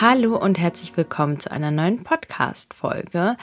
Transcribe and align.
Hallo 0.00 0.34
und 0.34 0.58
herzlich 0.58 0.96
willkommen 0.96 1.40
zu 1.40 1.50
einer 1.50 1.70
neuen 1.70 2.02
Podcast-Folge. 2.02 3.36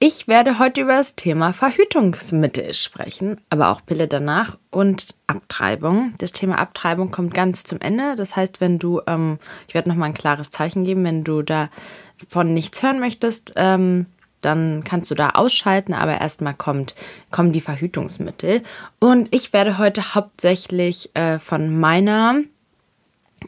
Ich 0.00 0.26
werde 0.26 0.58
heute 0.58 0.80
über 0.80 0.96
das 0.96 1.14
Thema 1.14 1.52
Verhütungsmittel 1.52 2.74
sprechen, 2.74 3.40
aber 3.48 3.68
auch 3.68 3.86
Pille 3.86 4.08
danach 4.08 4.58
und 4.72 5.14
Abtreibung. 5.28 6.14
Das 6.18 6.32
Thema 6.32 6.58
Abtreibung 6.58 7.12
kommt 7.12 7.32
ganz 7.32 7.62
zum 7.62 7.80
Ende. 7.80 8.16
Das 8.16 8.34
heißt, 8.34 8.60
wenn 8.60 8.80
du, 8.80 9.00
ähm, 9.06 9.38
ich 9.68 9.74
werde 9.74 9.88
nochmal 9.88 10.08
ein 10.08 10.14
klares 10.14 10.50
Zeichen 10.50 10.84
geben, 10.84 11.04
wenn 11.04 11.22
du 11.22 11.42
davon 11.42 12.54
nichts 12.54 12.82
hören 12.82 12.98
möchtest, 12.98 13.52
ähm, 13.54 14.06
dann 14.40 14.82
kannst 14.82 15.12
du 15.12 15.14
da 15.14 15.30
ausschalten, 15.30 15.94
aber 15.94 16.20
erstmal 16.20 16.54
kommen 16.54 17.52
die 17.52 17.60
Verhütungsmittel. 17.60 18.64
Und 18.98 19.32
ich 19.32 19.52
werde 19.52 19.78
heute 19.78 20.16
hauptsächlich 20.16 21.14
äh, 21.14 21.38
von 21.38 21.78
meiner 21.78 22.40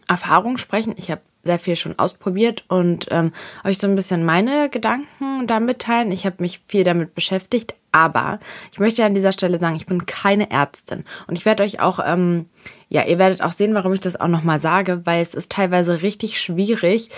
Erfahrung 0.06 0.58
sprechen. 0.58 0.94
Ich 0.96 1.10
habe 1.10 1.22
sehr 1.44 1.58
viel 1.58 1.76
schon 1.76 1.98
ausprobiert 1.98 2.64
und 2.68 3.06
ähm, 3.10 3.32
euch 3.64 3.78
so 3.78 3.86
ein 3.86 3.96
bisschen 3.96 4.24
meine 4.24 4.68
Gedanken 4.68 5.46
da 5.46 5.60
mitteilen. 5.60 6.12
Ich 6.12 6.24
habe 6.24 6.36
mich 6.40 6.60
viel 6.66 6.84
damit 6.84 7.14
beschäftigt, 7.14 7.74
aber 7.90 8.38
ich 8.70 8.78
möchte 8.78 9.04
an 9.04 9.14
dieser 9.14 9.32
Stelle 9.32 9.58
sagen, 9.58 9.76
ich 9.76 9.86
bin 9.86 10.06
keine 10.06 10.50
Ärztin 10.50 11.04
und 11.26 11.36
ich 11.36 11.44
werde 11.44 11.62
euch 11.62 11.80
auch, 11.80 11.98
ähm, 12.04 12.46
ja, 12.88 13.04
ihr 13.04 13.18
werdet 13.18 13.42
auch 13.42 13.52
sehen, 13.52 13.74
warum 13.74 13.92
ich 13.92 14.00
das 14.00 14.20
auch 14.20 14.28
nochmal 14.28 14.58
sage, 14.58 15.02
weil 15.04 15.22
es 15.22 15.34
ist 15.34 15.50
teilweise 15.50 16.02
richtig 16.02 16.40
schwierig, 16.40 17.10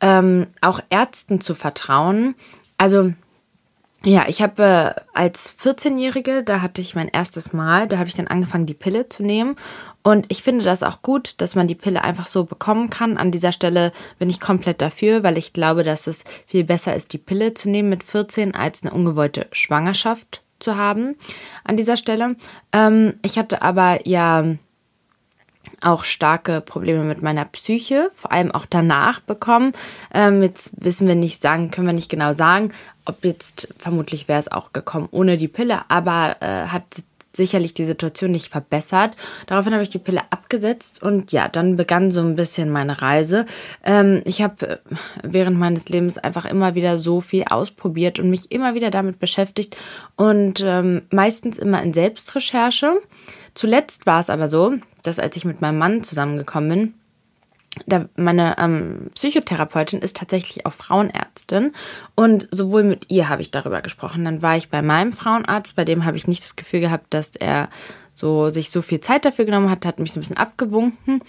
ähm, 0.00 0.48
auch 0.60 0.80
Ärzten 0.90 1.40
zu 1.40 1.54
vertrauen. 1.54 2.34
Also 2.76 3.12
ja, 4.04 4.24
ich 4.26 4.42
habe 4.42 4.62
äh, 4.96 5.00
als 5.14 5.54
14-Jährige, 5.62 6.42
da 6.42 6.60
hatte 6.60 6.80
ich 6.80 6.96
mein 6.96 7.08
erstes 7.08 7.52
Mal, 7.52 7.86
da 7.86 7.98
habe 7.98 8.08
ich 8.08 8.14
dann 8.14 8.26
angefangen, 8.26 8.66
die 8.66 8.74
Pille 8.74 9.08
zu 9.08 9.22
nehmen. 9.22 9.56
Und 10.02 10.26
ich 10.28 10.42
finde 10.42 10.64
das 10.64 10.82
auch 10.82 11.02
gut, 11.02 11.40
dass 11.40 11.54
man 11.54 11.68
die 11.68 11.74
Pille 11.74 12.02
einfach 12.02 12.26
so 12.26 12.44
bekommen 12.44 12.90
kann. 12.90 13.16
An 13.18 13.30
dieser 13.30 13.52
Stelle 13.52 13.92
bin 14.18 14.30
ich 14.30 14.40
komplett 14.40 14.80
dafür, 14.80 15.22
weil 15.22 15.38
ich 15.38 15.52
glaube, 15.52 15.84
dass 15.84 16.06
es 16.06 16.24
viel 16.46 16.64
besser 16.64 16.94
ist, 16.94 17.12
die 17.12 17.18
Pille 17.18 17.54
zu 17.54 17.70
nehmen 17.70 17.88
mit 17.88 18.02
14, 18.02 18.54
als 18.54 18.82
eine 18.82 18.92
ungewollte 18.92 19.46
Schwangerschaft 19.52 20.42
zu 20.58 20.76
haben. 20.76 21.16
An 21.64 21.76
dieser 21.76 21.96
Stelle. 21.96 22.36
Ähm, 22.72 23.14
ich 23.22 23.38
hatte 23.38 23.62
aber 23.62 24.06
ja 24.06 24.44
auch 25.80 26.04
starke 26.04 26.60
Probleme 26.60 27.04
mit 27.04 27.22
meiner 27.22 27.44
Psyche, 27.44 28.10
vor 28.14 28.32
allem 28.32 28.52
auch 28.52 28.66
danach 28.68 29.20
bekommen. 29.20 29.72
Ähm, 30.12 30.42
jetzt 30.42 30.72
wissen 30.84 31.06
wir 31.06 31.14
nicht 31.14 31.42
sagen, 31.42 31.70
können 31.70 31.86
wir 31.86 31.94
nicht 31.94 32.10
genau 32.10 32.32
sagen, 32.32 32.72
ob 33.04 33.24
jetzt 33.24 33.74
vermutlich 33.78 34.28
wäre 34.28 34.40
es 34.40 34.50
auch 34.50 34.72
gekommen 34.72 35.08
ohne 35.10 35.36
die 35.36 35.48
Pille, 35.48 35.82
aber 35.88 36.36
äh, 36.40 36.66
hat 36.66 36.84
sicherlich 37.36 37.74
die 37.74 37.86
Situation 37.86 38.30
nicht 38.30 38.48
verbessert. 38.48 39.16
Daraufhin 39.46 39.72
habe 39.72 39.82
ich 39.82 39.90
die 39.90 39.98
Pille 39.98 40.20
abgesetzt 40.30 41.02
und 41.02 41.32
ja, 41.32 41.48
dann 41.48 41.76
begann 41.76 42.10
so 42.10 42.20
ein 42.20 42.36
bisschen 42.36 42.70
meine 42.70 43.02
Reise. 43.02 43.46
Ähm, 43.84 44.22
ich 44.24 44.42
habe 44.42 44.68
äh, 44.68 44.78
während 45.22 45.58
meines 45.58 45.88
Lebens 45.88 46.18
einfach 46.18 46.44
immer 46.44 46.74
wieder 46.74 46.98
so 46.98 47.20
viel 47.20 47.44
ausprobiert 47.44 48.18
und 48.18 48.30
mich 48.30 48.52
immer 48.52 48.74
wieder 48.74 48.90
damit 48.90 49.18
beschäftigt 49.18 49.76
und 50.16 50.62
ähm, 50.64 51.02
meistens 51.10 51.58
immer 51.58 51.82
in 51.82 51.92
Selbstrecherche. 51.92 53.00
Zuletzt 53.54 54.06
war 54.06 54.20
es 54.20 54.30
aber 54.30 54.48
so, 54.48 54.74
dass 55.02 55.18
als 55.18 55.36
ich 55.36 55.44
mit 55.44 55.60
meinem 55.60 55.78
Mann 55.78 56.02
zusammengekommen 56.02 56.68
bin, 56.68 56.94
da 57.86 58.06
meine 58.16 58.56
ähm, 58.58 59.10
Psychotherapeutin 59.14 60.00
ist 60.00 60.16
tatsächlich 60.16 60.66
auch 60.66 60.74
Frauenärztin 60.74 61.72
und 62.14 62.48
sowohl 62.50 62.84
mit 62.84 63.06
ihr 63.10 63.28
habe 63.28 63.40
ich 63.40 63.50
darüber 63.50 63.80
gesprochen. 63.80 64.24
Dann 64.24 64.42
war 64.42 64.56
ich 64.56 64.68
bei 64.68 64.82
meinem 64.82 65.12
Frauenarzt, 65.12 65.74
bei 65.74 65.84
dem 65.84 66.04
habe 66.04 66.16
ich 66.16 66.28
nicht 66.28 66.42
das 66.42 66.56
Gefühl 66.56 66.80
gehabt, 66.80 67.14
dass 67.14 67.34
er 67.34 67.70
so 68.14 68.50
sich 68.50 68.70
so 68.70 68.82
viel 68.82 69.00
Zeit 69.00 69.24
dafür 69.24 69.46
genommen 69.46 69.70
hat, 69.70 69.86
hat 69.86 69.98
mich 69.98 70.12
so 70.12 70.20
ein 70.20 70.22
bisschen 70.22 70.36
abgewunken. 70.36 71.22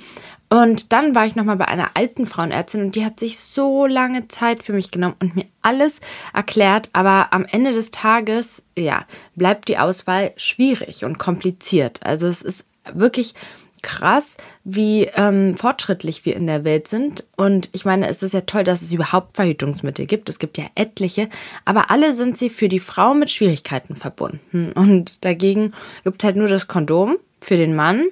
Und 0.50 0.92
dann 0.92 1.16
war 1.16 1.26
ich 1.26 1.36
nochmal 1.36 1.56
bei 1.56 1.68
einer 1.68 1.92
alten 1.96 2.28
Frauenärztin 2.28 2.82
und 2.84 2.96
die 2.96 3.06
hat 3.06 3.20
sich 3.20 3.40
so 3.40 3.88
lange 3.88 4.28
Zeit 4.28 4.64
für 4.64 4.74
mich 4.74 4.92
genommen 4.92 5.16
und 5.20 5.36
mir 5.36 5.46
alles 5.62 6.02
erklärt. 6.34 6.90
Aber 6.94 7.32
am 7.32 7.46
Ende 7.46 7.72
des 7.72 7.90
Tages, 7.90 8.62
ja, 8.78 9.06
bleibt 9.36 9.70
die 9.70 9.78
Auswahl 9.78 10.34
schwierig 10.36 11.06
und 11.06 11.18
kompliziert. 11.18 12.02
Also 12.04 12.28
es 12.28 12.42
ist 12.42 12.66
wirklich 12.94 13.34
krass, 13.84 14.38
wie 14.64 15.04
ähm, 15.16 15.56
fortschrittlich 15.56 16.26
wir 16.26 16.36
in 16.36 16.48
der 16.48 16.64
Welt 16.64 16.88
sind. 16.88 17.24
Und 17.38 17.70
ich 17.74 17.86
meine, 17.86 18.08
es 18.08 18.24
ist 18.24 18.34
ja 18.34 18.42
toll, 18.42 18.64
dass 18.64 18.82
es 18.82 18.92
überhaupt 18.92 19.36
Verhütungsmittel 19.36 20.08
gibt. 20.08 20.30
Es 20.30 20.40
gibt 20.40 20.58
ja 20.58 20.66
etliche, 20.74 21.30
aber 21.66 21.92
alle 21.92 22.14
sind 22.14 22.38
sie 22.38 22.50
für 22.50 22.70
die 22.70 22.80
Frau 22.80 23.14
mit 23.14 23.30
Schwierigkeiten 23.30 23.96
verbunden. 23.96 24.72
Und 24.72 25.24
dagegen 25.24 25.74
gibt 26.04 26.24
es 26.24 26.26
halt 26.26 26.38
nur 26.38 26.48
das 26.48 26.68
Kondom 26.68 27.18
für 27.40 27.58
den 27.58 27.76
Mann. 27.76 28.06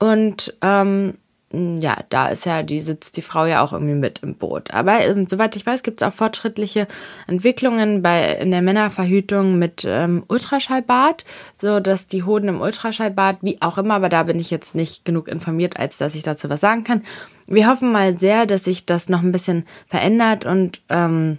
Und 0.00 0.54
ähm, 0.62 1.14
ja, 1.50 1.96
da 2.10 2.28
ist 2.28 2.44
ja, 2.44 2.62
die 2.62 2.80
sitzt 2.80 3.16
die 3.16 3.22
Frau 3.22 3.46
ja 3.46 3.62
auch 3.62 3.72
irgendwie 3.72 3.94
mit 3.94 4.18
im 4.22 4.34
Boot. 4.34 4.74
Aber 4.74 5.00
ähm, 5.00 5.26
soweit 5.26 5.56
ich 5.56 5.64
weiß, 5.64 5.82
gibt 5.82 6.02
es 6.02 6.06
auch 6.06 6.12
fortschrittliche 6.12 6.86
Entwicklungen 7.26 8.02
bei 8.02 8.32
in 8.34 8.50
der 8.50 8.60
Männerverhütung 8.60 9.58
mit 9.58 9.82
ähm, 9.86 10.24
Ultraschallbad, 10.28 11.24
so 11.56 11.80
dass 11.80 12.06
die 12.06 12.24
Hoden 12.24 12.48
im 12.48 12.60
Ultraschallbad, 12.60 13.38
wie 13.40 13.62
auch 13.62 13.78
immer, 13.78 13.94
aber 13.94 14.10
da 14.10 14.24
bin 14.24 14.38
ich 14.38 14.50
jetzt 14.50 14.74
nicht 14.74 15.06
genug 15.06 15.26
informiert, 15.26 15.78
als 15.78 15.96
dass 15.96 16.14
ich 16.14 16.22
dazu 16.22 16.50
was 16.50 16.60
sagen 16.60 16.84
kann. 16.84 17.02
Wir 17.46 17.66
hoffen 17.68 17.92
mal 17.92 18.18
sehr, 18.18 18.44
dass 18.44 18.64
sich 18.64 18.84
das 18.84 19.08
noch 19.08 19.22
ein 19.22 19.32
bisschen 19.32 19.64
verändert 19.86 20.44
und 20.44 20.82
ähm, 20.90 21.38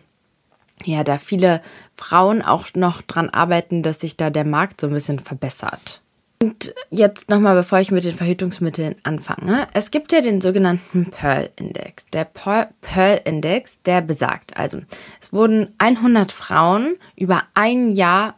ja, 0.86 1.04
da 1.04 1.20
viele 1.20 1.62
Frauen 1.98 2.42
auch 2.42 2.68
noch 2.74 3.04
dran 3.04 3.30
arbeiten, 3.30 3.84
dass 3.84 4.00
sich 4.00 4.18
da 4.18 4.32
der 4.32 4.46
Markt 4.46 4.82
so 4.82 4.88
ein 4.88 4.94
bisschen 4.94 5.20
verbessert. 5.20 6.02
Und 6.42 6.74
jetzt 6.90 7.30
nochmal, 7.30 7.54
bevor 7.54 7.80
ich 7.80 7.92
mit 7.92 8.06
den 8.06 8.16
Verhütungsmitteln 8.16 8.96
anfange. 9.04 9.68
Es 9.74 9.92
gibt 9.92 10.14
ja 10.14 10.22
den 10.22 10.40
sogenannten 10.40 11.12
Pearl-Index. 11.12 12.06
Der 12.14 12.24
Pearl-Index, 12.24 13.82
der 13.82 14.00
besagt, 14.00 14.56
also 14.56 14.80
es 15.20 15.34
wurden 15.34 15.74
100 15.80 16.32
Frauen 16.32 16.96
über 17.18 17.44
ein 17.56 17.92
Jahr 17.92 18.36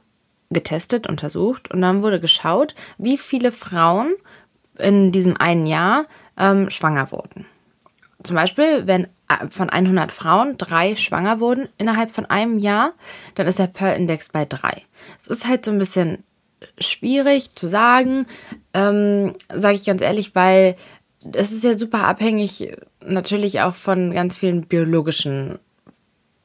getestet, 0.50 1.08
untersucht 1.08 1.70
und 1.70 1.82
dann 1.82 2.02
wurde 2.02 2.20
geschaut, 2.20 2.74
wie 2.98 3.18
viele 3.18 3.52
Frauen 3.52 4.16
in 4.80 5.12
diesem 5.12 5.38
einen 5.38 5.68
Jahr 5.68 6.08
ähm, 6.38 6.72
schwanger 6.72 7.12
wurden. 7.12 7.46
Zum 8.24 8.36
Beispiel, 8.36 8.88
wenn 8.88 9.06
äh, 9.30 9.48
von 9.50 9.70
100 9.70 10.12
Frauen 10.12 10.58
drei 10.58 10.96
schwanger 10.96 11.40
wurden 11.40 11.70
innerhalb 11.78 12.12
von 12.12 12.26
einem 12.26 12.58
Jahr, 12.58 12.94
dann 13.36 13.46
ist 13.46 13.60
der 13.60 13.68
Pearl-Index 13.68 14.30
bei 14.30 14.46
drei. 14.46 14.82
Es 15.20 15.28
ist 15.28 15.48
halt 15.48 15.66
so 15.66 15.72
ein 15.72 15.78
bisschen 15.78 16.24
schwierig 16.80 17.56
zu 17.56 17.68
sagen, 17.68 18.26
ähm, 18.74 19.34
sage 19.54 19.76
ich 19.76 19.86
ganz 19.86 20.02
ehrlich, 20.02 20.36
weil 20.36 20.76
es 21.34 21.52
ist 21.52 21.64
ja 21.64 21.78
super 21.78 22.08
abhängig 22.08 22.76
natürlich 23.06 23.62
auch 23.62 23.76
von 23.76 24.12
ganz 24.14 24.38
vielen 24.38 24.64
biologischen 24.64 25.60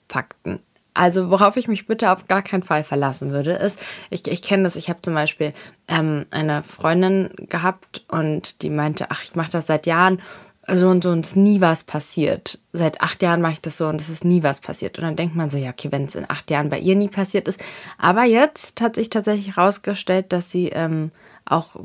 Fakten. 0.08 0.60
Also 0.94 1.30
worauf 1.30 1.58
ich 1.58 1.68
mich 1.68 1.86
bitte 1.86 2.10
auf 2.10 2.26
gar 2.26 2.42
keinen 2.42 2.62
Fall 2.62 2.82
verlassen 2.82 3.30
würde, 3.30 3.52
ist, 3.52 3.78
ich, 4.08 4.26
ich 4.26 4.40
kenne 4.40 4.62
das, 4.62 4.76
ich 4.76 4.88
habe 4.88 5.02
zum 5.02 5.12
Beispiel 5.12 5.52
ähm, 5.88 6.24
eine 6.30 6.62
Freundin 6.62 7.28
gehabt 7.50 8.04
und 8.08 8.62
die 8.62 8.70
meinte, 8.70 9.10
ach, 9.10 9.22
ich 9.22 9.34
mache 9.34 9.50
das 9.50 9.66
seit 9.66 9.86
Jahren 9.86 10.22
so 10.68 10.88
und 10.88 11.04
so 11.04 11.10
und 11.10 11.24
ist 11.24 11.36
nie 11.36 11.60
was 11.60 11.84
passiert. 11.84 12.58
Seit 12.72 13.00
acht 13.00 13.22
Jahren 13.22 13.40
mache 13.40 13.54
ich 13.54 13.60
das 13.60 13.78
so 13.78 13.86
und 13.86 14.00
es 14.00 14.08
ist 14.08 14.24
nie 14.24 14.42
was 14.42 14.60
passiert. 14.60 14.98
Und 14.98 15.04
dann 15.04 15.16
denkt 15.16 15.36
man 15.36 15.50
so, 15.50 15.58
ja, 15.58 15.70
okay, 15.70 15.92
wenn 15.92 16.04
es 16.04 16.14
in 16.14 16.28
acht 16.28 16.50
Jahren 16.50 16.68
bei 16.68 16.78
ihr 16.78 16.96
nie 16.96 17.08
passiert 17.08 17.48
ist. 17.48 17.60
Aber 17.98 18.24
jetzt 18.24 18.80
hat 18.80 18.96
sich 18.96 19.10
tatsächlich 19.10 19.56
herausgestellt, 19.56 20.32
dass 20.32 20.50
sie 20.50 20.68
ähm, 20.68 21.12
auch 21.44 21.76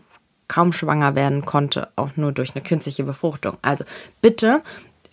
kaum 0.48 0.74
schwanger 0.74 1.16
werden 1.16 1.46
konnte, 1.46 1.90
auch 1.96 2.10
nur 2.16 2.32
durch 2.32 2.56
eine 2.56 2.64
künstliche 2.64 3.04
Befruchtung. 3.04 3.58
Also 3.62 3.86
bitte, 4.22 4.62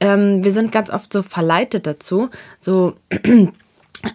ähm, 0.00 0.42
wir 0.42 0.52
sind 0.52 0.72
ganz 0.72 0.90
oft 0.90 1.12
so 1.12 1.22
verleitet 1.22 1.86
dazu, 1.86 2.30
so 2.58 2.94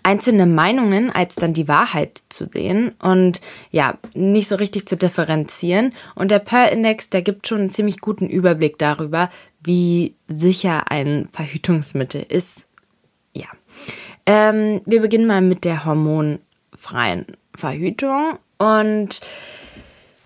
einzelne 0.03 0.45
Meinungen 0.45 1.09
als 1.09 1.35
dann 1.35 1.53
die 1.53 1.67
Wahrheit 1.67 2.23
zu 2.29 2.45
sehen 2.45 2.93
und 3.01 3.41
ja, 3.71 3.97
nicht 4.13 4.47
so 4.47 4.55
richtig 4.55 4.87
zu 4.87 4.95
differenzieren. 4.97 5.93
Und 6.15 6.31
der 6.31 6.39
Pearl-Index, 6.39 7.09
der 7.09 7.21
gibt 7.21 7.47
schon 7.47 7.61
einen 7.61 7.69
ziemlich 7.69 7.99
guten 7.99 8.27
Überblick 8.27 8.77
darüber, 8.77 9.29
wie 9.61 10.15
sicher 10.27 10.91
ein 10.91 11.29
Verhütungsmittel 11.31 12.25
ist. 12.27 12.65
Ja. 13.33 13.47
Ähm, 14.25 14.81
wir 14.85 15.01
beginnen 15.01 15.27
mal 15.27 15.41
mit 15.41 15.65
der 15.65 15.85
hormonfreien 15.85 17.25
Verhütung 17.55 18.37
und 18.57 19.19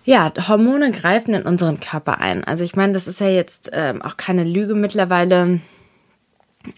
ja, 0.04 0.32
Hormone 0.48 0.90
greifen 0.92 1.34
in 1.34 1.42
unseren 1.42 1.80
Körper 1.80 2.18
ein. 2.18 2.42
Also 2.42 2.64
ich 2.64 2.74
meine, 2.76 2.94
das 2.94 3.06
ist 3.06 3.20
ja 3.20 3.28
jetzt 3.28 3.70
ähm, 3.74 4.00
auch 4.00 4.16
keine 4.16 4.44
Lüge 4.44 4.74
mittlerweile. 4.74 5.60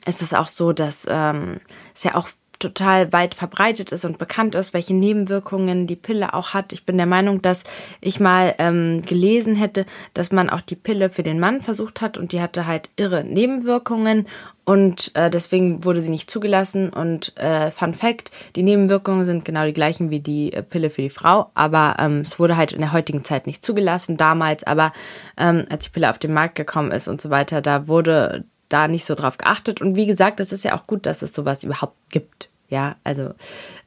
Es 0.05 0.21
ist 0.21 0.35
auch 0.35 0.49
so, 0.49 0.73
dass 0.73 1.07
ähm, 1.09 1.61
es 1.95 2.03
ja 2.03 2.17
auch 2.17 2.29
total 2.61 3.13
weit 3.13 3.35
verbreitet 3.35 3.91
ist 3.91 4.05
und 4.05 4.19
bekannt 4.19 4.55
ist, 4.55 4.73
welche 4.73 4.95
Nebenwirkungen 4.95 5.89
die 5.89 5.97
Pille 5.97 6.35
auch 6.35 6.55
hat. 6.55 6.73
Ich 6.73 6.87
bin 6.87 6.97
der 6.97 7.07
Meinung, 7.07 7.43
dass 7.43 7.65
ich 8.01 8.21
mal 8.21 8.55
ähm, 8.59 9.03
gelesen 9.05 9.57
hätte, 9.57 9.87
dass 10.15 10.31
man 10.31 10.49
auch 10.49 10.61
die 10.61 10.77
Pille 10.77 11.11
für 11.11 11.25
den 11.25 11.41
Mann 11.41 11.61
versucht 11.61 12.01
hat 12.01 12.17
und 12.17 12.31
die 12.31 12.41
hatte 12.41 12.67
halt 12.67 12.89
irre 12.97 13.25
Nebenwirkungen 13.25 14.27
und 14.65 15.11
äh, 15.17 15.31
deswegen 15.31 15.85
wurde 15.85 16.01
sie 16.01 16.11
nicht 16.11 16.31
zugelassen. 16.31 16.91
Und 16.91 17.37
äh, 17.37 17.73
Fun 17.73 17.93
Fact: 17.93 18.31
Die 18.55 18.63
Nebenwirkungen 18.63 19.25
sind 19.25 19.45
genau 19.45 19.65
die 19.65 19.73
gleichen 19.73 20.11
wie 20.11 20.21
die 20.21 20.53
äh, 20.53 20.63
Pille 20.63 20.91
für 20.91 21.03
die 21.03 21.11
Frau, 21.11 21.51
aber 21.55 21.97
ähm, 21.99 22.21
es 22.21 22.39
wurde 22.39 22.57
halt 22.57 22.73
in 22.73 22.81
der 22.81 22.93
heutigen 22.93 23.25
Zeit 23.25 23.49
nicht 23.49 23.65
zugelassen. 23.65 24.17
Damals 24.17 24.63
aber, 24.63 24.93
ähm, 25.37 25.65
als 25.71 25.87
die 25.87 25.91
Pille 25.91 26.09
auf 26.09 26.19
den 26.19 26.33
Markt 26.33 26.55
gekommen 26.55 26.93
ist 26.93 27.09
und 27.09 27.21
so 27.21 27.31
weiter, 27.31 27.63
da 27.63 27.89
wurde 27.89 28.45
da 28.71 28.89
nicht 28.89 29.05
so 29.05 29.15
drauf 29.15 29.37
geachtet. 29.37 29.81
Und 29.81 29.97
wie 29.97 30.07
gesagt, 30.07 30.41
es 30.41 30.53
ist 30.53 30.65
ja 30.65 30.75
auch 30.75 30.87
gut, 30.87 31.05
dass 31.05 31.23
es 31.23 31.35
sowas 31.35 31.63
überhaupt 31.65 31.97
gibt. 32.11 32.49
Ja, 32.71 32.95
also 33.03 33.35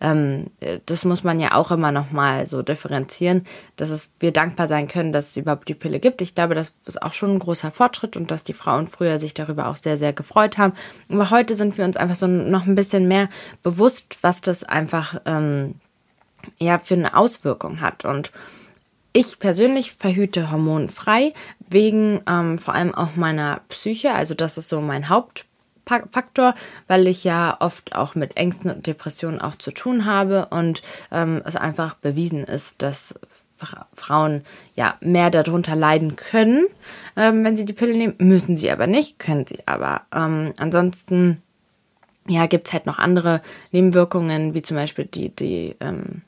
ähm, 0.02 0.48
das 0.86 1.06
muss 1.06 1.24
man 1.24 1.40
ja 1.40 1.54
auch 1.54 1.72
immer 1.72 1.94
noch 1.94 2.12
mal 2.12 2.48
so 2.48 2.62
differenzieren, 2.62 3.48
dass 3.78 3.90
es, 3.90 4.12
wir 4.20 4.34
dankbar 4.34 4.68
sein 4.68 4.90
können, 4.90 5.14
dass 5.14 5.30
es 5.30 5.38
überhaupt 5.38 5.70
die 5.70 5.74
Pille 5.74 6.02
gibt. 6.02 6.22
Ich 6.22 6.36
glaube, 6.36 6.54
das 6.54 6.74
ist 6.86 7.02
auch 7.02 7.14
schon 7.14 7.32
ein 7.32 7.40
großer 7.40 7.72
Fortschritt 7.72 8.18
und 8.18 8.30
dass 8.30 8.44
die 8.44 8.52
Frauen 8.52 8.88
früher 8.88 9.20
sich 9.20 9.34
darüber 9.34 9.68
auch 9.68 9.78
sehr, 9.78 9.98
sehr 9.98 10.12
gefreut 10.12 10.58
haben. 10.58 10.74
Aber 11.08 11.30
heute 11.30 11.56
sind 11.56 11.78
wir 11.78 11.86
uns 11.86 11.96
einfach 11.96 12.18
so 12.18 12.28
noch 12.28 12.66
ein 12.66 12.76
bisschen 12.76 13.08
mehr 13.08 13.30
bewusst, 13.64 14.18
was 14.22 14.42
das 14.42 14.66
einfach 14.66 15.22
ähm, 15.26 15.76
ja 16.60 16.78
für 16.78 16.96
eine 16.96 17.16
Auswirkung 17.16 17.80
hat. 17.80 18.04
Und 18.04 18.34
ich 19.14 19.40
persönlich 19.40 19.94
verhüte 19.94 20.52
hormonfrei, 20.52 21.34
wegen 21.70 22.22
ähm, 22.28 22.58
vor 22.58 22.74
allem 22.74 22.94
auch 22.94 23.16
meiner 23.16 23.62
Psyche. 23.70 24.14
Also 24.14 24.34
das 24.34 24.58
ist 24.58 24.70
so 24.70 24.82
mein 24.82 25.10
Haupt 25.10 25.46
Faktor, 25.86 26.56
weil 26.88 27.08
ich 27.08 27.26
ja 27.26 27.58
oft 27.60 27.94
auch 27.94 28.16
mit 28.16 28.38
Ängsten 28.38 28.72
und 28.72 28.88
Depressionen 28.88 29.42
auch 29.42 29.56
zu 29.56 29.72
tun 29.72 30.06
habe 30.06 30.48
und 30.50 30.82
ähm, 31.12 31.42
es 31.44 31.58
einfach 31.58 31.96
bewiesen 31.96 32.46
ist, 32.46 32.82
dass 32.82 33.16
Frauen 33.94 34.44
ja 34.76 34.96
mehr 35.02 35.30
darunter 35.30 35.76
leiden 35.76 36.16
können, 36.16 36.66
ähm, 37.16 37.44
wenn 37.44 37.56
sie 37.56 37.66
die 37.66 37.74
Pille 37.74 37.96
nehmen. 37.98 38.16
Müssen 38.18 38.58
sie 38.58 38.72
aber 38.72 38.88
nicht, 38.88 39.20
können 39.20 39.46
sie 39.46 39.60
aber. 39.66 40.02
Ähm, 40.14 40.54
ansonsten 40.58 41.42
ja, 42.28 42.46
gibt 42.46 42.68
es 42.68 42.74
halt 42.74 42.86
noch 42.86 43.00
andere 43.00 43.42
Nebenwirkungen, 43.72 44.54
wie 44.54 44.62
zum 44.62 44.78
Beispiel 44.78 45.06
die, 45.06 45.30
die 45.30 45.76
ähm, 45.80 46.22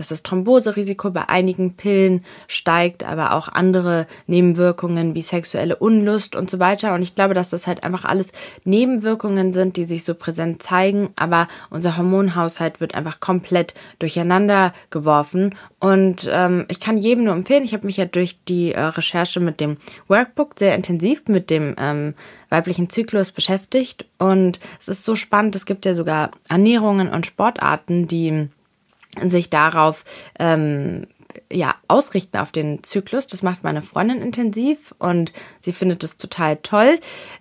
dass 0.00 0.08
das 0.08 0.22
Thromboserisiko 0.22 1.10
bei 1.10 1.28
einigen 1.28 1.74
Pillen 1.74 2.24
steigt, 2.48 3.04
aber 3.04 3.34
auch 3.34 3.48
andere 3.48 4.06
Nebenwirkungen 4.26 5.14
wie 5.14 5.20
sexuelle 5.20 5.76
Unlust 5.76 6.34
und 6.34 6.48
so 6.48 6.58
weiter. 6.58 6.94
Und 6.94 7.02
ich 7.02 7.14
glaube, 7.14 7.34
dass 7.34 7.50
das 7.50 7.66
halt 7.66 7.84
einfach 7.84 8.06
alles 8.06 8.32
Nebenwirkungen 8.64 9.52
sind, 9.52 9.76
die 9.76 9.84
sich 9.84 10.04
so 10.04 10.14
präsent 10.14 10.62
zeigen, 10.62 11.10
aber 11.16 11.48
unser 11.68 11.98
Hormonhaushalt 11.98 12.80
wird 12.80 12.94
einfach 12.94 13.20
komplett 13.20 13.74
durcheinander 13.98 14.72
geworfen. 14.88 15.54
Und 15.80 16.28
ähm, 16.32 16.64
ich 16.68 16.80
kann 16.80 16.96
jedem 16.96 17.24
nur 17.24 17.34
empfehlen, 17.34 17.64
ich 17.64 17.74
habe 17.74 17.86
mich 17.86 17.98
ja 17.98 18.06
durch 18.06 18.42
die 18.44 18.72
äh, 18.72 18.80
Recherche 18.80 19.38
mit 19.38 19.60
dem 19.60 19.76
Workbook 20.08 20.58
sehr 20.58 20.74
intensiv 20.74 21.28
mit 21.28 21.50
dem 21.50 21.74
ähm, 21.78 22.14
weiblichen 22.48 22.88
Zyklus 22.88 23.32
beschäftigt. 23.32 24.06
Und 24.18 24.60
es 24.80 24.88
ist 24.88 25.04
so 25.04 25.14
spannend, 25.14 25.56
es 25.56 25.66
gibt 25.66 25.84
ja 25.84 25.94
sogar 25.94 26.30
Ernährungen 26.48 27.10
und 27.10 27.26
Sportarten, 27.26 28.06
die 28.06 28.48
sich 29.24 29.50
darauf 29.50 30.04
ähm, 30.38 31.06
ja, 31.52 31.74
ausrichten 31.88 32.38
auf 32.38 32.52
den 32.52 32.82
Zyklus. 32.82 33.26
Das 33.26 33.42
macht 33.42 33.64
meine 33.64 33.82
Freundin 33.82 34.22
intensiv 34.22 34.94
und 34.98 35.32
sie 35.60 35.72
findet 35.72 36.04
es 36.04 36.16
total 36.16 36.56
toll. 36.58 36.98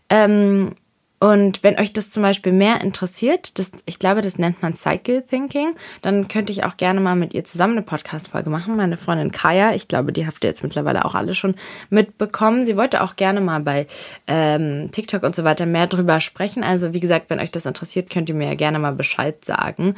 Ähm, 0.10 0.75
und 1.19 1.63
wenn 1.63 1.77
euch 1.77 1.92
das 1.92 2.12
zum 2.12 2.24
Beispiel 2.24 2.54
mehr 2.54 2.80
interessiert, 2.80 3.60
das, 3.60 3.71
ich 3.86 4.00
glaube, 4.00 4.21
das 4.21 4.38
nennt 4.38 4.62
man 4.62 4.74
Cycle 4.74 5.21
Thinking, 5.21 5.75
dann 6.01 6.30
könnte 6.30 6.54
ich 6.54 6.63
auch 6.63 6.77
gerne 6.77 7.01
mal 7.01 7.16
mit 7.16 7.33
ihr 7.33 7.44
zusammen 7.44 7.74
eine 7.74 7.81
Podcast-Folge 7.81 8.50
machen. 8.50 8.77
Meine 8.77 8.95
Freundin 8.95 9.31
Kaya, 9.31 9.74
ich 9.74 9.89
glaube, 9.89 10.13
die 10.13 10.25
habt 10.25 10.44
ihr 10.45 10.50
jetzt 10.50 10.63
mittlerweile 10.63 11.04
auch 11.04 11.16
alle 11.16 11.36
schon 11.36 11.56
mitbekommen. 11.89 12.63
Sie 12.63 12.77
wollte 12.77 13.04
auch 13.04 13.18
gerne 13.18 13.42
mal 13.42 13.60
bei 13.60 13.86
ähm, 14.27 14.92
TikTok 14.92 15.24
und 15.24 15.36
so 15.36 15.44
weiter 15.44 15.66
mehr 15.66 15.88
drüber 15.88 16.21
sprechen. 16.21 16.63
Also, 16.63 16.94
wie 16.94 17.01
gesagt, 17.01 17.30
wenn 17.30 17.42
euch 17.42 17.51
das 17.51 17.66
interessiert, 17.66 18.10
könnt 18.10 18.30
ihr 18.30 18.36
mir 18.36 18.48
ja 18.48 18.56
gerne 18.56 18.80
mal 18.80 18.94
Bescheid 18.94 19.44
sagen. 19.44 19.95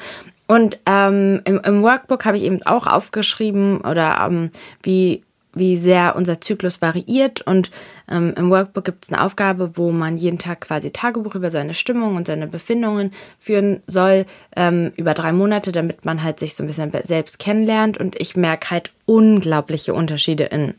Und 0.47 0.79
ähm, 0.87 1.41
im, 1.45 1.61
im, 1.63 1.83
Workbook 1.83 2.25
habe 2.25 2.37
ich 2.37 2.43
eben 2.43 2.63
auch 2.63 2.87
aufgeschrieben 2.87 3.81
oder 3.81 4.27
ähm, 4.27 4.49
wie, 4.83 5.23
wie 5.53 5.77
sehr 5.77 6.15
unser 6.15 6.41
Zyklus 6.41 6.81
variiert. 6.81 7.41
Und 7.41 7.71
ähm, 8.09 8.33
im 8.37 8.49
Workbook 8.49 8.85
gibt 8.85 9.05
es 9.05 9.11
eine 9.11 9.21
Aufgabe, 9.21 9.71
wo 9.75 9.91
man 9.91 10.17
jeden 10.17 10.39
Tag 10.39 10.61
quasi 10.61 10.91
Tagebuch 10.91 11.35
über 11.35 11.51
seine 11.51 11.73
Stimmung 11.73 12.15
und 12.15 12.27
seine 12.27 12.47
Befindungen 12.47 13.11
führen 13.39 13.81
soll, 13.87 14.25
ähm, 14.55 14.91
über 14.95 15.13
drei 15.13 15.33
Monate, 15.33 15.71
damit 15.71 16.05
man 16.05 16.23
halt 16.23 16.39
sich 16.39 16.55
so 16.55 16.63
ein 16.63 16.67
bisschen 16.67 16.91
selbst 17.03 17.39
kennenlernt. 17.39 17.97
Und 17.97 18.19
ich 18.19 18.35
merke 18.35 18.71
halt 18.71 18.91
unglaubliche 19.05 19.93
Unterschiede 19.93 20.45
in 20.45 20.73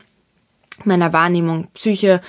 meiner 0.85 1.13
Wahrnehmung, 1.13 1.67
Psyche, 1.73 2.21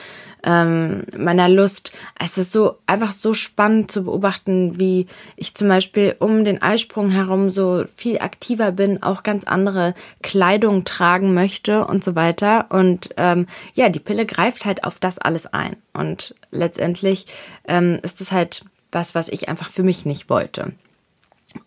ähm, 0.45 1.05
meiner 1.17 1.49
Lust. 1.49 1.93
Es 2.19 2.39
ist 2.39 2.53
so 2.53 2.79
einfach 2.87 3.13
so 3.13 3.35
spannend 3.35 3.91
zu 3.91 4.05
beobachten, 4.05 4.79
wie 4.79 5.07
ich 5.37 5.55
zum 5.55 5.69
Beispiel 5.69 6.15
um 6.19 6.45
den 6.45 6.63
Eisprung 6.63 7.11
herum 7.11 7.51
so 7.51 7.85
viel 7.97 8.19
aktiver 8.19 8.73
bin, 8.73 9.03
auch 9.03 9.23
ganz 9.23 9.45
andere 9.45 9.95
Kleidung 10.23 10.85
tragen 10.85 11.35
möchte 11.35 11.87
und 11.87 12.05
so 12.05 12.15
weiter. 12.15 12.67
Und 12.71 13.11
ähm, 13.17 13.47
ja, 13.75 13.89
die 13.89 14.01
Pille 14.01 14.27
greift 14.27 14.65
halt 14.65 14.85
auf 14.85 14.99
das 14.99 15.19
alles 15.19 15.47
ein. 15.47 15.77
Und 15.93 16.35
letztendlich 16.51 17.27
ähm, 17.67 17.99
ist 18.03 18.21
es 18.21 18.31
halt 18.31 18.65
was, 18.93 19.15
was 19.15 19.29
ich 19.29 19.49
einfach 19.49 19.71
für 19.71 19.83
mich 19.83 20.07
nicht 20.07 20.31
wollte. 20.31 20.73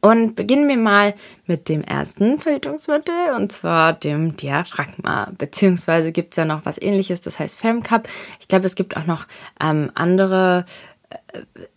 Und 0.02 0.36
beginnen 0.36 0.68
wir 0.68 0.78
mal 0.78 1.16
mit 1.46 1.70
dem 1.70 1.82
ersten 1.84 2.40
Verhütungsmittel 2.40 3.32
und 3.36 3.52
zwar 3.52 3.94
dem 3.94 4.38
Diaphragma. 4.38 5.32
Beziehungsweise 5.38 6.12
gibt 6.12 6.34
es 6.34 6.38
ja 6.38 6.46
noch 6.46 6.66
was 6.66 6.82
ähnliches, 6.82 7.22
das 7.22 7.40
heißt 7.40 7.58
Femcup. 7.58 8.08
Ich 8.40 8.48
glaube, 8.48 8.66
es 8.66 8.76
gibt 8.76 8.96
auch 8.96 9.06
noch 9.06 9.28
ähm, 9.62 9.92
andere 9.96 10.66
äh, 11.10 11.18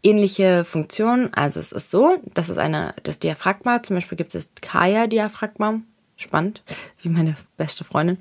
ähnliche 0.03 0.65
Funktionen. 0.65 1.33
Also 1.35 1.61
es 1.61 1.73
ist 1.73 1.91
so, 1.91 2.19
das 2.35 2.51
ist 2.51 2.59
eine, 2.59 2.95
das 3.03 3.19
Diaphragma, 3.19 3.83
zum 3.83 3.97
Beispiel 3.97 4.19
gibt 4.19 4.35
es 4.35 4.45
das 4.45 4.63
Kaya-Diaphragma. 4.63 5.81
Spannend, 6.17 6.63
wie 7.01 7.09
meine 7.09 7.35
beste 7.57 7.83
Freundin. 7.83 8.19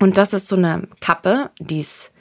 Und 0.00 0.16
das 0.16 0.32
ist 0.32 0.48
so 0.48 0.56
eine 0.56 0.88
Kappe, 1.00 1.50
die 1.58 1.80
ist 1.80 2.12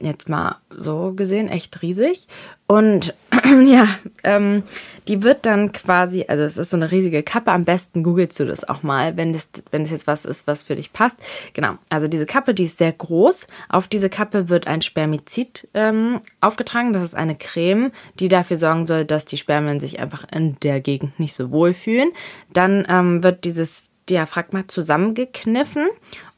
jetzt 0.00 0.28
mal 0.28 0.56
so 0.70 1.12
gesehen 1.12 1.48
echt 1.48 1.82
riesig. 1.82 2.28
Und 2.68 3.14
ja, 3.64 3.86
ähm, 4.24 4.62
die 5.08 5.22
wird 5.22 5.46
dann 5.46 5.72
quasi, 5.72 6.24
also 6.28 6.42
es 6.44 6.56
ist 6.56 6.70
so 6.70 6.76
eine 6.76 6.90
riesige 6.90 7.22
Kappe. 7.22 7.52
Am 7.52 7.64
besten 7.64 8.02
googelst 8.02 8.38
du 8.38 8.44
das 8.44 8.68
auch 8.68 8.82
mal, 8.82 9.16
wenn 9.16 9.32
das, 9.32 9.48
wenn 9.70 9.82
das 9.82 9.92
jetzt 9.92 10.06
was 10.06 10.24
ist, 10.24 10.46
was 10.46 10.62
für 10.62 10.76
dich 10.76 10.92
passt. 10.92 11.18
Genau, 11.52 11.74
also 11.90 12.08
diese 12.08 12.26
Kappe, 12.26 12.54
die 12.54 12.64
ist 12.64 12.78
sehr 12.78 12.92
groß. 12.92 13.46
Auf 13.68 13.88
diese 13.88 14.10
Kappe 14.10 14.48
wird 14.48 14.66
ein 14.66 14.82
Spermizid 14.82 15.68
ähm, 15.74 16.20
aufgetragen. 16.40 16.92
Das 16.92 17.02
ist 17.02 17.14
eine 17.14 17.36
Creme, 17.36 17.92
die 18.18 18.28
dafür 18.28 18.58
sorgen 18.58 18.86
soll, 18.86 19.04
dass 19.04 19.24
die 19.24 19.36
Spermien 19.36 19.80
sich 19.80 20.00
einfach 20.00 20.26
in 20.32 20.56
der 20.62 20.80
Gegend 20.80 21.18
nicht 21.18 21.34
so 21.34 21.50
wohl 21.50 21.74
fühlen. 21.74 22.10
Dann 22.52 22.86
ähm, 22.88 23.22
wird 23.22 23.44
dieses 23.44 23.88
Diaphragma 24.08 24.68
zusammengekniffen 24.68 25.88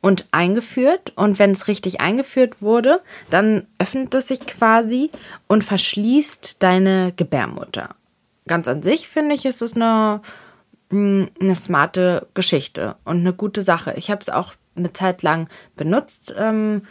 und 0.01 0.27
eingeführt. 0.31 1.13
Und 1.17 1.39
wenn 1.39 1.51
es 1.51 1.69
richtig 1.69 2.01
eingeführt 2.01 2.61
wurde, 2.61 3.01
dann 3.31 3.67
öffnet 3.79 4.15
es 4.15 4.29
sich 4.29 4.41
quasi 4.47 5.11
und 5.47 5.65
verschließt 5.65 6.63
deine 6.63 7.13
Gebärmutter. 7.17 7.95
Ganz 8.47 8.69
an 8.69 8.83
sich 8.83 9.09
finde 9.09 9.35
ich, 9.35 9.45
ist 9.45 9.63
es 9.63 9.75
eine, 9.77 10.21
hm, 10.91 11.29
eine 11.41 11.57
smarte 11.57 12.27
Geschichte 12.35 12.97
und 13.05 13.19
eine 13.19 13.33
gute 13.33 13.63
Sache. 13.63 13.95
Ich 13.97 14.11
habe 14.11 14.23
es 14.23 14.31
auch 14.31 14.55
eine 14.77 14.93
Zeit 14.93 15.23
lang 15.23 15.49
benutzt. 15.77 16.35
Ähm, 16.39 16.83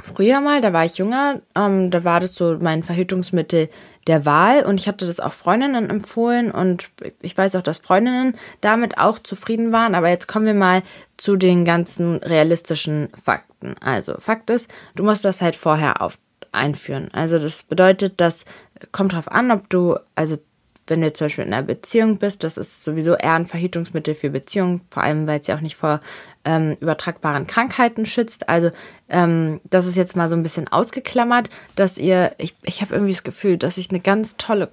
früher 0.00 0.40
mal, 0.40 0.60
da 0.60 0.72
war 0.72 0.84
ich 0.84 0.98
jünger, 0.98 1.40
ähm, 1.54 1.90
da 1.90 2.04
war 2.04 2.20
das 2.20 2.34
so 2.34 2.58
mein 2.60 2.82
Verhütungsmittel 2.82 3.68
der 4.06 4.24
Wahl 4.24 4.64
und 4.64 4.80
ich 4.80 4.86
hatte 4.86 5.06
das 5.06 5.20
auch 5.20 5.32
Freundinnen 5.32 5.90
empfohlen 5.90 6.50
und 6.50 6.90
ich 7.20 7.36
weiß 7.36 7.56
auch, 7.56 7.62
dass 7.62 7.78
Freundinnen 7.78 8.36
damit 8.60 8.98
auch 8.98 9.18
zufrieden 9.18 9.72
waren. 9.72 9.94
Aber 9.94 10.08
jetzt 10.08 10.28
kommen 10.28 10.46
wir 10.46 10.54
mal 10.54 10.82
zu 11.16 11.36
den 11.36 11.64
ganzen 11.64 12.18
realistischen 12.18 13.08
Fakten. 13.22 13.74
Also 13.80 14.14
Fakt 14.18 14.50
ist, 14.50 14.72
du 14.94 15.02
musst 15.02 15.24
das 15.24 15.42
halt 15.42 15.56
vorher 15.56 16.02
auf 16.02 16.18
einführen. 16.52 17.08
Also 17.12 17.38
das 17.38 17.62
bedeutet, 17.62 18.14
das 18.20 18.44
kommt 18.92 19.12
darauf 19.12 19.30
an, 19.30 19.50
ob 19.50 19.68
du 19.68 19.96
also 20.14 20.38
wenn 20.86 21.00
du 21.00 21.12
zum 21.12 21.26
Beispiel 21.26 21.44
in 21.44 21.52
einer 21.52 21.66
Beziehung 21.66 22.18
bist, 22.18 22.44
das 22.44 22.56
ist 22.56 22.84
sowieso 22.84 23.14
eher 23.14 23.34
ein 23.34 23.46
Verhütungsmittel 23.46 24.14
für 24.14 24.30
Beziehungen, 24.30 24.82
vor 24.90 25.02
allem 25.02 25.26
weil 25.26 25.40
es 25.40 25.46
ja 25.46 25.56
auch 25.56 25.60
nicht 25.60 25.76
vor 25.76 26.00
ähm, 26.44 26.76
übertragbaren 26.80 27.46
Krankheiten 27.46 28.06
schützt. 28.06 28.48
Also 28.48 28.70
ähm, 29.08 29.60
das 29.64 29.86
ist 29.86 29.96
jetzt 29.96 30.16
mal 30.16 30.28
so 30.28 30.36
ein 30.36 30.42
bisschen 30.42 30.68
ausgeklammert, 30.68 31.50
dass 31.74 31.98
ihr, 31.98 32.34
ich, 32.38 32.54
ich 32.62 32.82
habe 32.82 32.94
irgendwie 32.94 33.12
das 33.12 33.24
Gefühl, 33.24 33.56
dass 33.58 33.78
ich 33.78 33.90
eine 33.90 34.00
ganz 34.00 34.36
tolle 34.36 34.70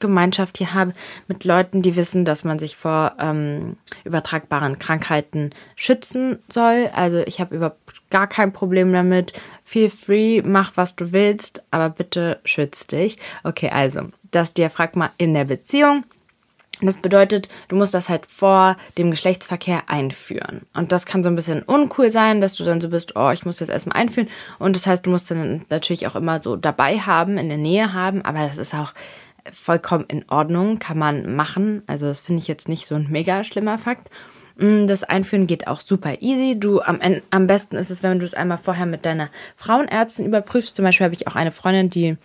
Gemeinschaft 0.00 0.58
hier 0.58 0.74
habe 0.74 0.94
mit 1.28 1.44
Leuten, 1.44 1.82
die 1.82 1.96
wissen, 1.96 2.24
dass 2.24 2.44
man 2.44 2.58
sich 2.58 2.76
vor 2.76 3.12
ähm, 3.20 3.76
übertragbaren 4.04 4.78
Krankheiten 4.78 5.50
schützen 5.76 6.38
soll. 6.48 6.90
Also 6.94 7.18
ich 7.18 7.40
habe 7.40 7.54
überhaupt 7.54 7.78
gar 8.10 8.26
kein 8.26 8.52
Problem 8.52 8.92
damit. 8.92 9.32
Feel 9.64 9.90
free, 9.90 10.42
mach 10.42 10.72
was 10.76 10.96
du 10.96 11.12
willst, 11.12 11.62
aber 11.70 11.90
bitte 11.90 12.40
schütz 12.44 12.86
dich. 12.86 13.18
Okay, 13.44 13.70
also 13.70 14.08
das 14.30 14.52
Diaphragma 14.54 15.10
in 15.18 15.34
der 15.34 15.44
Beziehung. 15.44 16.04
Das 16.82 16.96
bedeutet, 16.96 17.48
du 17.68 17.76
musst 17.76 17.92
das 17.92 18.08
halt 18.08 18.24
vor 18.26 18.76
dem 18.96 19.10
Geschlechtsverkehr 19.10 19.82
einführen. 19.88 20.62
Und 20.72 20.92
das 20.92 21.04
kann 21.04 21.22
so 21.22 21.28
ein 21.28 21.36
bisschen 21.36 21.62
uncool 21.62 22.10
sein, 22.10 22.40
dass 22.40 22.54
du 22.54 22.64
dann 22.64 22.80
so 22.80 22.88
bist, 22.88 23.16
oh, 23.16 23.30
ich 23.30 23.44
muss 23.44 23.58
das 23.58 23.68
erstmal 23.68 23.98
einführen. 23.98 24.28
Und 24.58 24.76
das 24.76 24.86
heißt, 24.86 25.04
du 25.04 25.10
musst 25.10 25.30
dann 25.30 25.66
natürlich 25.68 26.06
auch 26.06 26.16
immer 26.16 26.40
so 26.40 26.56
dabei 26.56 26.98
haben, 26.98 27.36
in 27.36 27.48
der 27.48 27.58
Nähe 27.58 27.92
haben. 27.92 28.22
Aber 28.22 28.46
das 28.46 28.56
ist 28.56 28.74
auch 28.74 28.94
vollkommen 29.52 30.04
in 30.08 30.24
Ordnung, 30.28 30.78
kann 30.78 30.98
man 30.98 31.34
machen. 31.34 31.82
Also 31.86 32.06
das 32.06 32.20
finde 32.20 32.40
ich 32.40 32.48
jetzt 32.48 32.68
nicht 32.68 32.86
so 32.86 32.94
ein 32.94 33.08
mega 33.10 33.44
schlimmer 33.44 33.78
Fakt. 33.78 34.10
Mm, 34.56 34.86
das 34.86 35.04
Einführen 35.04 35.46
geht 35.46 35.66
auch 35.66 35.80
super 35.80 36.20
easy. 36.20 36.58
Du 36.58 36.80
am, 36.80 37.00
am 37.30 37.46
besten 37.46 37.76
ist 37.76 37.90
es, 37.90 38.02
wenn 38.02 38.18
du 38.18 38.26
es 38.26 38.34
einmal 38.34 38.58
vorher 38.58 38.86
mit 38.86 39.04
deiner 39.04 39.28
Frauenärztin 39.56 40.26
überprüfst. 40.26 40.76
Zum 40.76 40.84
Beispiel 40.84 41.04
habe 41.04 41.14
ich 41.14 41.26
auch 41.26 41.36
eine 41.36 41.52
Freundin, 41.52 41.90
die 41.90 42.16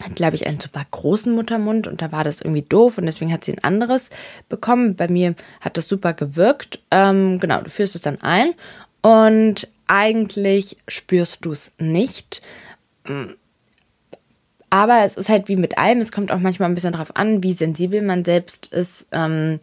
hat, 0.00 0.16
glaube 0.16 0.34
ich, 0.34 0.46
einen 0.46 0.58
super 0.58 0.84
großen 0.90 1.32
Muttermund 1.32 1.86
und 1.86 2.02
da 2.02 2.10
war 2.10 2.24
das 2.24 2.40
irgendwie 2.40 2.62
doof 2.62 2.98
und 2.98 3.06
deswegen 3.06 3.32
hat 3.32 3.44
sie 3.44 3.52
ein 3.52 3.62
anderes 3.62 4.10
bekommen. 4.48 4.96
Bei 4.96 5.08
mir 5.08 5.34
hat 5.60 5.76
das 5.76 5.88
super 5.88 6.14
gewirkt. 6.14 6.80
Ähm, 6.90 7.38
genau, 7.38 7.60
du 7.60 7.70
führst 7.70 7.94
es 7.94 8.02
dann 8.02 8.20
ein 8.20 8.54
und 9.02 9.68
eigentlich 9.86 10.78
spürst 10.88 11.44
du 11.44 11.52
es 11.52 11.70
nicht. 11.78 12.42
Aber 14.74 15.04
es 15.04 15.14
ist 15.14 15.28
halt 15.28 15.46
wie 15.46 15.54
mit 15.54 15.78
allem, 15.78 16.00
es 16.00 16.10
kommt 16.10 16.32
auch 16.32 16.40
manchmal 16.40 16.68
ein 16.68 16.74
bisschen 16.74 16.94
darauf 16.94 17.14
an, 17.14 17.44
wie 17.44 17.52
sensibel 17.52 18.02
man 18.02 18.24
selbst 18.24 18.66
ist. 18.66 19.06
Ähm, 19.12 19.60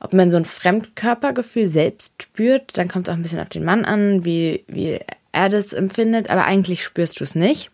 ob 0.00 0.12
man 0.12 0.30
so 0.30 0.36
ein 0.36 0.44
Fremdkörpergefühl 0.44 1.66
selbst 1.66 2.24
spürt, 2.24 2.76
dann 2.76 2.88
kommt 2.88 3.08
es 3.08 3.12
auch 3.12 3.16
ein 3.16 3.22
bisschen 3.22 3.40
auf 3.40 3.48
den 3.48 3.64
Mann 3.64 3.86
an, 3.86 4.26
wie, 4.26 4.64
wie 4.68 4.98
er 5.32 5.48
das 5.48 5.72
empfindet, 5.72 6.28
aber 6.28 6.44
eigentlich 6.44 6.84
spürst 6.84 7.20
du 7.20 7.24
es 7.24 7.36
nicht. 7.36 7.70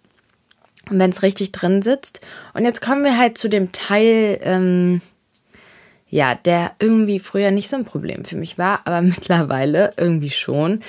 Und 0.88 1.00
wenn 1.00 1.10
es 1.10 1.24
richtig 1.24 1.50
drin 1.50 1.82
sitzt. 1.82 2.20
Und 2.52 2.64
jetzt 2.64 2.80
kommen 2.80 3.02
wir 3.02 3.18
halt 3.18 3.36
zu 3.36 3.48
dem 3.48 3.72
Teil, 3.72 4.38
ähm, 4.44 5.00
ja, 6.08 6.36
der 6.36 6.76
irgendwie 6.78 7.18
früher 7.18 7.50
nicht 7.50 7.68
so 7.68 7.74
ein 7.74 7.84
Problem 7.84 8.24
für 8.24 8.36
mich 8.36 8.58
war, 8.58 8.82
aber 8.84 9.02
mittlerweile 9.02 9.92
irgendwie 9.96 10.30
schon. 10.30 10.84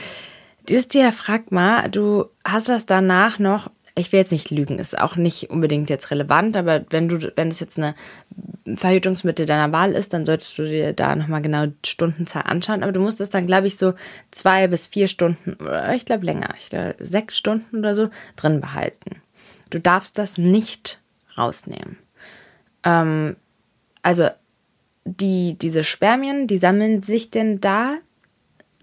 Dieses 0.70 0.88
Diaphragma, 0.90 1.88
du 1.88 2.26
hast 2.44 2.70
das 2.70 2.86
danach 2.86 3.40
noch 3.40 3.72
ich 3.98 4.12
will 4.12 4.20
jetzt 4.20 4.34
nicht 4.34 4.52
lügen, 4.52 4.78
ist 4.78 5.00
auch 5.00 5.16
nicht 5.16 5.50
unbedingt 5.50 5.90
jetzt 5.90 6.12
relevant, 6.12 6.58
aber 6.58 6.86
wenn 6.90 7.08
du, 7.08 7.32
wenn 7.38 7.48
es 7.48 7.62
jetzt 7.62 7.78
eine 7.78 7.96
Verhütungsmittel 8.76 9.46
deiner 9.46 9.72
Wahl 9.72 9.94
ist, 9.94 10.14
dann 10.14 10.26
solltest 10.26 10.58
du 10.58 10.64
dir 10.64 10.92
da 10.92 11.16
nochmal 11.16 11.42
genau 11.42 11.68
die 11.68 11.90
Stundenzahl 11.90 12.44
anschauen. 12.44 12.84
Aber 12.84 12.92
du 12.92 13.00
musst 13.00 13.22
es 13.22 13.30
dann, 13.30 13.48
glaube 13.48 13.68
ich, 13.68 13.78
so 13.78 13.94
zwei 14.32 14.68
bis 14.68 14.86
vier 14.86 15.08
Stunden, 15.08 15.54
oder 15.54 15.94
ich 15.94 16.06
glaube 16.06 16.26
länger, 16.26 16.50
ich 16.60 16.70
glaube 16.70 16.96
sechs 17.00 17.38
Stunden 17.38 17.78
oder 17.78 17.96
so 17.96 18.10
drin 18.36 18.60
behalten. 18.60 19.22
Du 19.70 19.80
darfst 19.80 20.18
das 20.18 20.38
nicht 20.38 21.00
rausnehmen. 21.38 21.98
Ähm, 22.84 23.38
also 24.02 24.28
die, 25.06 25.58
diese 25.58 25.84
Spermien, 25.84 26.48
die 26.48 26.58
sammeln 26.58 27.02
sich 27.02 27.32
denn 27.32 27.62
da 27.62 27.98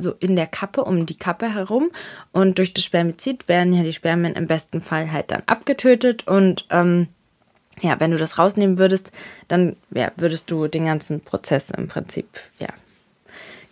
so 0.02 0.12
in 0.18 0.36
der 0.36 0.46
Kappe, 0.46 0.84
um 0.84 1.06
die 1.06 1.16
Kappe 1.16 1.54
herum. 1.54 1.90
Und 2.32 2.58
durch 2.58 2.74
das 2.74 2.84
Spermizid 2.84 3.48
werden 3.48 3.72
ja 3.72 3.82
die 3.82 3.92
Spermien 3.92 4.34
im 4.34 4.46
besten 4.46 4.80
Fall 4.80 5.10
halt 5.12 5.30
dann 5.30 5.42
abgetötet. 5.46 6.26
Und 6.26 6.66
ähm, 6.70 7.08
ja, 7.80 7.98
wenn 8.00 8.10
du 8.10 8.18
das 8.18 8.38
rausnehmen 8.38 8.78
würdest, 8.78 9.12
dann 9.48 9.76
ja, 9.90 10.12
würdest 10.16 10.50
du 10.50 10.68
den 10.68 10.84
ganzen 10.84 11.20
Prozess 11.20 11.70
im 11.70 11.88
Prinzip 11.88 12.26
ja, 12.58 12.68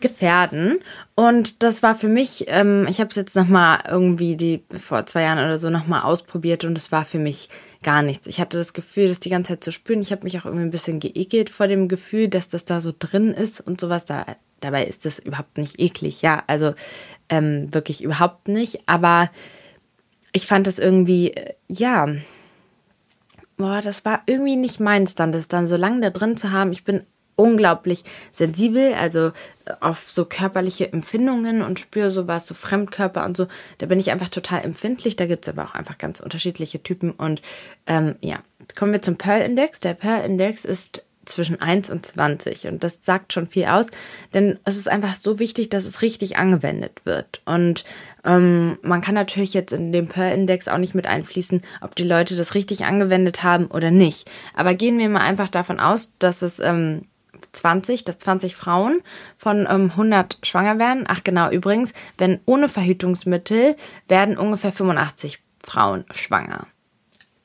gefährden. 0.01 0.79
Und 1.15 1.63
das 1.63 1.83
war 1.83 1.95
für 1.95 2.09
mich, 2.09 2.45
ähm, 2.49 2.87
ich 2.89 3.01
habe 3.01 3.11
es 3.11 3.17
jetzt 3.17 3.37
nochmal 3.37 3.85
irgendwie 3.89 4.37
die 4.37 4.65
vor 4.79 5.07
zwei 5.07 5.23
Jahren 5.23 5.39
oder 5.39 5.59
so 5.59 5.71
nochmal 5.71 6.03
ausprobiert 6.03 6.65
und 6.65 6.77
es 6.77 6.93
war 6.93 7.05
für 7.05 7.19
mich 7.19 7.49
gar 7.83 8.03
nichts. 8.03 8.27
Ich 8.27 8.41
hatte 8.41 8.59
das 8.59 8.73
Gefühl, 8.73 9.09
das 9.09 9.21
die 9.21 9.31
ganze 9.31 9.53
Zeit 9.53 9.65
zu 9.65 9.73
spüren. 9.73 10.01
Ich 10.01 10.13
habe 10.13 10.25
mich 10.25 10.39
auch 10.39 10.45
irgendwie 10.45 10.65
ein 10.65 10.71
bisschen 10.71 11.01
geekelt 11.01 11.51
vor 11.51 11.67
dem 11.67 11.89
Gefühl, 11.89 12.29
dass 12.29 12.49
das 12.49 12.65
da 12.65 12.81
so 12.81 12.93
drin 12.99 13.33
ist 13.33 13.61
und 13.61 13.81
sowas. 13.81 14.05
Da 14.05 14.25
Dabei 14.61 14.85
ist 14.85 15.07
es 15.07 15.19
überhaupt 15.19 15.59
nicht 15.59 15.81
eklig, 15.81 16.23
ja, 16.23 16.43
also 16.47 16.75
ähm, 17.29 17.73
wirklich 17.73 18.03
überhaupt 18.03 18.49
nicht. 18.49 18.83
Aber 18.87 19.31
ich 20.33 20.47
fand 20.47 20.67
es 20.67 20.79
irgendwie, 20.79 21.33
äh, 21.33 21.55
ja, 21.67 22.07
boah, 23.57 23.81
das 23.81 24.05
war 24.05 24.23
irgendwie 24.27 24.57
nicht 24.57 24.79
meins 24.79 25.15
dann, 25.15 25.33
das 25.33 25.49
dann 25.49 25.67
so 25.67 25.77
lange 25.77 26.01
da 26.01 26.11
drin 26.11 26.37
zu 26.37 26.53
haben. 26.53 26.73
Ich 26.73 26.85
bin 26.85 27.05
unglaublich 27.41 28.05
sensibel, 28.33 28.95
also 28.95 29.29
äh, 29.65 29.73
auf 29.81 30.11
so 30.11 30.25
körperliche 30.25 30.93
Empfindungen 30.93 31.63
und 31.63 31.81
spüre 31.81 32.11
sowas, 32.11 32.47
so 32.47 32.55
Fremdkörper 32.55 33.25
und 33.25 33.37
so. 33.37 33.47
Da 33.79 33.87
bin 33.87 33.99
ich 33.99 34.11
einfach 34.11 34.29
total 34.29 34.65
empfindlich. 34.65 35.17
Da 35.17 35.27
gibt 35.27 35.47
es 35.47 35.53
aber 35.53 35.65
auch 35.65 35.75
einfach 35.75 35.99
ganz 35.99 36.21
unterschiedliche 36.21 36.83
Typen. 36.83 37.11
Und 37.11 37.43
ähm, 37.87 38.17
ja, 38.21 38.41
kommen 38.77 38.93
wir 38.93 39.03
zum 39.03 39.17
Pearl-Index. 39.17 39.81
Der 39.81 39.95
Pearl-Index 39.95 40.65
ist 40.65 41.05
zwischen 41.25 41.61
1 41.61 41.91
und 41.91 42.05
20. 42.05 42.67
Und 42.67 42.85
das 42.85 43.01
sagt 43.03 43.33
schon 43.33 43.47
viel 43.47 43.67
aus, 43.67 43.91
denn 44.35 44.59
es 44.65 44.77
ist 44.77 44.89
einfach 44.89 45.17
so 45.17 45.39
wichtig, 45.39 45.71
dass 45.71 45.85
es 45.85 46.03
richtig 46.03 46.37
angewendet 46.37 47.03
wird. 47.05 47.41
Und 47.45 47.85
ähm, 48.25 48.79
man 48.83 49.01
kann 49.01 49.15
natürlich 49.15 49.55
jetzt 49.55 49.73
in 49.73 49.93
dem 49.93 50.09
Pearl-Index 50.09 50.69
auch 50.69 50.79
nicht 50.79 50.95
mit 50.95 51.07
einfließen, 51.07 51.63
ob 51.81 51.95
die 51.95 52.05
Leute 52.05 52.37
das 52.37 52.55
richtig 52.55 52.85
angewendet 52.85 53.43
haben 53.43 53.67
oder 53.67 53.91
nicht. 53.91 54.31
Aber 54.55 54.75
gehen 54.75 54.99
wir 54.99 55.09
mal 55.09 55.21
einfach 55.21 55.49
davon 55.49 55.81
aus, 55.81 56.17
dass 56.19 56.43
es 56.43 56.59
ähm, 56.61 57.03
20, 57.53 58.05
dass 58.05 58.19
20 58.19 58.57
Frauen 58.57 59.03
von 59.37 59.67
ähm, 59.71 59.91
100 59.91 60.39
schwanger 60.43 60.79
werden. 60.79 61.05
Ach 61.07 61.23
genau, 61.25 61.51
übrigens, 61.51 61.93
wenn 62.19 62.41
ohne 62.47 62.69
Verhütungsmittel 62.69 63.77
werden 64.09 64.39
ungefähr 64.39 64.73
85 64.73 65.41
Frauen 65.63 66.05
schwanger. 66.11 66.67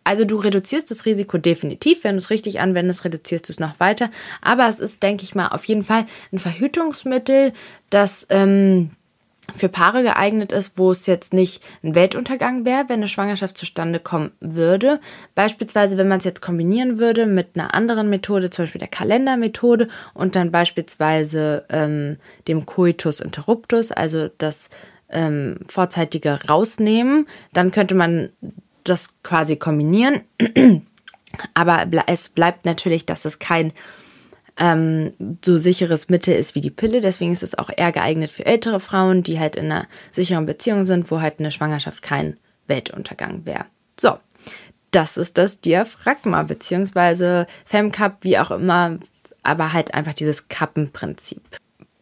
Also 0.06 0.24
du 0.24 0.38
reduzierst 0.38 0.92
das 0.92 1.06
Risiko 1.06 1.40
definitiv. 1.40 2.04
Wenn 2.04 2.14
du 2.16 2.20
es 2.20 2.30
richtig 2.30 2.60
anwendest, 2.60 3.04
reduzierst 3.06 3.50
du 3.50 3.54
es 3.54 3.60
noch 3.60 3.80
weiter. 3.80 4.12
Aber 4.42 4.68
es 4.70 4.80
ist, 4.80 5.02
denke 5.02 5.24
ich 5.24 5.34
mal, 5.34 5.48
auf 5.48 5.66
jeden 5.66 5.84
Fall 5.84 6.06
ein 6.32 6.38
Verhütungsmittel, 6.38 7.54
das 7.90 8.28
ähm, 8.30 8.92
für 9.54 9.70
Paare 9.70 10.04
geeignet 10.04 10.52
ist, 10.52 10.78
wo 10.78 10.92
es 10.92 11.06
jetzt 11.06 11.34
nicht 11.34 11.64
ein 11.84 11.96
Weltuntergang 11.96 12.66
wäre, 12.66 12.86
wenn 12.88 13.00
eine 13.00 13.08
Schwangerschaft 13.08 13.58
zustande 13.58 14.00
kommen 14.00 14.32
würde. 14.40 15.00
Beispielsweise, 15.36 15.98
wenn 15.98 16.08
man 16.08 16.20
es 16.20 16.24
jetzt 16.24 16.42
kombinieren 16.42 17.00
würde 17.00 17.25
mit 17.25 17.50
einer 17.56 17.74
anderen 17.74 18.10
Methode, 18.10 18.50
zum 18.50 18.64
Beispiel 18.66 18.80
der 18.80 18.88
Kalendermethode 18.88 19.88
und 20.14 20.36
dann 20.36 20.52
beispielsweise 20.52 21.66
ähm, 21.70 22.18
dem 22.48 22.66
Coitus 22.66 23.20
interruptus, 23.20 23.92
also 23.92 24.30
das 24.38 24.70
ähm, 25.10 25.60
vorzeitige 25.68 26.40
rausnehmen, 26.50 27.28
dann 27.54 27.72
könnte 27.72 27.96
man 27.96 28.30
das 28.84 29.10
quasi 29.24 29.56
kombinieren. 29.56 30.22
Aber 31.54 31.86
es 32.08 32.30
bleibt 32.30 32.66
natürlich, 32.66 33.06
dass 33.06 33.25
es 33.25 33.40
kein 33.40 33.74
ähm, 34.58 35.14
so 35.44 35.58
sicheres 35.58 36.10
Mittel 36.10 36.36
ist 36.36 36.56
wie 36.56 36.62
die 36.62 36.70
Pille. 36.70 37.02
Deswegen 37.02 37.34
ist 37.34 37.44
es 37.44 37.58
auch 37.58 37.70
eher 37.76 37.92
geeignet 37.92 38.32
für 38.32 38.46
ältere 38.46 38.80
Frauen, 38.80 39.24
die 39.24 39.40
halt 39.40 39.56
in 39.56 39.66
einer 39.66 39.88
sicheren 40.12 40.46
Beziehung 40.46 40.86
sind, 40.86 41.12
wo 41.12 41.22
halt 41.22 41.40
eine 41.40 41.52
Schwangerschaft 41.52 42.02
kein 42.02 42.38
Weltuntergang 42.68 43.46
wäre. 43.46 43.66
So, 44.00 44.18
das 44.92 45.18
ist 45.18 45.38
das 45.38 45.60
Diaphragma, 45.60 46.44
beziehungsweise 46.44 47.48
Femcup, 47.66 48.18
wie 48.22 48.40
auch 48.40 48.52
immer, 48.52 48.98
aber 49.44 49.74
halt 49.74 49.94
einfach 49.94 50.14
dieses 50.14 50.48
Kappenprinzip. 50.48 51.42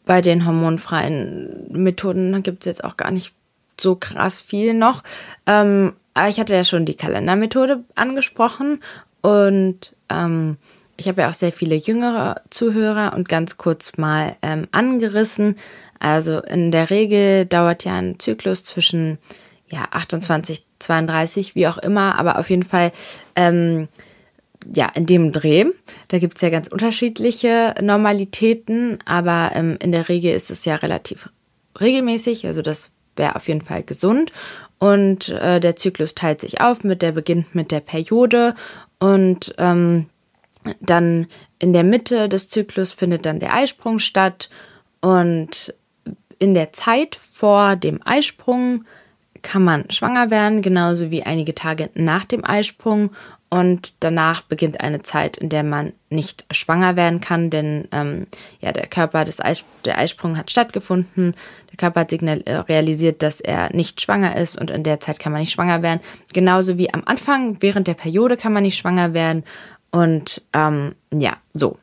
Bei 0.05 0.21
den 0.21 0.45
hormonfreien 0.45 1.71
Methoden 1.71 2.43
gibt 2.43 2.59
es 2.59 2.65
jetzt 2.65 2.83
auch 2.83 2.97
gar 2.97 3.11
nicht 3.11 3.33
so 3.79 3.95
krass 3.95 4.41
viel 4.41 4.73
noch. 4.73 5.03
Ähm, 5.45 5.93
aber 6.13 6.29
ich 6.29 6.39
hatte 6.39 6.53
ja 6.53 6.63
schon 6.63 6.85
die 6.85 6.95
Kalendermethode 6.95 7.83
angesprochen 7.95 8.81
und 9.21 9.93
ähm, 10.09 10.57
ich 11.03 11.09
habe 11.09 11.21
ja 11.21 11.29
auch 11.29 11.33
sehr 11.33 11.51
viele 11.51 11.75
jüngere 11.75 12.41
Zuhörer 12.49 13.13
und 13.13 13.27
ganz 13.27 13.57
kurz 13.57 13.97
mal 13.97 14.37
ähm, 14.41 14.67
angerissen. 14.71 15.57
Also 15.99 16.39
in 16.39 16.71
der 16.71 16.89
Regel 16.89 17.45
dauert 17.45 17.83
ja 17.83 17.95
ein 17.95 18.19
Zyklus 18.19 18.63
zwischen 18.63 19.17
ja, 19.69 19.85
28, 19.91 20.65
32, 20.79 21.55
wie 21.55 21.67
auch 21.67 21.77
immer, 21.77 22.17
aber 22.17 22.39
auf 22.39 22.49
jeden 22.49 22.63
Fall 22.63 22.93
ähm, 23.35 23.89
ja, 24.73 24.89
in 24.95 25.05
dem 25.05 25.33
Dreh. 25.33 25.65
Da 26.07 26.19
gibt 26.19 26.37
es 26.37 26.41
ja 26.41 26.49
ganz 26.49 26.69
unterschiedliche 26.69 27.75
Normalitäten, 27.81 28.99
aber 29.05 29.51
ähm, 29.55 29.77
in 29.81 29.91
der 29.91 30.07
Regel 30.07 30.33
ist 30.33 30.51
es 30.51 30.63
ja 30.63 30.75
relativ 30.75 31.29
regelmäßig. 31.81 32.47
Also 32.47 32.61
das 32.61 32.91
wäre 33.17 33.35
auf 33.35 33.49
jeden 33.49 33.61
Fall 33.61 33.83
gesund. 33.83 34.31
Und 34.79 35.29
äh, 35.29 35.59
der 35.59 35.75
Zyklus 35.75 36.15
teilt 36.15 36.39
sich 36.39 36.61
auf, 36.61 36.85
mit 36.85 37.01
der 37.01 37.11
beginnt 37.11 37.55
mit 37.55 37.71
der 37.71 37.81
Periode 37.81 38.53
und 38.99 39.53
ähm, 39.57 40.07
dann 40.79 41.27
in 41.59 41.73
der 41.73 41.83
Mitte 41.83 42.29
des 42.29 42.49
Zyklus 42.49 42.93
findet 42.93 43.25
dann 43.25 43.39
der 43.39 43.53
Eisprung 43.53 43.99
statt 43.99 44.49
und 45.01 45.73
in 46.39 46.53
der 46.53 46.73
Zeit 46.73 47.15
vor 47.15 47.75
dem 47.75 48.01
Eisprung 48.05 48.85
kann 49.41 49.63
man 49.63 49.89
schwanger 49.89 50.31
werden, 50.31 50.61
genauso 50.61 51.11
wie 51.11 51.23
einige 51.23 51.53
Tage 51.53 51.89
nach 51.93 52.25
dem 52.25 52.45
Eisprung 52.45 53.11
und 53.53 53.93
danach 53.99 54.41
beginnt 54.41 54.81
eine 54.81 55.03
Zeit, 55.03 55.37
in 55.37 55.49
der 55.49 55.61
man 55.61 55.93
nicht 56.09 56.43
schwanger 56.49 56.95
werden 56.95 57.21
kann, 57.21 57.51
denn 57.51 57.87
ähm, 57.91 58.25
ja, 58.61 58.71
der 58.71 58.87
Körper 58.87 59.25
des 59.25 59.39
Eis, 59.39 59.63
der 59.85 59.99
Eisprung 59.99 60.37
hat 60.37 60.49
stattgefunden. 60.49 61.35
Der 61.69 61.77
Körper 61.77 61.99
hat 61.99 62.09
signal, 62.09 62.41
äh, 62.45 62.55
realisiert, 62.55 63.21
dass 63.21 63.41
er 63.41 63.71
nicht 63.71 64.01
schwanger 64.01 64.37
ist 64.37 64.59
und 64.59 64.71
in 64.71 64.81
der 64.81 64.99
Zeit 65.01 65.19
kann 65.19 65.31
man 65.31 65.41
nicht 65.41 65.51
schwanger 65.51 65.83
werden. 65.83 65.99
Genauso 66.33 66.79
wie 66.79 66.91
am 66.91 67.03
Anfang, 67.05 67.57
während 67.59 67.85
der 67.85 67.93
Periode 67.93 68.37
kann 68.37 68.53
man 68.53 68.63
nicht 68.63 68.79
schwanger 68.79 69.13
werden. 69.13 69.43
Und 69.93 70.41
ähm, 70.53 70.95
ja, 71.11 71.37
so. 71.53 71.77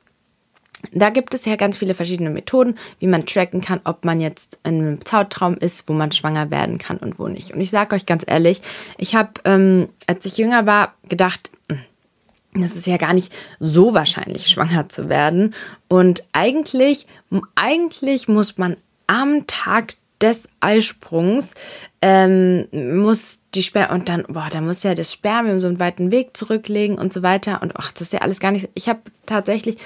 Da 0.92 1.10
gibt 1.10 1.34
es 1.34 1.44
ja 1.44 1.56
ganz 1.56 1.76
viele 1.76 1.94
verschiedene 1.94 2.30
Methoden, 2.30 2.76
wie 2.98 3.06
man 3.06 3.26
tracken 3.26 3.60
kann, 3.60 3.80
ob 3.84 4.04
man 4.04 4.20
jetzt 4.20 4.58
in 4.64 4.80
einem 4.80 5.04
Zeitraum 5.04 5.56
ist, 5.56 5.88
wo 5.88 5.92
man 5.92 6.10
schwanger 6.10 6.50
werden 6.50 6.78
kann 6.78 6.96
und 6.96 7.18
wo 7.18 7.28
nicht. 7.28 7.52
Und 7.52 7.60
ich 7.60 7.70
sage 7.70 7.94
euch 7.94 8.06
ganz 8.06 8.24
ehrlich, 8.26 8.62
ich 8.96 9.14
habe, 9.14 9.32
ähm, 9.44 9.90
als 10.06 10.24
ich 10.24 10.38
jünger 10.38 10.66
war, 10.66 10.94
gedacht, 11.08 11.50
hm, 11.68 12.64
es 12.64 12.76
ist 12.76 12.86
ja 12.86 12.96
gar 12.96 13.12
nicht 13.12 13.32
so 13.60 13.94
wahrscheinlich, 13.94 14.48
schwanger 14.48 14.88
zu 14.88 15.08
werden. 15.08 15.54
Und 15.86 16.24
eigentlich, 16.32 17.06
eigentlich 17.54 18.26
muss 18.26 18.58
man 18.58 18.76
am 19.06 19.46
Tag 19.46 19.94
des 20.20 20.48
Eisprungs 20.60 21.54
ähm, 22.02 22.66
muss 22.72 23.40
die 23.54 23.62
Sperr 23.62 23.90
und 23.90 24.08
dann, 24.08 24.24
boah, 24.28 24.48
da 24.50 24.60
muss 24.60 24.82
ja 24.82 24.94
das 24.94 25.12
Spermium 25.12 25.60
so 25.60 25.66
einen 25.66 25.80
weiten 25.80 26.10
Weg 26.10 26.36
zurücklegen 26.36 26.98
und 26.98 27.12
so 27.12 27.22
weiter. 27.22 27.62
Und 27.62 27.76
ach, 27.76 27.92
das 27.92 28.02
ist 28.02 28.12
ja 28.12 28.20
alles 28.20 28.40
gar 28.40 28.52
nicht. 28.52 28.68
Ich 28.74 28.88
habe 28.88 29.00
tatsächlich 29.26 29.76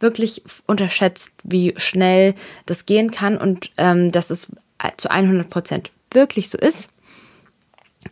wirklich 0.00 0.42
unterschätzt, 0.66 1.30
wie 1.42 1.74
schnell 1.76 2.34
das 2.66 2.86
gehen 2.86 3.10
kann 3.10 3.36
und 3.38 3.70
ähm, 3.76 4.12
dass 4.12 4.30
es 4.30 4.52
zu 4.96 5.10
100 5.10 5.48
Prozent 5.48 5.90
wirklich 6.10 6.50
so 6.50 6.58
ist, 6.58 6.90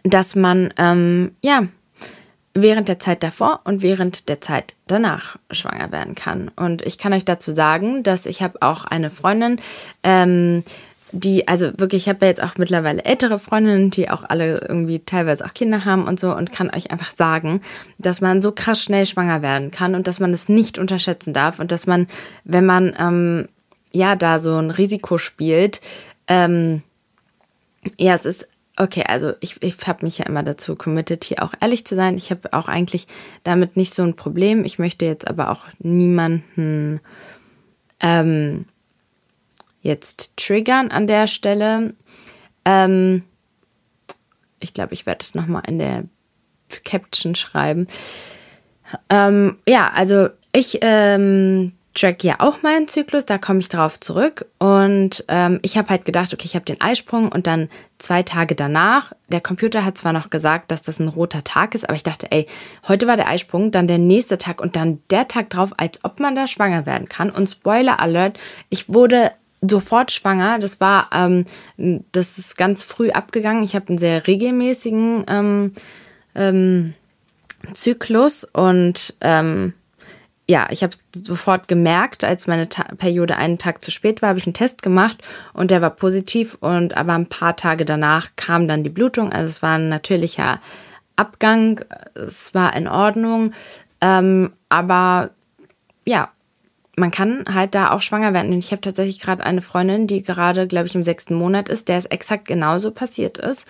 dass 0.05 0.35
man, 0.35 0.73
ähm, 0.79 1.33
ja, 1.43 1.67
während 2.55 2.89
der 2.89 2.99
Zeit 2.99 3.23
davor 3.23 3.61
und 3.65 3.83
während 3.83 4.29
der 4.29 4.41
Zeit 4.41 4.75
danach 4.87 5.39
schwanger 5.51 5.91
werden 5.91 6.15
kann. 6.15 6.51
Und 6.55 6.83
ich 6.83 6.99
kann 6.99 7.13
euch 7.13 7.25
dazu 7.25 7.55
sagen, 7.55 8.03
dass 8.03 8.27
ich 8.27 8.43
habe 8.43 8.61
auch 8.61 8.85
eine 8.85 9.11
Freundin, 9.11 9.61
ähm, 10.03 10.63
die, 11.13 11.47
also 11.47 11.79
wirklich, 11.79 12.05
ich 12.05 12.09
habe 12.09 12.25
ja 12.25 12.29
jetzt 12.29 12.43
auch 12.43 12.57
mittlerweile 12.57 13.05
ältere 13.05 13.39
Freundinnen, 13.39 13.91
die 13.91 14.09
auch 14.11 14.25
alle 14.25 14.67
irgendwie 14.67 15.01
teilweise 15.01 15.45
auch 15.45 15.55
Kinder 15.55 15.85
haben 15.85 16.07
und 16.07 16.19
so 16.19 16.35
und 16.35 16.53
kann 16.53 16.71
euch 16.75 16.91
einfach 16.91 17.13
sagen, 17.13 17.61
dass 17.99 18.21
man 18.21 18.41
so 18.41 18.51
krass 18.51 18.83
schnell 18.83 19.05
schwanger 19.05 19.43
werden 19.43 19.71
kann 19.71 19.95
und 19.95 20.07
dass 20.07 20.21
man 20.21 20.33
es 20.33 20.49
nicht 20.49 20.79
unterschätzen 20.79 21.35
darf 21.35 21.61
und 21.61 21.71
dass 21.71 21.87
man, 21.87 22.09
wenn 22.45 22.65
man 22.65 22.95
ähm, 22.99 23.49
ja 23.93 24.17
da 24.17 24.39
so 24.39 24.57
ein 24.57 24.71
Risiko 24.71 25.19
spielt, 25.19 25.83
ähm, 26.29 26.83
ja, 27.99 28.15
es 28.15 28.25
ist 28.25 28.49
Okay, 28.79 29.05
also 29.07 29.35
ich, 29.41 29.63
ich 29.63 29.77
habe 29.87 30.03
mich 30.03 30.17
ja 30.17 30.25
immer 30.25 30.43
dazu 30.43 30.77
committed, 30.77 31.25
hier 31.25 31.43
auch 31.43 31.53
ehrlich 31.61 31.85
zu 31.85 31.95
sein. 31.95 32.17
Ich 32.17 32.31
habe 32.31 32.55
auch 32.55 32.69
eigentlich 32.69 33.07
damit 33.45 33.77
nicht 33.77 33.95
so 33.95 34.03
ein 34.03 34.17
Problem. 34.17 34.65
Ich 34.65 34.79
möchte 34.79 35.05
jetzt 35.05 35.29
aber 35.29 35.51
auch 35.51 35.67
niemanden 35.79 37.01
ähm, 38.01 38.65
jetzt 39.83 40.37
triggern 40.37 40.91
an 40.91 41.07
der 41.07 41.27
Stelle. 41.27 41.95
Ähm, 42.65 43.25
ich 44.61 44.73
glaube, 44.73 44.95
ich 44.95 45.07
werde 45.07 45.23
es 45.23 45.35
nochmal 45.35 45.63
in 45.67 45.79
der 45.79 46.05
Caption 46.85 47.35
schreiben. 47.35 47.87
Ähm, 49.11 49.59
ja, 49.67 49.91
also 49.95 50.29
ich 50.53 50.79
ähm, 50.83 51.73
track 51.95 52.25
ja 52.25 52.37
auch 52.39 52.63
meinen 52.63 52.89
Zyklus, 52.89 53.27
da 53.27 53.39
komme 53.39 53.61
ich 53.61 53.69
drauf 53.69 54.01
zurück. 54.01 54.47
Und 54.59 55.25
ähm, 55.29 55.59
ich 55.63 55.77
habe 55.77 55.89
halt 55.89 56.05
gedacht, 56.05 56.33
okay, 56.33 56.45
ich 56.45 56.55
habe 56.55 56.65
den 56.65 56.81
Eisprung 56.81 57.31
und 57.31 57.47
dann 57.47 57.69
zwei 57.99 58.23
Tage 58.23 58.55
danach. 58.55 59.13
Der 59.29 59.41
Computer 59.41 59.85
hat 59.85 59.99
zwar 59.99 60.13
noch 60.13 60.31
gesagt, 60.31 60.71
dass 60.71 60.83
das 60.83 61.01
ein 61.01 61.09
roter 61.09 61.45
Tag 61.45 61.75
ist, 61.75 61.85
aber 61.85 61.95
ich 61.95 62.03
dachte, 62.03 62.31
ey, 62.31 62.47
heute 62.89 63.07
war 63.07 63.17
der 63.17 63.29
Eisprung, 63.29 63.71
dann 63.71 63.89
der 63.89 63.99
nächste 63.99 64.39
Tag 64.39 64.61
und 64.61 64.77
dann 64.77 65.03
der 65.11 65.29
Tag 65.29 65.51
drauf, 65.51 65.73
als 65.77 66.05
ob 66.05 66.21
man 66.21 66.35
da 66.35 66.47
schwanger 66.47 66.87
werden 66.87 67.09
kann. 67.09 67.31
Und 67.31 67.49
Spoiler 67.49 68.01
Alert, 68.01 68.39
ich 68.71 68.89
wurde 68.89 69.33
sofort 69.63 70.11
schwanger. 70.11 70.59
Das 70.59 70.81
war, 70.81 71.09
ähm, 71.13 71.45
das 72.13 72.39
ist 72.39 72.57
ganz 72.57 72.83
früh 72.83 73.11
abgegangen. 73.11 73.63
Ich 73.63 73.75
habe 73.75 73.89
einen 73.89 73.99
sehr 73.99 74.27
regelmäßigen 74.27 75.25
ähm, 75.29 75.73
ähm, 76.35 76.95
Zyklus 77.73 78.45
und 78.45 79.15
ähm, 79.21 79.75
ja, 80.49 80.67
ich 80.71 80.83
habe 80.83 80.93
sofort 81.15 81.69
gemerkt, 81.69 82.25
als 82.25 82.49
meine 82.49 82.69
Ta 82.69 82.83
Periode 82.97 83.37
einen 83.37 83.59
Tag 83.59 83.83
zu 83.85 83.93
spät 83.93 84.21
war, 84.21 84.31
habe 84.31 84.41
ich 84.41 84.47
einen 84.47 84.55
Test 84.55 84.83
gemacht 84.83 85.23
und 85.53 85.71
der 85.71 85.81
war 85.81 85.91
positiv 85.91 86.57
und 86.61 86.97
aber 86.97 87.15
ein 87.15 87.29
paar 87.29 87.55
Tage 87.57 87.85
danach 87.85 88.31
kam 88.35 88.67
dann 88.67 88.83
die 88.83 88.91
Blutung. 88.91 89.33
Also 89.33 89.49
es 89.49 89.63
war 89.63 89.77
ein 89.77 89.89
natürlicher 89.89 90.61
Abgang, 91.15 91.85
es 92.15 92.55
war 92.55 92.75
in 92.75 92.89
Ordnung, 92.89 93.53
ähm, 94.01 94.53
aber 94.69 95.31
ja, 96.05 96.31
man 96.97 97.11
kann 97.11 97.45
halt 97.53 97.75
da 97.75 97.91
auch 97.91 98.03
schwanger 98.03 98.35
werden. 98.35 98.53
Und 98.53 98.59
ich 98.59 98.71
habe 98.71 98.83
tatsächlich 98.83 99.21
gerade 99.21 99.45
eine 99.45 99.63
Freundin, 99.63 100.07
die 100.07 100.23
gerade, 100.23 100.67
glaube 100.67 100.87
ich, 100.87 100.95
im 100.95 101.03
sechsten 101.03 101.35
Monat 101.35 101.69
ist, 101.69 101.89
der 101.89 101.99
es 101.99 102.07
exakt 102.07 102.47
genauso 102.47 102.91
passiert 102.91 103.39
ist. 103.39 103.67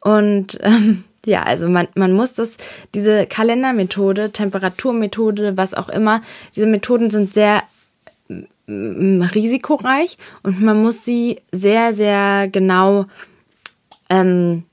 Und 0.00 0.58
ähm, 0.62 1.04
ja, 1.24 1.42
also 1.42 1.68
man, 1.68 1.88
man 1.94 2.12
muss 2.12 2.34
das, 2.34 2.56
diese 2.94 3.26
Kalendermethode, 3.26 4.30
Temperaturmethode, 4.30 5.56
was 5.56 5.74
auch 5.74 5.88
immer, 5.88 6.22
diese 6.54 6.66
Methoden 6.66 7.10
sind 7.10 7.34
sehr 7.34 7.62
risikoreich 8.68 10.18
und 10.42 10.60
man 10.60 10.82
muss 10.82 11.04
sie 11.04 11.40
sehr, 11.52 11.94
sehr 11.94 12.48
genau, 12.48 13.06
ähm, 14.10 14.64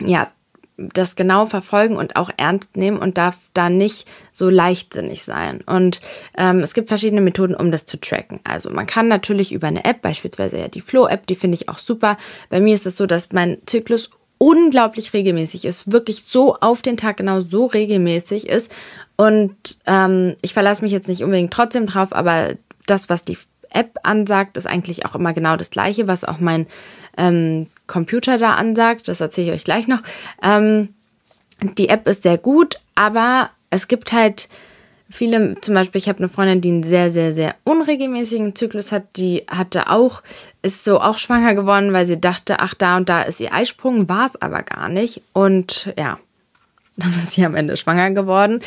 ja, 0.00 0.32
das 0.76 1.16
genau 1.16 1.46
verfolgen 1.46 1.96
und 1.96 2.16
auch 2.16 2.30
ernst 2.36 2.76
nehmen 2.76 2.98
und 2.98 3.18
darf 3.18 3.36
da 3.54 3.68
nicht 3.68 4.08
so 4.32 4.48
leichtsinnig 4.48 5.22
sein. 5.22 5.62
Und 5.66 6.00
ähm, 6.36 6.60
es 6.60 6.74
gibt 6.74 6.88
verschiedene 6.88 7.20
Methoden, 7.20 7.54
um 7.54 7.70
das 7.70 7.86
zu 7.86 8.00
tracken. 8.00 8.40
Also 8.44 8.70
man 8.70 8.86
kann 8.86 9.08
natürlich 9.08 9.52
über 9.52 9.66
eine 9.66 9.84
App, 9.84 10.02
beispielsweise 10.02 10.58
ja 10.58 10.68
die 10.68 10.80
Flow-App, 10.80 11.26
die 11.26 11.34
finde 11.34 11.56
ich 11.56 11.68
auch 11.68 11.78
super. 11.78 12.16
Bei 12.48 12.60
mir 12.60 12.74
ist 12.74 12.86
es 12.86 12.96
so, 12.96 13.06
dass 13.06 13.32
mein 13.32 13.58
Zyklus 13.66 14.10
unglaublich 14.38 15.12
regelmäßig 15.12 15.64
ist, 15.64 15.92
wirklich 15.92 16.24
so 16.24 16.56
auf 16.56 16.82
den 16.82 16.96
Tag 16.96 17.18
genau 17.18 17.42
so 17.42 17.66
regelmäßig 17.66 18.48
ist. 18.48 18.72
Und 19.16 19.78
ähm, 19.86 20.34
ich 20.42 20.52
verlasse 20.52 20.82
mich 20.82 20.90
jetzt 20.90 21.08
nicht 21.08 21.22
unbedingt 21.22 21.52
trotzdem 21.52 21.86
drauf, 21.86 22.12
aber 22.12 22.54
das, 22.86 23.08
was 23.08 23.24
die 23.24 23.38
App 23.74 23.98
ansagt, 24.02 24.56
ist 24.56 24.66
eigentlich 24.66 25.06
auch 25.06 25.14
immer 25.14 25.32
genau 25.32 25.56
das 25.56 25.70
gleiche, 25.70 26.08
was 26.08 26.24
auch 26.24 26.38
mein 26.40 26.66
ähm, 27.16 27.66
Computer 27.86 28.38
da 28.38 28.54
ansagt. 28.54 29.08
Das 29.08 29.20
erzähle 29.20 29.48
ich 29.48 29.52
euch 29.54 29.64
gleich 29.64 29.88
noch. 29.88 30.00
Ähm, 30.42 30.88
die 31.78 31.88
App 31.88 32.08
ist 32.08 32.22
sehr 32.22 32.38
gut, 32.38 32.80
aber 32.94 33.50
es 33.70 33.88
gibt 33.88 34.12
halt 34.12 34.48
viele, 35.12 35.60
zum 35.60 35.74
Beispiel, 35.74 35.98
ich 35.98 36.08
habe 36.08 36.18
eine 36.18 36.28
Freundin, 36.28 36.60
die 36.60 36.68
einen 36.70 36.82
sehr, 36.82 37.10
sehr, 37.10 37.34
sehr 37.34 37.54
unregelmäßigen 37.64 38.54
Zyklus 38.54 38.92
hat, 38.92 39.16
die 39.16 39.44
hatte 39.48 39.90
auch, 39.90 40.22
ist 40.62 40.84
so 40.84 41.00
auch 41.00 41.18
schwanger 41.18 41.54
geworden, 41.54 41.92
weil 41.92 42.06
sie 42.06 42.20
dachte, 42.20 42.60
ach, 42.60 42.74
da 42.74 42.96
und 42.96 43.08
da 43.08 43.22
ist 43.22 43.40
ihr 43.40 43.52
Eisprung, 43.52 44.08
war 44.08 44.26
es 44.26 44.40
aber 44.40 44.62
gar 44.62 44.88
nicht. 44.88 45.22
Und 45.32 45.92
ja, 45.96 46.18
dann 46.96 47.10
ist 47.10 47.32
sie 47.32 47.44
am 47.44 47.54
Ende 47.54 47.76
schwanger 47.76 48.10
geworden. 48.10 48.60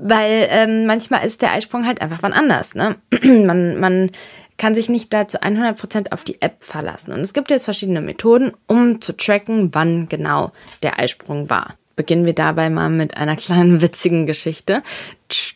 Weil 0.00 0.48
ähm, 0.50 0.86
manchmal 0.86 1.26
ist 1.26 1.42
der 1.42 1.52
Eisprung 1.52 1.86
halt 1.86 2.00
einfach 2.00 2.22
wann 2.22 2.32
anders. 2.32 2.74
Ne? 2.74 2.96
man, 3.22 3.78
man 3.78 4.10
kann 4.56 4.74
sich 4.74 4.88
nicht 4.88 5.12
da 5.12 5.28
zu 5.28 5.42
100% 5.42 6.12
auf 6.12 6.24
die 6.24 6.40
App 6.40 6.64
verlassen. 6.64 7.12
Und 7.12 7.20
es 7.20 7.34
gibt 7.34 7.50
jetzt 7.50 7.64
verschiedene 7.64 8.00
Methoden, 8.00 8.52
um 8.66 9.00
zu 9.00 9.16
tracken, 9.16 9.70
wann 9.74 10.08
genau 10.08 10.52
der 10.82 10.98
Eisprung 10.98 11.50
war 11.50 11.74
beginnen 11.96 12.26
wir 12.26 12.34
dabei 12.34 12.70
mal 12.70 12.90
mit 12.90 13.16
einer 13.16 13.36
kleinen 13.36 13.80
witzigen 13.80 14.26
Geschichte. 14.26 14.82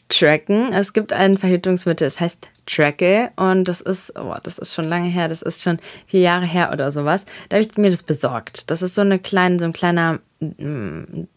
Tracken. 0.08 0.72
Es 0.72 0.92
gibt 0.92 1.12
ein 1.12 1.38
Verhütungsmittel, 1.38 2.06
es 2.06 2.20
heißt 2.20 2.48
Trackle 2.66 3.30
und 3.36 3.64
das 3.68 3.80
ist, 3.80 4.18
oh, 4.18 4.34
das 4.42 4.58
ist 4.58 4.74
schon 4.74 4.86
lange 4.86 5.08
her, 5.08 5.28
das 5.28 5.42
ist 5.42 5.62
schon 5.62 5.78
vier 6.06 6.20
Jahre 6.20 6.46
her 6.46 6.70
oder 6.72 6.90
sowas. 6.92 7.24
Da 7.48 7.56
habe 7.56 7.66
ich 7.66 7.76
mir 7.78 7.90
das 7.90 8.02
besorgt. 8.02 8.70
Das 8.70 8.82
ist 8.82 8.94
so 8.94 9.02
eine 9.02 9.18
kleine, 9.18 9.58
so 9.58 9.64
ein 9.66 9.72
kleiner, 9.72 10.20
mm, 10.40 11.28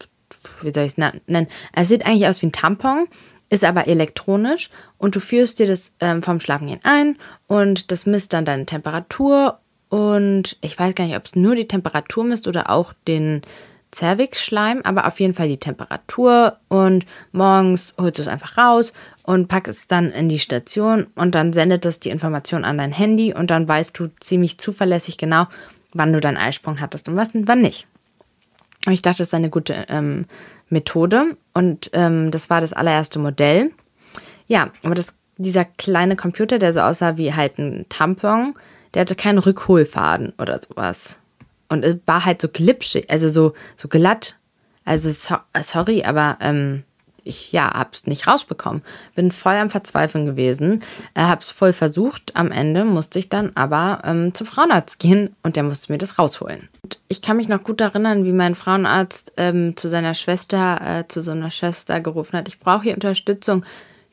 wie 0.62 0.72
soll 0.72 0.84
ich 0.84 0.92
es 0.92 0.98
nennen? 0.98 1.46
Es 1.74 1.88
sieht 1.88 2.06
eigentlich 2.06 2.26
aus 2.28 2.42
wie 2.42 2.46
ein 2.46 2.52
Tampon, 2.52 3.06
ist 3.48 3.64
aber 3.64 3.86
elektronisch 3.86 4.70
und 4.98 5.14
du 5.14 5.20
führst 5.20 5.58
dir 5.58 5.66
das 5.66 5.92
ähm, 6.00 6.22
vom 6.22 6.40
Schlafengehen 6.40 6.80
ein 6.84 7.16
und 7.48 7.90
das 7.90 8.06
misst 8.06 8.32
dann 8.32 8.44
deine 8.44 8.66
Temperatur 8.66 9.58
und 9.90 10.56
ich 10.62 10.78
weiß 10.78 10.94
gar 10.94 11.04
nicht, 11.04 11.16
ob 11.16 11.26
es 11.26 11.36
nur 11.36 11.54
die 11.54 11.68
Temperatur 11.68 12.24
misst 12.24 12.48
oder 12.48 12.70
auch 12.70 12.94
den 13.06 13.42
Cervix-Schleim, 13.94 14.80
aber 14.84 15.06
auf 15.06 15.20
jeden 15.20 15.34
Fall 15.34 15.48
die 15.48 15.58
Temperatur 15.58 16.56
und 16.68 17.04
morgens 17.32 17.94
holst 18.00 18.18
du 18.18 18.22
es 18.22 18.28
einfach 18.28 18.56
raus 18.56 18.94
und 19.24 19.48
packst 19.48 19.80
es 19.80 19.86
dann 19.86 20.12
in 20.12 20.30
die 20.30 20.38
Station 20.38 21.08
und 21.14 21.34
dann 21.34 21.52
sendet 21.52 21.84
es 21.84 22.00
die 22.00 22.08
Information 22.08 22.64
an 22.64 22.78
dein 22.78 22.92
Handy 22.92 23.34
und 23.34 23.50
dann 23.50 23.68
weißt 23.68 23.98
du 23.98 24.08
ziemlich 24.18 24.58
zuverlässig 24.58 25.18
genau, 25.18 25.46
wann 25.92 26.12
du 26.12 26.20
deinen 26.20 26.38
Eisprung 26.38 26.80
hattest 26.80 27.08
und 27.08 27.16
was 27.16 27.34
und 27.34 27.48
wann 27.48 27.60
nicht. 27.60 27.86
Und 28.86 28.92
ich 28.92 29.02
dachte, 29.02 29.18
das 29.18 29.28
ist 29.28 29.34
eine 29.34 29.50
gute 29.50 29.86
ähm, 29.88 30.26
Methode 30.68 31.36
und 31.54 31.90
ähm, 31.92 32.30
das 32.30 32.50
war 32.50 32.60
das 32.60 32.72
allererste 32.72 33.18
Modell. 33.18 33.70
Ja, 34.48 34.70
aber 34.82 34.94
das, 34.94 35.18
dieser 35.36 35.64
kleine 35.64 36.16
Computer, 36.16 36.58
der 36.58 36.72
so 36.72 36.80
aussah 36.80 37.16
wie 37.16 37.32
halt 37.34 37.58
ein 37.58 37.86
Tampon, 37.88 38.54
der 38.94 39.02
hatte 39.02 39.14
keinen 39.14 39.38
Rückholfaden 39.38 40.32
oder 40.38 40.60
sowas. 40.60 41.18
Und 41.68 41.84
es 41.84 41.96
war 42.06 42.24
halt 42.24 42.40
so 42.40 42.48
glitschig, 42.48 43.08
also 43.08 43.28
so, 43.28 43.54
so 43.76 43.88
glatt. 43.88 44.36
Also 44.84 45.10
so, 45.10 45.36
sorry, 45.62 46.02
aber 46.04 46.38
ähm, 46.40 46.82
ich 47.24 47.52
ja, 47.52 47.72
hab's 47.72 48.06
nicht 48.06 48.26
rausbekommen. 48.26 48.82
Bin 49.14 49.30
voll 49.30 49.54
am 49.54 49.70
Verzweifeln 49.70 50.26
gewesen. 50.26 50.82
Äh, 51.14 51.22
hab's 51.22 51.50
voll 51.50 51.72
versucht. 51.72 52.34
Am 52.34 52.50
Ende 52.50 52.84
musste 52.84 53.18
ich 53.18 53.28
dann 53.28 53.52
aber 53.54 54.02
ähm, 54.04 54.34
zum 54.34 54.46
Frauenarzt 54.46 54.98
gehen 54.98 55.34
und 55.42 55.56
der 55.56 55.62
musste 55.62 55.92
mir 55.92 55.98
das 55.98 56.18
rausholen. 56.18 56.68
Und 56.82 56.98
ich 57.08 57.22
kann 57.22 57.36
mich 57.36 57.48
noch 57.48 57.62
gut 57.62 57.80
erinnern, 57.80 58.24
wie 58.24 58.32
mein 58.32 58.54
Frauenarzt 58.54 59.32
ähm, 59.36 59.76
zu 59.76 59.88
seiner 59.88 60.14
Schwester, 60.14 60.80
äh, 61.00 61.08
zu 61.08 61.22
so 61.22 61.32
einer 61.32 61.50
Schwester 61.50 62.00
gerufen 62.00 62.36
hat. 62.36 62.48
Ich 62.48 62.58
brauche 62.58 62.82
hier 62.84 62.94
Unterstützung. 62.94 63.64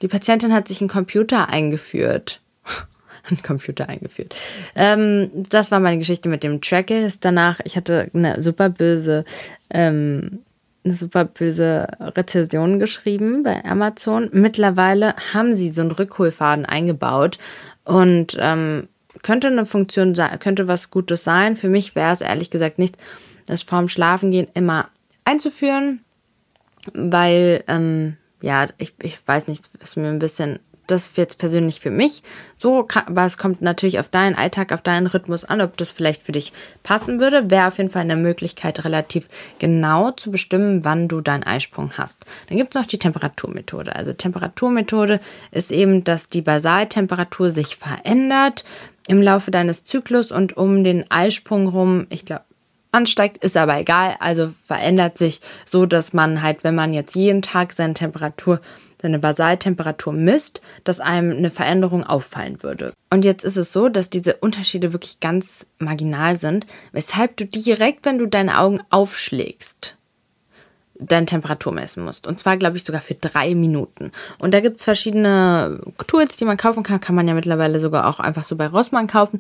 Die 0.02 0.08
Patientin 0.08 0.54
hat 0.54 0.68
sich 0.68 0.82
einen 0.82 0.90
Computer 0.90 1.50
eingeführt. 1.50 2.42
einen 3.30 3.42
Computer 3.44 3.90
eingeführt. 3.90 4.36
Ähm, 4.76 5.30
das 5.34 5.72
war 5.72 5.80
meine 5.80 5.98
Geschichte 5.98 6.30
mit 6.30 6.44
dem 6.44 6.62
Trackle. 6.62 7.12
Danach, 7.20 7.60
ich 7.64 7.76
hatte 7.76 8.10
eine 8.14 8.42
super 8.42 8.70
böse, 8.70 9.26
ähm, 9.70 10.40
eine 10.84 10.96
super 10.96 11.26
böse 11.26 11.88
Rezession 12.00 12.80
geschrieben 12.80 13.44
bei 13.44 13.64
Amazon. 13.66 14.30
Mittlerweile 14.32 15.16
haben 15.34 15.54
sie 15.54 15.72
so 15.72 15.82
einen 15.82 15.92
Rückholfaden 15.92 16.66
eingebaut 16.66 17.38
und 17.84 18.38
ähm, 18.40 18.88
könnte 19.22 19.48
eine 19.48 19.66
Funktion 19.66 20.16
sein, 20.16 20.38
könnte 20.40 20.68
was 20.68 20.92
Gutes 20.92 21.24
sein. 21.24 21.56
Für 21.56 21.70
mich 21.70 21.96
wäre 21.96 22.14
es 22.14 22.22
ehrlich 22.22 22.50
gesagt 22.50 22.80
nicht, 22.80 22.98
das 23.46 23.64
vorm 23.64 23.90
Schlafengehen 23.90 24.48
immer 24.54 24.90
einzuführen, 25.26 26.02
weil, 26.94 27.64
ähm, 27.68 28.18
ja, 28.42 28.68
ich, 28.78 28.94
ich 29.02 29.20
weiß 29.26 29.48
nicht, 29.48 29.70
was 29.80 29.96
mir 29.96 30.08
ein 30.08 30.20
bisschen 30.20 30.60
das 30.92 31.12
jetzt 31.16 31.38
persönlich 31.38 31.80
für 31.80 31.92
mich 31.92 32.24
so, 32.58 32.88
aber 32.94 33.26
es 33.26 33.38
kommt 33.38 33.62
natürlich 33.62 34.00
auf 34.00 34.10
deinen 34.10 34.36
Alltag, 34.36 34.74
auf 34.74 34.82
deinen 34.82 35.08
Rhythmus 35.08 35.46
an, 35.46 35.62
ob 35.62 35.78
das 35.78 35.92
vielleicht 35.92 36.22
für 36.24 36.34
dich 36.34 36.52
passen 36.84 37.20
würde. 37.20 37.50
Wäre 37.50 37.68
auf 37.68 37.78
jeden 37.78 37.90
Fall 37.90 38.02
eine 38.02 38.18
Möglichkeit, 38.18 38.84
relativ 38.84 39.30
genau 39.60 40.12
zu 40.12 40.30
bestimmen, 40.30 40.84
wann 40.84 41.08
du 41.08 41.22
deinen 41.22 41.44
Eisprung 41.44 41.92
hast. 41.98 42.26
Dann 42.50 42.58
gibt 42.58 42.76
es 42.76 42.82
noch 42.82 42.88
die 42.88 43.00
Temperaturmethode. 43.00 43.96
Also 43.96 44.14
Temperaturmethode 44.14 45.22
ist 45.52 45.72
eben, 45.72 46.04
dass 46.04 46.30
die 46.30 46.42
Basaltemperatur 46.42 47.52
sich 47.52 47.78
verändert 47.78 48.66
im 49.08 49.22
Laufe 49.22 49.52
deines 49.52 49.86
Zyklus 49.86 50.32
und 50.32 50.58
um 50.58 50.84
den 50.84 51.10
Eisprung 51.10 51.68
rum, 51.68 52.08
ich 52.10 52.26
glaube, 52.26 52.44
ansteigt, 52.92 53.44
ist 53.44 53.58
aber 53.58 53.80
egal. 53.80 54.16
Also 54.20 54.52
verändert 54.66 55.18
sich 55.18 55.42
so, 55.66 55.86
dass 55.86 56.14
man 56.14 56.42
halt, 56.42 56.64
wenn 56.64 56.76
man 56.76 56.94
jetzt 56.94 57.16
jeden 57.16 57.42
Tag 57.42 57.74
seine 57.74 57.94
Temperatur 57.94 58.60
seine 59.02 59.20
Basaltemperatur 59.20 60.14
misst, 60.14 60.62
dass 60.84 61.00
einem 61.00 61.32
eine 61.38 61.52
Veränderung 61.52 62.04
auffallen 62.04 62.62
würde. 62.64 62.94
Und 63.10 63.26
jetzt 63.26 63.44
ist 63.44 63.58
es 63.58 63.72
so, 63.72 63.90
dass 63.90 64.10
diese 64.10 64.36
Unterschiede 64.36 64.94
wirklich 64.94 65.20
ganz 65.20 65.66
marginal 65.78 66.40
sind, 66.40 66.68
weshalb 66.92 67.38
du 67.38 67.46
direkt, 67.46 68.06
wenn 68.06 68.18
du 68.18 68.26
deine 68.26 68.60
Augen 68.60 68.82
aufschlägst, 68.90 69.96
deine 71.00 71.26
Temperatur 71.26 71.72
messen 71.72 72.04
musst. 72.04 72.28
Und 72.28 72.38
zwar, 72.40 72.58
glaube 72.58 72.78
ich, 72.78 72.84
sogar 72.84 73.02
für 73.02 73.16
drei 73.16 73.56
Minuten. 73.56 74.12
Und 74.38 74.54
da 74.54 74.60
gibt 74.60 74.80
es 74.80 74.84
verschiedene 74.84 75.80
Tools, 76.08 76.38
die 76.38 76.46
man 76.46 76.58
kaufen 76.58 76.84
kann. 76.84 77.00
Kann 77.00 77.16
man 77.16 77.28
ja 77.28 77.34
mittlerweile 77.34 77.80
sogar 77.80 78.08
auch 78.08 78.20
einfach 78.20 78.44
so 78.44 78.58
bei 78.58 78.68
Rossmann 78.68 79.08
kaufen. 79.08 79.40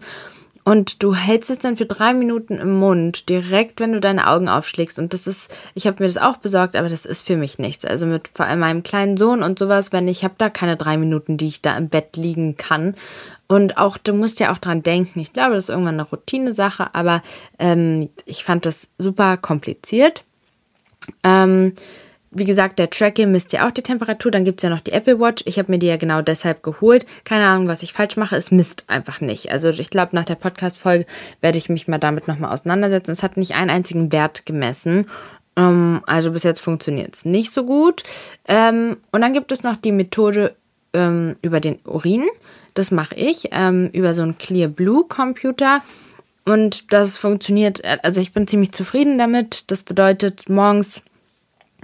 Und 0.63 1.01
du 1.01 1.15
hältst 1.15 1.49
es 1.49 1.59
dann 1.59 1.77
für 1.77 1.85
drei 1.85 2.13
Minuten 2.13 2.57
im 2.57 2.77
Mund, 2.79 3.29
direkt, 3.29 3.79
wenn 3.79 3.93
du 3.93 3.99
deine 3.99 4.27
Augen 4.27 4.49
aufschlägst. 4.49 4.99
Und 4.99 5.13
das 5.13 5.25
ist, 5.25 5.49
ich 5.73 5.87
habe 5.87 6.03
mir 6.03 6.07
das 6.07 6.17
auch 6.17 6.37
besorgt, 6.37 6.75
aber 6.75 6.89
das 6.89 7.05
ist 7.05 7.25
für 7.25 7.37
mich 7.37 7.59
nichts. 7.59 7.85
Also 7.85 8.05
mit 8.05 8.29
vor 8.33 8.45
allem 8.45 8.59
meinem 8.59 8.83
kleinen 8.83 9.17
Sohn 9.17 9.41
und 9.41 9.57
sowas, 9.57 9.91
wenn 9.91 10.07
ich 10.07 10.23
habe 10.23 10.35
da 10.37 10.49
keine 10.49 10.77
drei 10.77 10.97
Minuten, 10.97 11.37
die 11.37 11.47
ich 11.47 11.61
da 11.61 11.77
im 11.77 11.89
Bett 11.89 12.17
liegen 12.17 12.55
kann. 12.55 12.95
Und 13.47 13.77
auch, 13.77 13.97
du 13.97 14.13
musst 14.13 14.39
ja 14.39 14.53
auch 14.53 14.59
dran 14.59 14.83
denken. 14.83 15.19
Ich 15.19 15.33
glaube, 15.33 15.55
das 15.55 15.65
ist 15.65 15.69
irgendwann 15.69 15.99
eine 15.99 16.09
Routine-Sache, 16.09 16.93
aber 16.93 17.23
ähm, 17.57 18.09
ich 18.25 18.43
fand 18.43 18.65
das 18.65 18.89
super 18.99 19.37
kompliziert. 19.37 20.23
Ähm, 21.23 21.73
wie 22.31 22.45
gesagt, 22.45 22.77
der 22.77 22.89
Tracking 22.89 23.31
misst 23.31 23.53
ja 23.53 23.67
auch 23.67 23.71
die 23.71 23.81
Temperatur. 23.81 24.31
Dann 24.31 24.45
gibt 24.45 24.59
es 24.59 24.63
ja 24.63 24.69
noch 24.69 24.81
die 24.81 24.91
Apple 24.91 25.19
Watch. 25.19 25.43
Ich 25.45 25.57
habe 25.57 25.71
mir 25.71 25.79
die 25.79 25.87
ja 25.87 25.97
genau 25.97 26.21
deshalb 26.21 26.61
geholt. 26.61 27.05
Keine 27.23 27.47
Ahnung, 27.47 27.67
was 27.67 27.81
ich 27.81 27.93
falsch 27.93 28.17
mache. 28.17 28.35
Es 28.35 28.51
misst 28.51 28.83
einfach 28.87 29.19
nicht. 29.19 29.51
Also 29.51 29.69
ich 29.69 29.89
glaube, 29.89 30.15
nach 30.15 30.25
der 30.25 30.35
Podcast-Folge 30.35 31.05
werde 31.41 31.57
ich 31.57 31.69
mich 31.69 31.87
mal 31.87 31.97
damit 31.97 32.27
nochmal 32.27 32.53
auseinandersetzen. 32.53 33.11
Es 33.11 33.23
hat 33.23 33.37
nicht 33.37 33.55
einen 33.55 33.71
einzigen 33.71 34.11
Wert 34.11 34.45
gemessen. 34.45 35.07
Ähm, 35.55 36.01
also 36.05 36.31
bis 36.31 36.43
jetzt 36.43 36.61
funktioniert 36.61 37.15
es 37.15 37.25
nicht 37.25 37.51
so 37.51 37.65
gut. 37.65 38.03
Ähm, 38.47 38.97
und 39.11 39.21
dann 39.21 39.33
gibt 39.33 39.51
es 39.51 39.63
noch 39.63 39.77
die 39.77 39.91
Methode 39.91 40.55
ähm, 40.93 41.35
über 41.41 41.59
den 41.59 41.79
Urin. 41.85 42.27
Das 42.75 42.91
mache 42.91 43.15
ich 43.15 43.49
ähm, 43.51 43.89
über 43.91 44.13
so 44.13 44.21
einen 44.21 44.37
Clear 44.37 44.69
Blue 44.69 45.03
Computer. 45.07 45.81
Und 46.45 46.93
das 46.93 47.17
funktioniert, 47.17 47.83
also 48.03 48.21
ich 48.21 48.33
bin 48.33 48.47
ziemlich 48.47 48.71
zufrieden 48.71 49.17
damit. 49.17 49.71
Das 49.71 49.83
bedeutet, 49.83 50.47
morgens 50.49 51.03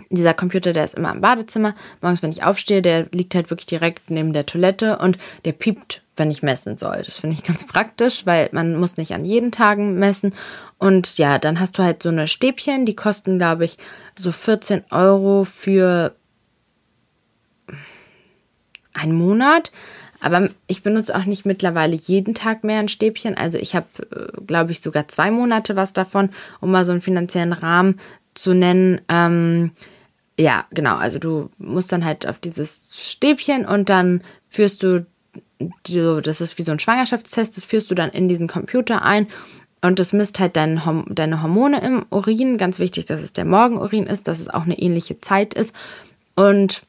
dieser 0.09 0.33
Computer, 0.33 0.73
der 0.73 0.85
ist 0.85 0.95
immer 0.95 1.11
im 1.11 1.21
Badezimmer. 1.21 1.75
Morgens, 2.01 2.21
wenn 2.21 2.31
ich 2.31 2.43
aufstehe, 2.43 2.81
der 2.81 3.07
liegt 3.11 3.35
halt 3.35 3.49
wirklich 3.49 3.65
direkt 3.65 4.09
neben 4.09 4.33
der 4.33 4.45
Toilette 4.45 4.97
und 4.97 5.17
der 5.45 5.53
piept, 5.53 6.01
wenn 6.15 6.31
ich 6.31 6.43
messen 6.43 6.77
soll. 6.77 7.03
Das 7.03 7.17
finde 7.17 7.35
ich 7.35 7.43
ganz 7.43 7.65
praktisch, 7.65 8.25
weil 8.25 8.49
man 8.51 8.75
muss 8.75 8.97
nicht 8.97 9.13
an 9.13 9.25
jeden 9.25 9.51
Tagen 9.51 9.97
messen. 9.97 10.33
Und 10.77 11.17
ja, 11.17 11.39
dann 11.39 11.59
hast 11.59 11.77
du 11.77 11.83
halt 11.83 12.03
so 12.03 12.09
eine 12.09 12.27
Stäbchen, 12.27 12.85
die 12.85 12.95
kosten, 12.95 13.37
glaube 13.37 13.65
ich, 13.65 13.77
so 14.17 14.31
14 14.31 14.83
Euro 14.91 15.45
für 15.45 16.15
einen 18.93 19.15
Monat. 19.15 19.71
Aber 20.21 20.49
ich 20.67 20.81
benutze 20.81 21.15
auch 21.15 21.25
nicht 21.25 21.45
mittlerweile 21.45 21.95
jeden 21.95 22.33
Tag 22.33 22.63
mehr 22.63 22.79
ein 22.79 22.89
Stäbchen. 22.89 23.37
Also 23.37 23.57
ich 23.57 23.75
habe, 23.75 23.85
äh, 24.11 24.41
glaube 24.45 24.71
ich, 24.71 24.81
sogar 24.81 25.07
zwei 25.07 25.29
Monate 25.29 25.75
was 25.75 25.93
davon, 25.93 26.29
um 26.61 26.71
mal 26.71 26.85
so 26.85 26.93
einen 26.93 27.01
finanziellen 27.01 27.53
Rahmen 27.53 27.99
zu 28.35 28.53
nennen. 28.53 29.01
Ähm, 29.09 29.71
ja, 30.37 30.65
genau. 30.71 30.95
Also 30.97 31.17
du 31.17 31.49
musst 31.57 31.91
dann 31.91 32.05
halt 32.05 32.27
auf 32.27 32.37
dieses 32.37 32.95
Stäbchen 32.97 33.65
und 33.65 33.89
dann 33.89 34.21
führst 34.49 34.83
du, 34.83 35.05
das 35.83 36.41
ist 36.41 36.57
wie 36.57 36.63
so 36.63 36.71
ein 36.71 36.79
Schwangerschaftstest, 36.79 37.57
das 37.57 37.65
führst 37.65 37.89
du 37.89 37.95
dann 37.95 38.11
in 38.11 38.29
diesen 38.29 38.47
Computer 38.47 39.01
ein 39.01 39.27
und 39.81 39.99
das 39.99 40.13
misst 40.13 40.39
halt 40.39 40.55
dein, 40.55 40.81
deine 41.09 41.41
Hormone 41.41 41.79
im 41.81 42.05
Urin. 42.09 42.57
Ganz 42.57 42.79
wichtig, 42.79 43.05
dass 43.05 43.21
es 43.21 43.33
der 43.33 43.45
Morgenurin 43.45 44.07
ist, 44.07 44.27
dass 44.27 44.39
es 44.39 44.49
auch 44.49 44.63
eine 44.63 44.79
ähnliche 44.79 45.21
Zeit 45.21 45.53
ist. 45.53 45.75
Und 46.35 46.83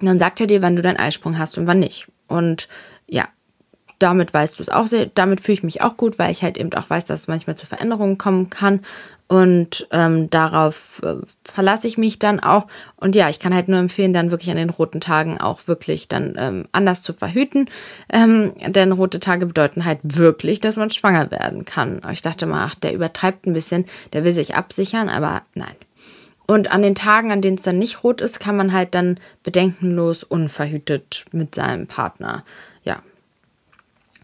dann 0.00 0.18
sagt 0.18 0.40
er 0.40 0.46
dir, 0.46 0.62
wann 0.62 0.76
du 0.76 0.82
deinen 0.82 0.98
Eisprung 0.98 1.38
hast 1.38 1.58
und 1.58 1.66
wann 1.66 1.80
nicht. 1.80 2.08
Und 2.28 2.68
ja, 3.08 3.28
damit 3.98 4.34
weißt 4.34 4.58
du 4.58 4.62
es 4.62 4.68
auch 4.68 4.88
sehr, 4.88 5.06
damit 5.06 5.40
fühle 5.40 5.54
ich 5.54 5.62
mich 5.62 5.80
auch 5.80 5.96
gut, 5.96 6.18
weil 6.18 6.32
ich 6.32 6.42
halt 6.42 6.58
eben 6.58 6.72
auch 6.74 6.90
weiß, 6.90 7.04
dass 7.04 7.20
es 7.20 7.28
manchmal 7.28 7.56
zu 7.56 7.66
Veränderungen 7.66 8.18
kommen 8.18 8.50
kann. 8.50 8.80
Und 9.32 9.88
ähm, 9.92 10.28
darauf 10.28 11.00
äh, 11.02 11.14
verlasse 11.50 11.88
ich 11.88 11.96
mich 11.96 12.18
dann 12.18 12.38
auch. 12.38 12.66
Und 12.96 13.16
ja, 13.16 13.30
ich 13.30 13.40
kann 13.40 13.54
halt 13.54 13.66
nur 13.66 13.78
empfehlen, 13.78 14.12
dann 14.12 14.30
wirklich 14.30 14.50
an 14.50 14.58
den 14.58 14.68
roten 14.68 15.00
Tagen 15.00 15.40
auch 15.40 15.60
wirklich 15.66 16.06
dann 16.06 16.34
ähm, 16.36 16.68
anders 16.72 17.02
zu 17.02 17.14
verhüten. 17.14 17.70
Ähm, 18.12 18.52
denn 18.66 18.92
rote 18.92 19.20
Tage 19.20 19.46
bedeuten 19.46 19.86
halt 19.86 20.00
wirklich, 20.02 20.60
dass 20.60 20.76
man 20.76 20.90
schwanger 20.90 21.30
werden 21.30 21.64
kann. 21.64 22.02
Ich 22.12 22.20
dachte 22.20 22.44
mal, 22.44 22.66
ach, 22.66 22.74
der 22.74 22.92
übertreibt 22.92 23.46
ein 23.46 23.54
bisschen, 23.54 23.86
der 24.12 24.22
will 24.22 24.34
sich 24.34 24.54
absichern, 24.54 25.08
aber 25.08 25.40
nein. 25.54 25.76
Und 26.46 26.70
an 26.70 26.82
den 26.82 26.94
Tagen, 26.94 27.32
an 27.32 27.40
denen 27.40 27.56
es 27.56 27.62
dann 27.62 27.78
nicht 27.78 28.04
rot 28.04 28.20
ist, 28.20 28.38
kann 28.38 28.58
man 28.58 28.74
halt 28.74 28.94
dann 28.94 29.18
bedenkenlos 29.44 30.24
unverhütet 30.24 31.24
mit 31.32 31.54
seinem 31.54 31.86
Partner 31.86 32.44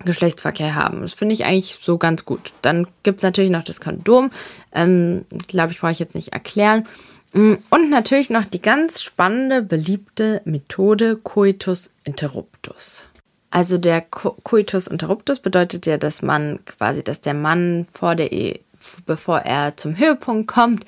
Geschlechtsverkehr 0.09 0.75
haben. 0.75 1.03
Das 1.03 1.15
finde 1.15 1.35
ich 1.35 1.45
eigentlich 1.45 1.79
so 1.81 1.99
ganz 1.99 2.25
gut. 2.25 2.53
Dann 2.63 2.89
gibt 3.05 3.19
es 3.19 3.23
natürlich 3.23 3.51
noch 3.51 3.63
das 3.63 3.81
Kondom. 3.81 4.31
Ähm, 4.73 5.25
Glaube 5.47 5.73
ich, 5.73 5.81
brauche 5.81 5.93
ich 5.93 5.99
jetzt 6.01 6.15
nicht 6.15 6.33
erklären. 6.33 6.87
Mm, 7.33 7.55
und 7.71 7.91
natürlich 7.91 8.31
noch 8.31 8.45
die 8.47 8.63
ganz 8.63 9.03
spannende, 9.03 9.63
beliebte 9.63 10.41
Methode 10.45 11.17
Coitus 11.17 11.91
interruptus. 12.05 13.05
Also 13.51 13.79
der 13.79 14.03
Co 14.03 14.37
Coitus 14.43 14.87
interruptus 14.87 15.41
bedeutet 15.41 15.87
ja, 15.87 15.97
dass 15.97 16.23
man 16.23 16.59
quasi, 16.65 17.03
dass 17.03 17.21
der 17.21 17.35
Mann 17.35 17.87
vor 17.93 18.15
der 18.15 18.33
Ehe, 18.33 18.61
bevor 19.07 19.41
er 19.41 19.77
zum 19.77 19.97
Höhepunkt 19.97 20.49
kommt, 20.49 20.85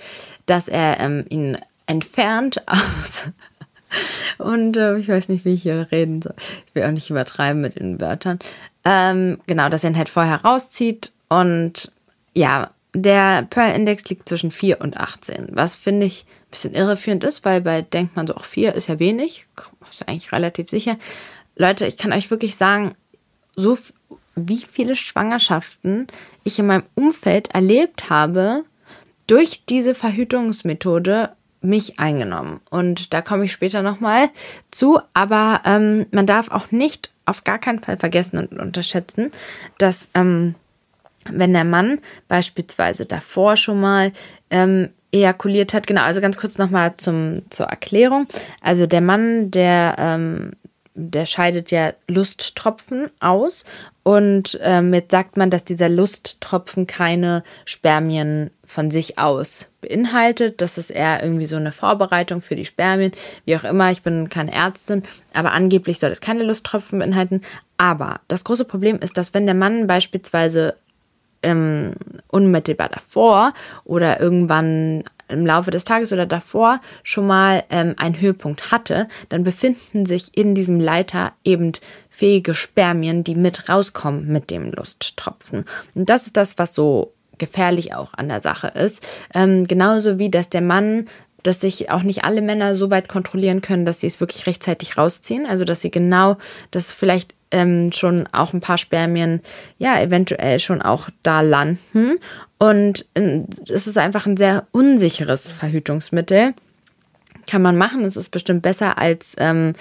dass 0.47 0.69
er 0.69 1.01
ähm, 1.01 1.25
ihn 1.29 1.59
entfernt 1.87 2.63
aus. 2.67 3.31
Und 4.39 4.77
äh, 4.77 4.99
ich 4.99 5.09
weiß 5.09 5.29
nicht, 5.29 5.45
wie 5.45 5.55
ich 5.55 5.63
hier 5.63 5.89
reden 5.91 6.23
soll. 6.23 6.35
Ich 6.67 6.75
will 6.75 6.85
auch 6.85 6.91
nicht 6.91 7.11
übertreiben 7.11 7.61
mit 7.61 7.79
den 7.79 8.01
Wörtern. 8.01 8.39
Ähm, 8.85 9.39
genau, 9.47 9.69
dass 9.69 9.85
er 9.85 9.91
ihn 9.91 9.97
halt 9.97 10.09
vorher 10.09 10.43
rauszieht. 10.43 11.13
Und 11.29 11.93
ja, 12.35 12.71
der 12.95 13.43
Pearl-Index 13.43 14.09
liegt 14.09 14.29
zwischen 14.29 14.51
4 14.51 14.81
und 14.81 14.97
18, 14.97 15.49
was 15.53 15.77
finde 15.77 16.07
ich 16.07 16.25
ein 16.25 16.51
bisschen 16.51 16.75
irreführend 16.75 17.25
ist, 17.25 17.45
weil 17.45 17.61
bei 17.61 17.83
denkt 17.83 18.17
man 18.17 18.27
so, 18.27 18.35
auch 18.35 18.45
4 18.45 18.75
ist 18.75 18.89
ja 18.89 18.99
wenig, 18.99 19.47
ist 19.91 20.09
eigentlich 20.09 20.33
relativ 20.33 20.69
sicher. 20.69 20.99
Leute, 21.57 21.87
ich 21.87 21.97
kann 21.97 22.13
euch 22.13 22.31
wirklich 22.31 22.57
sagen, 22.57 22.95
so 23.55 23.77
wie 24.35 24.65
viele 24.71 24.97
Schwangerschaften 24.97 26.07
ich 26.45 26.59
in 26.59 26.67
meinem 26.67 26.85
Umfeld 26.95 27.49
erlebt 27.49 28.09
habe, 28.11 28.65
durch 29.27 29.65
diese 29.67 29.95
Verhütungsmethode 29.95 31.33
mich 31.63 31.99
eingenommen. 31.99 32.61
Und 32.71 33.13
da 33.13 33.23
komme 33.23 33.45
ich 33.45 33.53
später 33.53 33.83
nochmal 33.83 34.31
zu. 34.71 35.01
Aber 35.15 35.61
ähm, 35.65 36.07
man 36.11 36.27
darf 36.27 36.51
auch 36.51 36.71
nicht 36.71 37.11
auf 37.27 37.45
gar 37.45 37.59
keinen 37.59 37.81
Fall 37.81 37.97
vergessen 37.97 38.39
und 38.39 38.59
unterschätzen, 38.59 39.31
dass 39.79 40.11
ähm, 40.15 40.55
wenn 41.31 41.53
der 41.53 41.65
Mann 41.65 41.99
beispielsweise 42.29 43.05
davor 43.05 43.57
schon 43.57 43.81
mal 43.81 44.13
ähm, 44.49 44.89
ejakuliert 45.13 45.75
hat, 45.75 45.87
genau, 45.87 46.03
also 46.03 46.21
ganz 46.21 46.39
kurz 46.39 46.57
nochmal 46.59 46.95
zur 46.97 47.67
Erklärung. 47.67 48.27
Also 48.63 48.87
der 48.87 49.01
Mann, 49.01 49.51
der, 49.51 49.97
ähm, 49.99 50.53
der 50.95 51.27
scheidet 51.27 51.71
ja 51.71 51.93
Lusttropfen 52.09 53.11
aus 53.21 53.65
und 54.03 54.59
ähm, 54.63 54.95
jetzt 54.95 55.11
sagt 55.11 55.37
man, 55.37 55.51
dass 55.51 55.65
dieser 55.65 55.89
Lusttropfen 55.89 56.87
keine 56.87 57.43
Spermien 57.65 58.51
von 58.71 58.93
sich 58.93 59.19
aus 59.19 59.67
beinhaltet. 59.81 60.61
Das 60.61 60.79
ist 60.79 60.91
eher 60.91 61.25
irgendwie 61.25 61.47
so 61.47 61.57
eine 61.57 61.73
Vorbereitung 61.73 62.41
für 62.41 62.55
die 62.55 62.65
Spermien. 62.65 63.11
Wie 63.45 63.57
auch 63.57 63.65
immer, 63.65 63.91
ich 63.91 64.03
bin 64.03 64.29
keine 64.29 64.53
Ärztin, 64.53 65.03
aber 65.35 65.51
angeblich 65.51 65.99
soll 65.99 66.11
es 66.11 66.21
keine 66.21 66.45
Lusttropfen 66.45 67.01
beinhalten. 67.01 67.43
Aber 67.79 68.21
das 68.29 68.45
große 68.45 68.65
Problem 68.65 69.01
ist, 69.01 69.17
dass 69.17 69.35
wenn 69.35 69.47
der 69.47 69.57
Mann 69.57 69.89
beispielsweise 69.89 70.77
ähm, 71.43 71.95
unmittelbar 72.29 72.91
davor 72.91 73.55
oder 73.85 74.21
irgendwann 74.21 75.03
im 75.27 75.47
Laufe 75.47 75.73
des 75.73 75.85
Tages 75.85 76.13
oder 76.13 76.27
davor 76.27 76.81
schon 77.03 77.27
mal 77.27 77.65
ähm, 77.71 77.95
einen 77.97 78.21
Höhepunkt 78.21 78.71
hatte, 78.71 79.09
dann 79.31 79.43
befinden 79.43 80.07
sich 80.07 80.37
in 80.37 80.55
diesem 80.55 80.79
Leiter 80.79 81.33
eben 81.43 81.73
fähige 82.09 82.55
Spermien, 82.55 83.25
die 83.25 83.35
mit 83.35 83.69
rauskommen 83.69 84.29
mit 84.29 84.51
dem 84.51 84.71
Lusttropfen. 84.71 85.65
Und 85.95 86.09
das 86.09 86.27
ist 86.27 86.37
das, 86.37 86.59
was 86.59 86.75
so 86.75 87.13
gefährlich 87.41 87.95
auch 87.95 88.15
an 88.15 88.29
der 88.29 88.43
Sache 88.43 88.69
ist. 88.69 89.05
Ähm, 89.35 89.67
genauso 89.67 90.19
wie, 90.19 90.31
dass 90.31 90.49
der 90.49 90.63
Mann 90.63 91.09
dass 91.43 91.61
sich 91.61 91.91
auch 91.91 92.03
nicht 92.03 92.25
alle 92.25 92.43
Männer 92.43 92.75
so 92.75 92.91
weit 92.91 93.09
kontrollieren 93.09 93.63
können, 93.63 93.87
dass 93.87 94.01
sie 94.01 94.07
es 94.07 94.21
wirklich 94.21 94.47
rechtzeitig 94.47 94.99
rausziehen. 94.99 95.47
Also 95.47 95.65
dass 95.65 95.81
sie 95.81 95.91
genau, 95.91 96.37
dass 96.71 96.93
vielleicht 96.93 97.35
ähm, 97.51 97.93
schon 97.93 98.29
auch 98.33 98.53
ein 98.53 98.61
paar 98.61 98.79
Spermien 98.79 99.41
ja 99.79 100.01
eventuell 100.01 100.61
schon 100.61 100.83
auch 100.83 101.09
da 101.23 101.41
landen. 101.41 102.19
Und 102.59 103.07
äh, 103.15 103.43
es 103.69 103.87
ist 103.87 103.99
einfach 103.99 104.27
ein 104.27 104.37
sehr 104.37 104.67
unsicheres 104.73 105.53
Verhütungsmittel. 105.53 106.55
Kann 107.49 107.63
man 107.63 107.77
machen. 107.77 108.05
Es 108.05 108.17
ist 108.17 108.31
bestimmt 108.31 108.63
besser 108.63 108.99
als 108.99 109.35
ähm, 109.39 109.75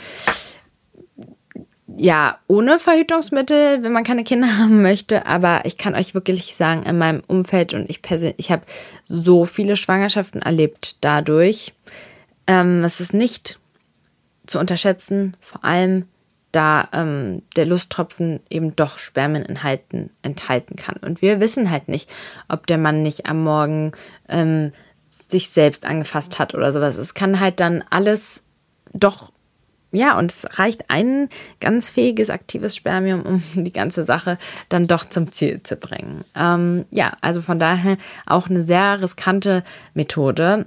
ja, 1.98 2.40
ohne 2.48 2.80
Verhütungsmittel, 2.80 3.84
wenn 3.84 3.92
man 3.92 4.04
keine 4.04 4.24
Kinder 4.24 4.58
haben 4.58 4.82
möchte. 4.82 5.26
Aber 5.26 5.66
ich 5.66 5.78
kann 5.78 5.96
euch 5.96 6.14
wirklich 6.14 6.56
sagen, 6.56 6.84
in 6.84 6.98
meinem 6.98 7.24
Umfeld 7.28 7.74
und 7.74 7.90
ich 7.90 8.02
persönlich, 8.02 8.40
ich 8.40 8.52
habe 8.52 8.64
so 9.08 9.46
viele 9.46 9.76
Schwangerschaften 9.76 10.42
erlebt 10.42 10.98
dadurch. 11.02 11.74
Ähm, 12.48 12.84
es 12.84 13.00
ist 13.00 13.14
nicht 13.14 13.60
zu 14.48 14.60
unterschätzen, 14.60 15.36
vor 15.40 15.64
allem 15.64 16.06
da 16.52 16.90
ähm, 16.94 17.44
der 17.56 17.66
Lusttropfen 17.68 18.40
eben 18.50 18.76
doch 18.76 18.98
Spermien 18.98 19.46
enthalten, 19.46 20.10
enthalten 20.24 20.76
kann. 20.76 20.96
Und 20.98 21.22
wir 21.22 21.40
wissen 21.40 21.70
halt 21.70 21.88
nicht, 21.88 22.10
ob 22.48 22.66
der 22.66 22.80
Mann 22.80 23.04
nicht 23.04 23.28
am 23.28 23.44
Morgen 23.44 23.92
ähm, 24.28 24.72
sich 25.28 25.52
selbst 25.52 25.86
angefasst 25.86 26.40
hat 26.40 26.56
oder 26.56 26.72
sowas. 26.72 26.98
Es 26.98 27.14
kann 27.14 27.40
halt 27.40 27.60
dann 27.60 27.84
alles 27.92 28.42
doch 28.94 29.32
ja, 29.92 30.18
und 30.18 30.32
es 30.32 30.48
reicht 30.60 30.90
ein 30.90 31.30
ganz 31.60 31.90
fähiges, 31.90 32.30
aktives 32.30 32.76
Spermium, 32.76 33.24
um 33.24 33.42
die 33.64 33.74
ganze 33.74 34.04
Sache 34.04 34.38
dann 34.70 34.88
doch 34.88 35.10
zum 35.10 35.32
Ziel 35.32 35.64
zu 35.64 35.76
bringen. 35.76 36.24
Ähm, 36.36 36.86
ja, 36.92 37.14
also 37.22 37.42
von 37.42 37.60
daher 37.60 37.98
auch 38.26 38.50
eine 38.50 38.64
sehr 38.64 39.02
riskante 39.02 39.64
Methode. 39.94 40.66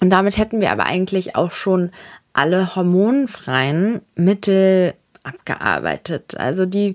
Und 0.00 0.10
damit 0.10 0.38
hätten 0.38 0.60
wir 0.60 0.70
aber 0.70 0.84
eigentlich 0.84 1.36
auch 1.36 1.50
schon 1.50 1.90
alle 2.32 2.76
hormonfreien 2.76 4.02
Mittel 4.14 4.94
abgearbeitet. 5.22 6.36
Also 6.38 6.66
die, 6.66 6.94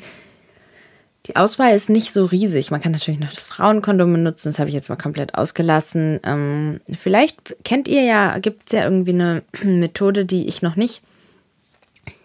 die 1.26 1.36
Auswahl 1.36 1.76
ist 1.76 1.90
nicht 1.90 2.14
so 2.14 2.26
riesig. 2.26 2.72
Man 2.72 2.80
kann 2.80 2.92
natürlich 2.94 3.20
noch 3.20 3.34
das 3.34 3.48
Frauenkondom 3.48 4.14
benutzen, 4.14 4.50
das 4.50 4.60
habe 4.60 4.70
ich 4.70 4.76
jetzt 4.76 4.90
mal 4.90 4.96
komplett 4.98 5.36
ausgelassen. 5.36 6.20
Ähm, 6.24 6.80
vielleicht 6.98 7.58
kennt 7.66 7.88
ihr 7.88 8.04
ja, 8.04 8.38
gibt 8.38 8.68
es 8.68 8.74
ja 8.74 8.84
irgendwie 8.84 9.14
eine 9.14 9.42
Methode, 9.64 10.26
die 10.26 10.48
ich 10.48 10.62
noch 10.62 10.78
nicht 10.78 11.02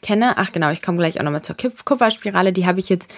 kenne. 0.06 0.38
Ach 0.38 0.52
genau, 0.52 0.70
ich 0.70 0.82
komme 0.82 0.98
gleich 0.98 1.18
auch 1.18 1.24
nochmal 1.24 1.42
zur 1.42 1.56
Kupferspirale. 1.56 2.52
Die 2.52 2.66
habe 2.66 2.78
ich 2.78 2.88
jetzt 2.88 3.12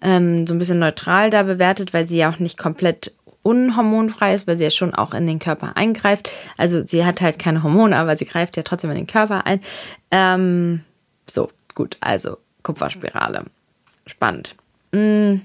ähm, 0.00 0.46
so 0.46 0.54
ein 0.54 0.58
bisschen 0.58 0.78
neutral 0.78 1.30
da 1.30 1.42
bewertet, 1.42 1.92
weil 1.92 2.06
sie 2.06 2.16
ja 2.16 2.30
auch 2.30 2.38
nicht 2.38 2.58
komplett 2.58 3.14
unhormonfrei 3.42 4.34
ist, 4.34 4.46
weil 4.46 4.58
sie 4.58 4.64
ja 4.64 4.70
schon 4.70 4.94
auch 4.94 5.14
in 5.14 5.26
den 5.26 5.38
Körper 5.38 5.76
eingreift. 5.76 6.30
Also 6.56 6.84
sie 6.84 7.04
hat 7.04 7.20
halt 7.20 7.38
keine 7.38 7.62
Hormone, 7.62 7.96
aber 7.96 8.16
sie 8.16 8.24
greift 8.24 8.56
ja 8.56 8.62
trotzdem 8.62 8.90
in 8.90 8.96
den 8.96 9.06
Körper 9.06 9.46
ein. 9.46 9.60
Ähm, 10.10 10.82
so, 11.26 11.50
gut, 11.74 11.96
also 12.00 12.38
Kupferspirale. 12.62 13.44
Spannend. 14.06 14.56
Hm. 14.92 15.42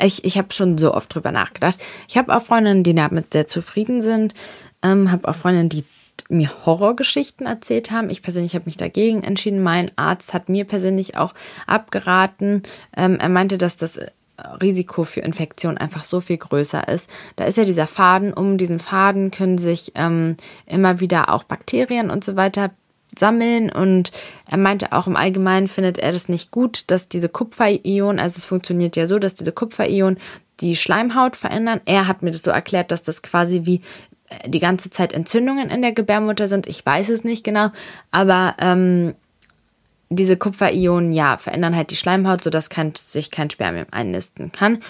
Ich, 0.00 0.24
ich 0.24 0.36
habe 0.36 0.52
schon 0.52 0.76
so 0.76 0.92
oft 0.92 1.14
drüber 1.14 1.32
nachgedacht. 1.32 1.78
Ich 2.08 2.16
habe 2.16 2.36
auch 2.36 2.42
Freundinnen, 2.42 2.84
die 2.84 2.94
damit 2.94 3.32
sehr 3.32 3.46
zufrieden 3.46 4.02
sind. 4.02 4.34
Ähm, 4.82 5.10
habe 5.10 5.26
auch 5.28 5.34
Freundinnen, 5.34 5.70
die 5.70 5.84
mir 6.28 6.50
Horrorgeschichten 6.66 7.46
erzählt 7.46 7.90
haben. 7.90 8.10
Ich 8.10 8.22
persönlich 8.22 8.54
habe 8.54 8.66
mich 8.66 8.76
dagegen 8.76 9.22
entschieden. 9.22 9.62
Mein 9.62 9.90
Arzt 9.96 10.34
hat 10.34 10.48
mir 10.48 10.64
persönlich 10.64 11.16
auch 11.16 11.34
abgeraten. 11.66 12.62
Ähm, 12.96 13.18
er 13.20 13.28
meinte, 13.28 13.58
dass 13.58 13.76
das 13.76 13.96
äh, 13.96 14.10
Risiko 14.60 15.04
für 15.04 15.20
Infektion 15.20 15.78
einfach 15.78 16.04
so 16.04 16.20
viel 16.20 16.38
größer 16.38 16.88
ist. 16.88 17.10
Da 17.36 17.44
ist 17.44 17.58
ja 17.58 17.64
dieser 17.64 17.86
Faden. 17.86 18.32
Um 18.32 18.58
diesen 18.58 18.78
Faden 18.78 19.30
können 19.30 19.58
sich 19.58 19.92
ähm, 19.94 20.36
immer 20.66 21.00
wieder 21.00 21.32
auch 21.32 21.44
Bakterien 21.44 22.10
und 22.10 22.24
so 22.24 22.36
weiter 22.36 22.70
sammeln 23.16 23.70
und 23.70 24.12
er 24.46 24.58
meinte 24.58 24.92
auch 24.92 25.06
im 25.06 25.16
Allgemeinen 25.16 25.66
findet 25.66 25.98
er 25.98 26.12
das 26.12 26.28
nicht 26.28 26.50
gut, 26.50 26.84
dass 26.90 27.08
diese 27.08 27.28
Kupferionen, 27.28 28.20
also 28.20 28.38
es 28.38 28.44
funktioniert 28.44 28.96
ja 28.96 29.06
so, 29.06 29.18
dass 29.18 29.34
diese 29.34 29.50
Kupferionen 29.50 30.18
die 30.60 30.76
Schleimhaut 30.76 31.36
verändern. 31.36 31.80
Er 31.84 32.06
hat 32.08 32.22
mir 32.22 32.32
das 32.32 32.42
so 32.42 32.50
erklärt, 32.50 32.90
dass 32.90 33.02
das 33.02 33.22
quasi 33.22 33.62
wie 33.64 33.80
die 34.46 34.60
ganze 34.60 34.90
Zeit 34.90 35.12
Entzündungen 35.12 35.70
in 35.70 35.82
der 35.82 35.92
Gebärmutter 35.92 36.48
sind. 36.48 36.66
Ich 36.66 36.84
weiß 36.84 37.08
es 37.08 37.24
nicht 37.24 37.44
genau, 37.44 37.70
aber 38.10 38.54
ähm, 38.58 39.14
diese 40.10 40.36
Kupferionen, 40.36 41.12
ja, 41.12 41.36
verändern 41.36 41.76
halt 41.76 41.90
die 41.90 41.96
Schleimhaut, 41.96 42.42
sodass 42.42 42.70
kein, 42.70 42.94
sich 42.94 43.30
kein 43.30 43.50
Spermium 43.50 43.86
einnisten 43.90 44.52
kann. 44.52 44.82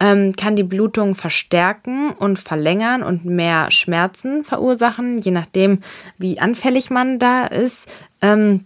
Ähm, 0.00 0.36
kann 0.36 0.54
die 0.54 0.62
Blutung 0.62 1.16
verstärken 1.16 2.12
und 2.12 2.38
verlängern 2.38 3.02
und 3.02 3.24
mehr 3.24 3.70
Schmerzen 3.70 4.44
verursachen, 4.44 5.20
je 5.20 5.32
nachdem, 5.32 5.80
wie 6.18 6.38
anfällig 6.38 6.90
man 6.90 7.18
da 7.18 7.46
ist. 7.46 7.88
Ähm, 8.22 8.64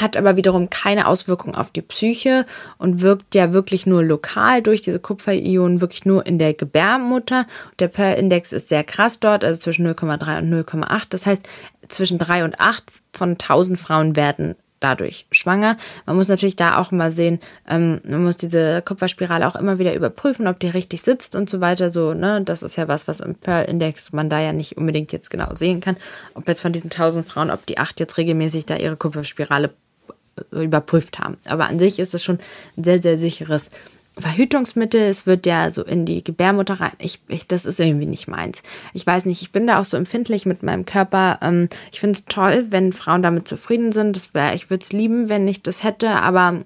hat 0.00 0.16
aber 0.16 0.36
wiederum 0.36 0.70
keine 0.70 1.06
Auswirkung 1.06 1.54
auf 1.54 1.70
die 1.70 1.82
Psyche 1.82 2.46
und 2.78 3.02
wirkt 3.02 3.34
ja 3.34 3.52
wirklich 3.52 3.86
nur 3.86 4.02
lokal 4.02 4.62
durch 4.62 4.82
diese 4.82 5.00
Kupferionen, 5.00 5.80
wirklich 5.80 6.04
nur 6.04 6.26
in 6.26 6.38
der 6.38 6.54
Gebärmutter. 6.54 7.46
Der 7.78 7.88
Per-Index 7.88 8.52
ist 8.52 8.68
sehr 8.68 8.84
krass 8.84 9.20
dort, 9.20 9.44
also 9.44 9.60
zwischen 9.60 9.86
0,3 9.86 10.38
und 10.38 10.52
0,8. 10.52 11.06
Das 11.10 11.26
heißt, 11.26 11.48
zwischen 11.88 12.18
3 12.18 12.44
und 12.44 12.60
8 12.60 12.84
von 13.12 13.30
1000 13.32 13.78
Frauen 13.78 14.16
werden 14.16 14.56
dadurch 14.80 15.26
schwanger. 15.30 15.76
Man 16.04 16.16
muss 16.16 16.28
natürlich 16.28 16.56
da 16.56 16.78
auch 16.78 16.90
mal 16.90 17.10
sehen, 17.10 17.40
ähm, 17.68 18.00
man 18.04 18.22
muss 18.22 18.36
diese 18.36 18.82
Kupferspirale 18.82 19.46
auch 19.46 19.56
immer 19.56 19.78
wieder 19.78 19.94
überprüfen, 19.94 20.46
ob 20.46 20.60
die 20.60 20.68
richtig 20.68 21.02
sitzt 21.02 21.34
und 21.34 21.48
so 21.48 21.60
weiter. 21.60 21.90
So, 21.90 22.14
ne, 22.14 22.42
das 22.42 22.62
ist 22.62 22.76
ja 22.76 22.88
was, 22.88 23.08
was 23.08 23.20
im 23.20 23.34
Pearl-Index 23.34 24.12
man 24.12 24.30
da 24.30 24.40
ja 24.40 24.52
nicht 24.52 24.76
unbedingt 24.76 25.12
jetzt 25.12 25.30
genau 25.30 25.54
sehen 25.54 25.80
kann. 25.80 25.96
Ob 26.34 26.46
jetzt 26.48 26.60
von 26.60 26.72
diesen 26.72 26.90
1000 26.90 27.26
Frauen, 27.26 27.50
ob 27.50 27.64
die 27.66 27.78
acht 27.78 28.00
jetzt 28.00 28.18
regelmäßig 28.18 28.66
da 28.66 28.76
ihre 28.76 28.96
Kupferspirale 28.96 29.70
überprüft 30.50 31.18
haben. 31.18 31.36
Aber 31.44 31.68
an 31.68 31.78
sich 31.78 31.98
ist 31.98 32.14
es 32.14 32.22
schon 32.22 32.38
ein 32.76 32.84
sehr, 32.84 33.00
sehr 33.00 33.18
sicheres 33.18 33.70
Verhütungsmittel. 34.18 35.00
Es 35.02 35.26
wird 35.26 35.46
ja 35.46 35.70
so 35.70 35.84
in 35.84 36.06
die 36.06 36.24
Gebärmutter 36.24 36.80
rein. 36.80 36.92
Ich, 36.98 37.20
ich, 37.28 37.46
das 37.46 37.66
ist 37.66 37.78
irgendwie 37.78 38.06
nicht 38.06 38.28
meins. 38.28 38.62
Ich 38.94 39.06
weiß 39.06 39.26
nicht, 39.26 39.42
ich 39.42 39.52
bin 39.52 39.66
da 39.66 39.78
auch 39.80 39.84
so 39.84 39.96
empfindlich 39.96 40.46
mit 40.46 40.62
meinem 40.62 40.86
Körper. 40.86 41.38
Ähm, 41.42 41.68
ich 41.92 42.00
finde 42.00 42.18
es 42.18 42.24
toll, 42.24 42.66
wenn 42.70 42.92
Frauen 42.92 43.22
damit 43.22 43.46
zufrieden 43.46 43.92
sind. 43.92 44.16
Das 44.16 44.32
wär, 44.34 44.54
ich 44.54 44.70
würde 44.70 44.82
es 44.82 44.92
lieben, 44.92 45.28
wenn 45.28 45.46
ich 45.46 45.62
das 45.62 45.82
hätte, 45.82 46.10
aber 46.10 46.62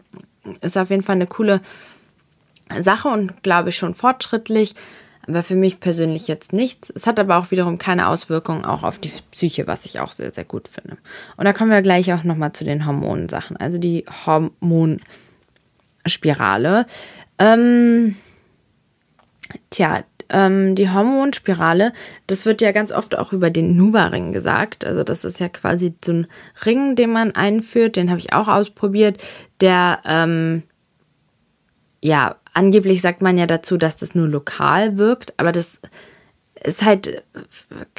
ist 0.61 0.79
auf 0.79 0.91
jeden 0.91 1.03
Fall 1.03 1.17
eine 1.17 1.27
coole 1.27 1.61
Sache 2.79 3.09
und 3.09 3.43
glaube 3.43 3.71
ich 3.71 3.77
schon 3.77 3.95
fortschrittlich 3.95 4.75
aber 5.27 5.43
für 5.43 5.55
mich 5.55 5.81
persönlich 5.81 6.29
jetzt 6.29 6.53
nichts. 6.53 6.91
Es 6.91 7.07
hat 7.07 7.19
aber 7.19 7.37
auch 7.37 7.51
wiederum 7.51 7.79
keine 7.79 8.09
Auswirkungen 8.09 8.65
auch 8.65 8.83
auf 8.83 8.99
die 8.99 9.13
Psyche, 9.33 9.67
was 9.67 9.85
ich 9.85 10.01
auch 10.01 10.13
sehr, 10.13 10.33
sehr 10.33 10.45
gut 10.45 10.69
finde. 10.69 10.97
Und 11.37 11.45
da 11.45 11.53
kommen 11.53 11.71
wir 11.71 11.83
gleich 11.83 12.13
auch 12.13 12.25
nochmal 12.25 12.53
zu 12.53 12.65
den 12.65 12.87
Hormonsachen. 12.87 13.57
Also 13.57 13.79
die 13.79 14.05
Hormonspirale. 14.27 16.87
Ähm, 17.39 18.17
tja, 19.71 20.05
ähm, 20.31 20.75
die 20.75 20.91
Hormonspirale, 20.91 21.93
das 22.27 22.47
wird 22.47 22.63
ja 22.63 22.73
ganz 22.73 22.93
oft 22.93 23.17
auch 23.17 23.33
über 23.33 23.51
den 23.51 23.77
Nuva-Ring 23.77 24.33
gesagt. 24.33 24.85
Also 24.85 25.05
das 25.05 25.25
ist 25.25 25.39
ja 25.39 25.49
quasi 25.49 25.95
so 26.03 26.13
ein 26.13 26.27
Ring, 26.65 26.97
den 26.97 27.13
man 27.13 27.33
einführt. 27.33 27.97
Den 27.97 28.09
habe 28.09 28.21
ich 28.21 28.33
auch 28.33 28.49
ausprobiert. 28.49 29.23
Der, 29.61 30.01
ähm, 30.07 30.63
ja, 32.03 32.37
angeblich 32.53 33.01
sagt 33.01 33.23
man 33.23 33.39
ja 33.39 33.47
dazu, 33.47 33.77
dass 33.77 33.97
das 33.97 34.15
nur 34.15 34.29
lokal 34.29 34.99
wirkt, 34.99 35.35
aber 35.37 35.53
das 35.53 35.81
ist 36.63 36.85
halt, 36.85 37.23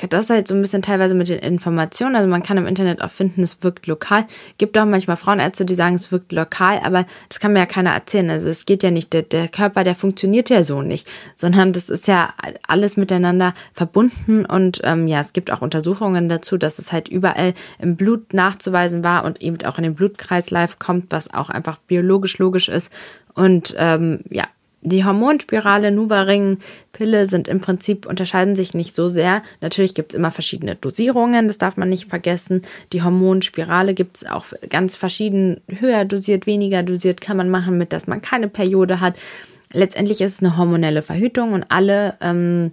das 0.09 0.25
ist 0.25 0.29
halt 0.29 0.47
so 0.47 0.53
ein 0.53 0.61
bisschen 0.61 0.83
teilweise 0.83 1.15
mit 1.15 1.29
den 1.29 1.39
Informationen. 1.39 2.15
Also 2.15 2.29
man 2.29 2.43
kann 2.43 2.57
im 2.57 2.67
Internet 2.67 3.01
auch 3.01 3.09
finden, 3.09 3.41
es 3.41 3.63
wirkt 3.63 3.87
lokal. 3.87 4.25
Gibt 4.59 4.77
auch 4.77 4.85
manchmal 4.85 5.17
Frauenärzte, 5.17 5.65
die 5.65 5.73
sagen, 5.73 5.95
es 5.95 6.11
wirkt 6.11 6.31
lokal, 6.31 6.79
aber 6.83 7.05
das 7.27 7.39
kann 7.39 7.53
mir 7.53 7.59
ja 7.59 7.65
keiner 7.65 7.91
erzählen. 7.91 8.29
Also 8.29 8.49
es 8.49 8.65
geht 8.65 8.83
ja 8.83 8.91
nicht, 8.91 9.13
der, 9.13 9.23
der 9.23 9.47
Körper, 9.47 9.83
der 9.83 9.95
funktioniert 9.95 10.51
ja 10.51 10.63
so 10.63 10.83
nicht, 10.83 11.07
sondern 11.33 11.73
das 11.73 11.89
ist 11.89 12.07
ja 12.07 12.33
alles 12.67 12.97
miteinander 12.97 13.55
verbunden 13.73 14.45
und 14.45 14.81
ähm, 14.83 15.07
ja, 15.07 15.21
es 15.21 15.33
gibt 15.33 15.51
auch 15.51 15.61
Untersuchungen 15.61 16.29
dazu, 16.29 16.57
dass 16.57 16.77
es 16.77 16.91
halt 16.91 17.07
überall 17.07 17.55
im 17.79 17.95
Blut 17.95 18.33
nachzuweisen 18.33 19.03
war 19.03 19.23
und 19.23 19.41
eben 19.41 19.57
auch 19.65 19.77
in 19.77 19.83
den 19.83 19.95
Blutkreislauf 19.95 20.77
kommt, 20.77 21.07
was 21.09 21.33
auch 21.33 21.49
einfach 21.49 21.77
biologisch 21.87 22.37
logisch 22.37 22.69
ist 22.69 22.91
und 23.35 23.75
ähm, 23.77 24.21
ja, 24.29 24.47
die 24.83 25.05
Hormonspirale, 25.05 25.91
Nuvaring, 25.91 26.57
Pille 26.91 27.27
sind 27.27 27.47
im 27.47 27.61
Prinzip, 27.61 28.07
unterscheiden 28.07 28.55
sich 28.55 28.73
nicht 28.73 28.95
so 28.95 29.09
sehr. 29.09 29.43
Natürlich 29.61 29.93
gibt 29.93 30.13
es 30.13 30.17
immer 30.17 30.31
verschiedene 30.31 30.75
Dosierungen, 30.75 31.47
das 31.47 31.59
darf 31.59 31.77
man 31.77 31.89
nicht 31.89 32.09
vergessen. 32.09 32.63
Die 32.91 33.03
Hormonspirale 33.03 33.93
gibt 33.93 34.17
es 34.17 34.25
auch 34.25 34.45
ganz 34.69 34.95
verschieden, 34.95 35.61
höher 35.67 36.05
dosiert, 36.05 36.47
weniger 36.47 36.81
dosiert 36.81 37.21
kann 37.21 37.37
man 37.37 37.49
machen, 37.49 37.77
mit 37.77 37.93
dass 37.93 38.07
man 38.07 38.21
keine 38.23 38.47
Periode 38.47 38.99
hat. 38.99 39.15
Letztendlich 39.71 40.19
ist 40.19 40.33
es 40.33 40.43
eine 40.43 40.57
hormonelle 40.57 41.03
Verhütung 41.03 41.53
und 41.53 41.65
alle 41.69 42.15
ähm, 42.19 42.71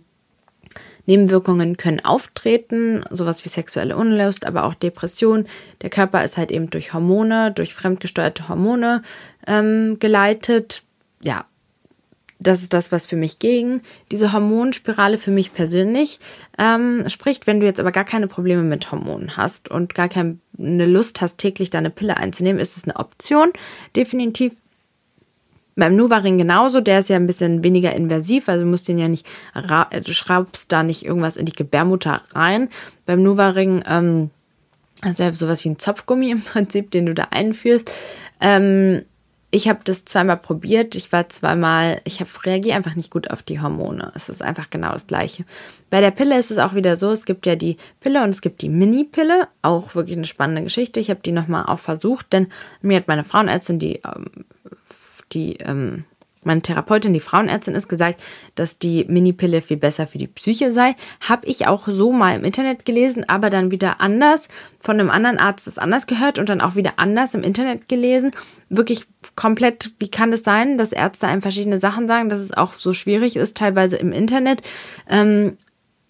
Nebenwirkungen 1.08 1.78
können 1.78 2.04
auftreten, 2.04 3.02
sowas 3.10 3.42
wie 3.44 3.48
sexuelle 3.48 3.96
Unlust, 3.96 4.44
aber 4.44 4.64
auch 4.64 4.74
Depression. 4.74 5.46
Der 5.80 5.88
Körper 5.88 6.22
ist 6.22 6.36
halt 6.36 6.50
eben 6.50 6.68
durch 6.68 6.92
Hormone, 6.92 7.50
durch 7.50 7.72
fremdgesteuerte 7.74 8.48
Hormone 8.48 9.00
ähm, 9.48 9.98
geleitet. 9.98 10.82
Ja, 11.20 11.46
das 12.40 12.62
ist 12.62 12.72
das, 12.72 12.92
was 12.92 13.06
für 13.06 13.16
mich 13.16 13.40
gegen 13.40 13.82
diese 14.12 14.32
Hormonspirale 14.32 15.18
für 15.18 15.32
mich 15.32 15.52
persönlich 15.52 16.20
ähm, 16.56 17.08
spricht. 17.08 17.46
Wenn 17.46 17.58
du 17.58 17.66
jetzt 17.66 17.80
aber 17.80 17.90
gar 17.90 18.04
keine 18.04 18.28
Probleme 18.28 18.62
mit 18.62 18.92
Hormonen 18.92 19.36
hast 19.36 19.70
und 19.70 19.94
gar 19.94 20.08
keine 20.08 20.38
Lust 20.56 21.20
hast, 21.20 21.38
täglich 21.38 21.70
deine 21.70 21.90
Pille 21.90 22.16
einzunehmen, 22.16 22.60
ist 22.60 22.76
es 22.76 22.84
eine 22.84 22.96
Option. 22.96 23.52
Definitiv. 23.96 24.52
Beim 25.74 25.94
Nuvaring 25.94 26.38
genauso, 26.38 26.80
der 26.80 27.00
ist 27.00 27.08
ja 27.08 27.16
ein 27.16 27.28
bisschen 27.28 27.62
weniger 27.62 27.94
invasiv, 27.94 28.48
also 28.48 28.64
du 28.64 28.70
musst 28.70 28.88
den 28.88 28.98
ja 28.98 29.06
nicht, 29.06 29.24
du 29.54 30.12
schraubst 30.12 30.72
da 30.72 30.82
nicht 30.82 31.04
irgendwas 31.04 31.36
in 31.36 31.46
die 31.46 31.52
Gebärmutter 31.52 32.22
rein. 32.32 32.68
Beim 33.06 33.22
Nuvaring, 33.22 33.84
ähm, 33.86 34.30
also 35.02 35.30
sowas 35.32 35.64
wie 35.64 35.70
ein 35.70 35.78
Zopfgummi 35.78 36.30
im 36.30 36.42
Prinzip, 36.44 36.90
den 36.90 37.06
du 37.06 37.14
da 37.14 37.28
einführst. 37.30 37.92
Ähm, 38.40 39.02
ich 39.50 39.68
habe 39.68 39.80
das 39.84 40.04
zweimal 40.04 40.36
probiert. 40.36 40.94
Ich 40.94 41.10
war 41.10 41.28
zweimal, 41.30 42.02
ich 42.04 42.22
reagiere 42.44 42.76
einfach 42.76 42.96
nicht 42.96 43.10
gut 43.10 43.30
auf 43.30 43.42
die 43.42 43.60
Hormone. 43.60 44.12
Es 44.14 44.28
ist 44.28 44.42
einfach 44.42 44.68
genau 44.68 44.92
das 44.92 45.06
Gleiche. 45.06 45.44
Bei 45.88 46.02
der 46.02 46.10
Pille 46.10 46.38
ist 46.38 46.50
es 46.50 46.58
auch 46.58 46.74
wieder 46.74 46.96
so, 46.96 47.10
es 47.10 47.24
gibt 47.24 47.46
ja 47.46 47.56
die 47.56 47.78
Pille 48.00 48.22
und 48.22 48.28
es 48.28 48.42
gibt 48.42 48.60
die 48.60 48.68
Mini-Pille. 48.68 49.48
Auch 49.62 49.94
wirklich 49.94 50.18
eine 50.18 50.26
spannende 50.26 50.62
Geschichte. 50.62 51.00
Ich 51.00 51.08
habe 51.08 51.20
die 51.24 51.32
nochmal 51.32 51.64
auch 51.64 51.78
versucht, 51.78 52.32
denn 52.34 52.48
mir 52.82 52.98
hat 52.98 53.08
meine 53.08 53.24
Frauenärztin 53.24 53.78
die, 53.78 54.00
ähm, 54.04 54.44
die 55.32 55.54
ähm, 55.56 56.04
meine 56.44 56.62
Therapeutin, 56.62 57.12
die 57.12 57.20
Frauenärztin, 57.20 57.74
ist 57.74 57.88
gesagt, 57.88 58.22
dass 58.54 58.78
die 58.78 59.04
Minipille 59.04 59.60
viel 59.60 59.76
besser 59.76 60.06
für 60.06 60.18
die 60.18 60.26
Psyche 60.26 60.72
sei. 60.72 60.96
Habe 61.20 61.46
ich 61.46 61.66
auch 61.66 61.88
so 61.88 62.12
mal 62.12 62.36
im 62.36 62.44
Internet 62.44 62.84
gelesen, 62.84 63.28
aber 63.28 63.50
dann 63.50 63.70
wieder 63.70 64.00
anders. 64.00 64.48
Von 64.80 64.98
einem 64.98 65.10
anderen 65.10 65.38
Arzt 65.38 65.66
das 65.66 65.78
anders 65.78 66.06
gehört 66.06 66.38
und 66.38 66.48
dann 66.48 66.60
auch 66.60 66.74
wieder 66.74 66.94
anders 66.96 67.34
im 67.34 67.42
Internet 67.42 67.88
gelesen. 67.88 68.32
Wirklich 68.68 69.04
komplett, 69.34 69.92
wie 69.98 70.10
kann 70.10 70.32
es 70.32 70.42
das 70.42 70.44
sein, 70.44 70.78
dass 70.78 70.92
Ärzte 70.92 71.26
einem 71.26 71.42
verschiedene 71.42 71.78
Sachen 71.78 72.08
sagen, 72.08 72.28
dass 72.28 72.40
es 72.40 72.52
auch 72.52 72.74
so 72.74 72.94
schwierig 72.94 73.36
ist, 73.36 73.56
teilweise 73.56 73.96
im 73.96 74.12
Internet. 74.12 74.62
Ähm, 75.08 75.58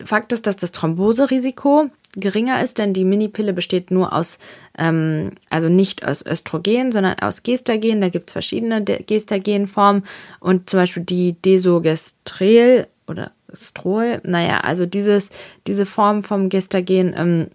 Fakt 0.05 0.33
ist, 0.33 0.47
dass 0.47 0.57
das 0.57 0.73
Thromboserisiko 0.73 1.91
geringer 2.13 2.63
ist, 2.63 2.79
denn 2.79 2.95
die 2.95 3.05
Minipille 3.05 3.53
besteht 3.53 3.91
nur 3.91 4.13
aus, 4.13 4.39
ähm, 4.77 5.33
also 5.51 5.69
nicht 5.69 6.07
aus 6.07 6.25
Östrogen, 6.25 6.93
sondern 6.93 7.19
aus 7.21 7.43
Gestagen. 7.43 8.01
Da 8.01 8.09
gibt 8.09 8.31
es 8.31 8.33
verschiedene 8.33 8.83
Gestagenformen 8.83 10.05
und 10.41 10.71
zum 10.71 10.81
Beispiel 10.81 11.05
die 11.05 11.35
Desogestrel 11.35 12.87
oder 13.07 13.33
Strol, 13.55 14.21
naja, 14.25 14.61
also 14.61 14.85
dieses, 14.85 15.31
diese 15.67 15.87
Form 15.87 16.23
vom 16.23 16.51
Gestagen 16.51 17.15
ähm, 17.17 17.47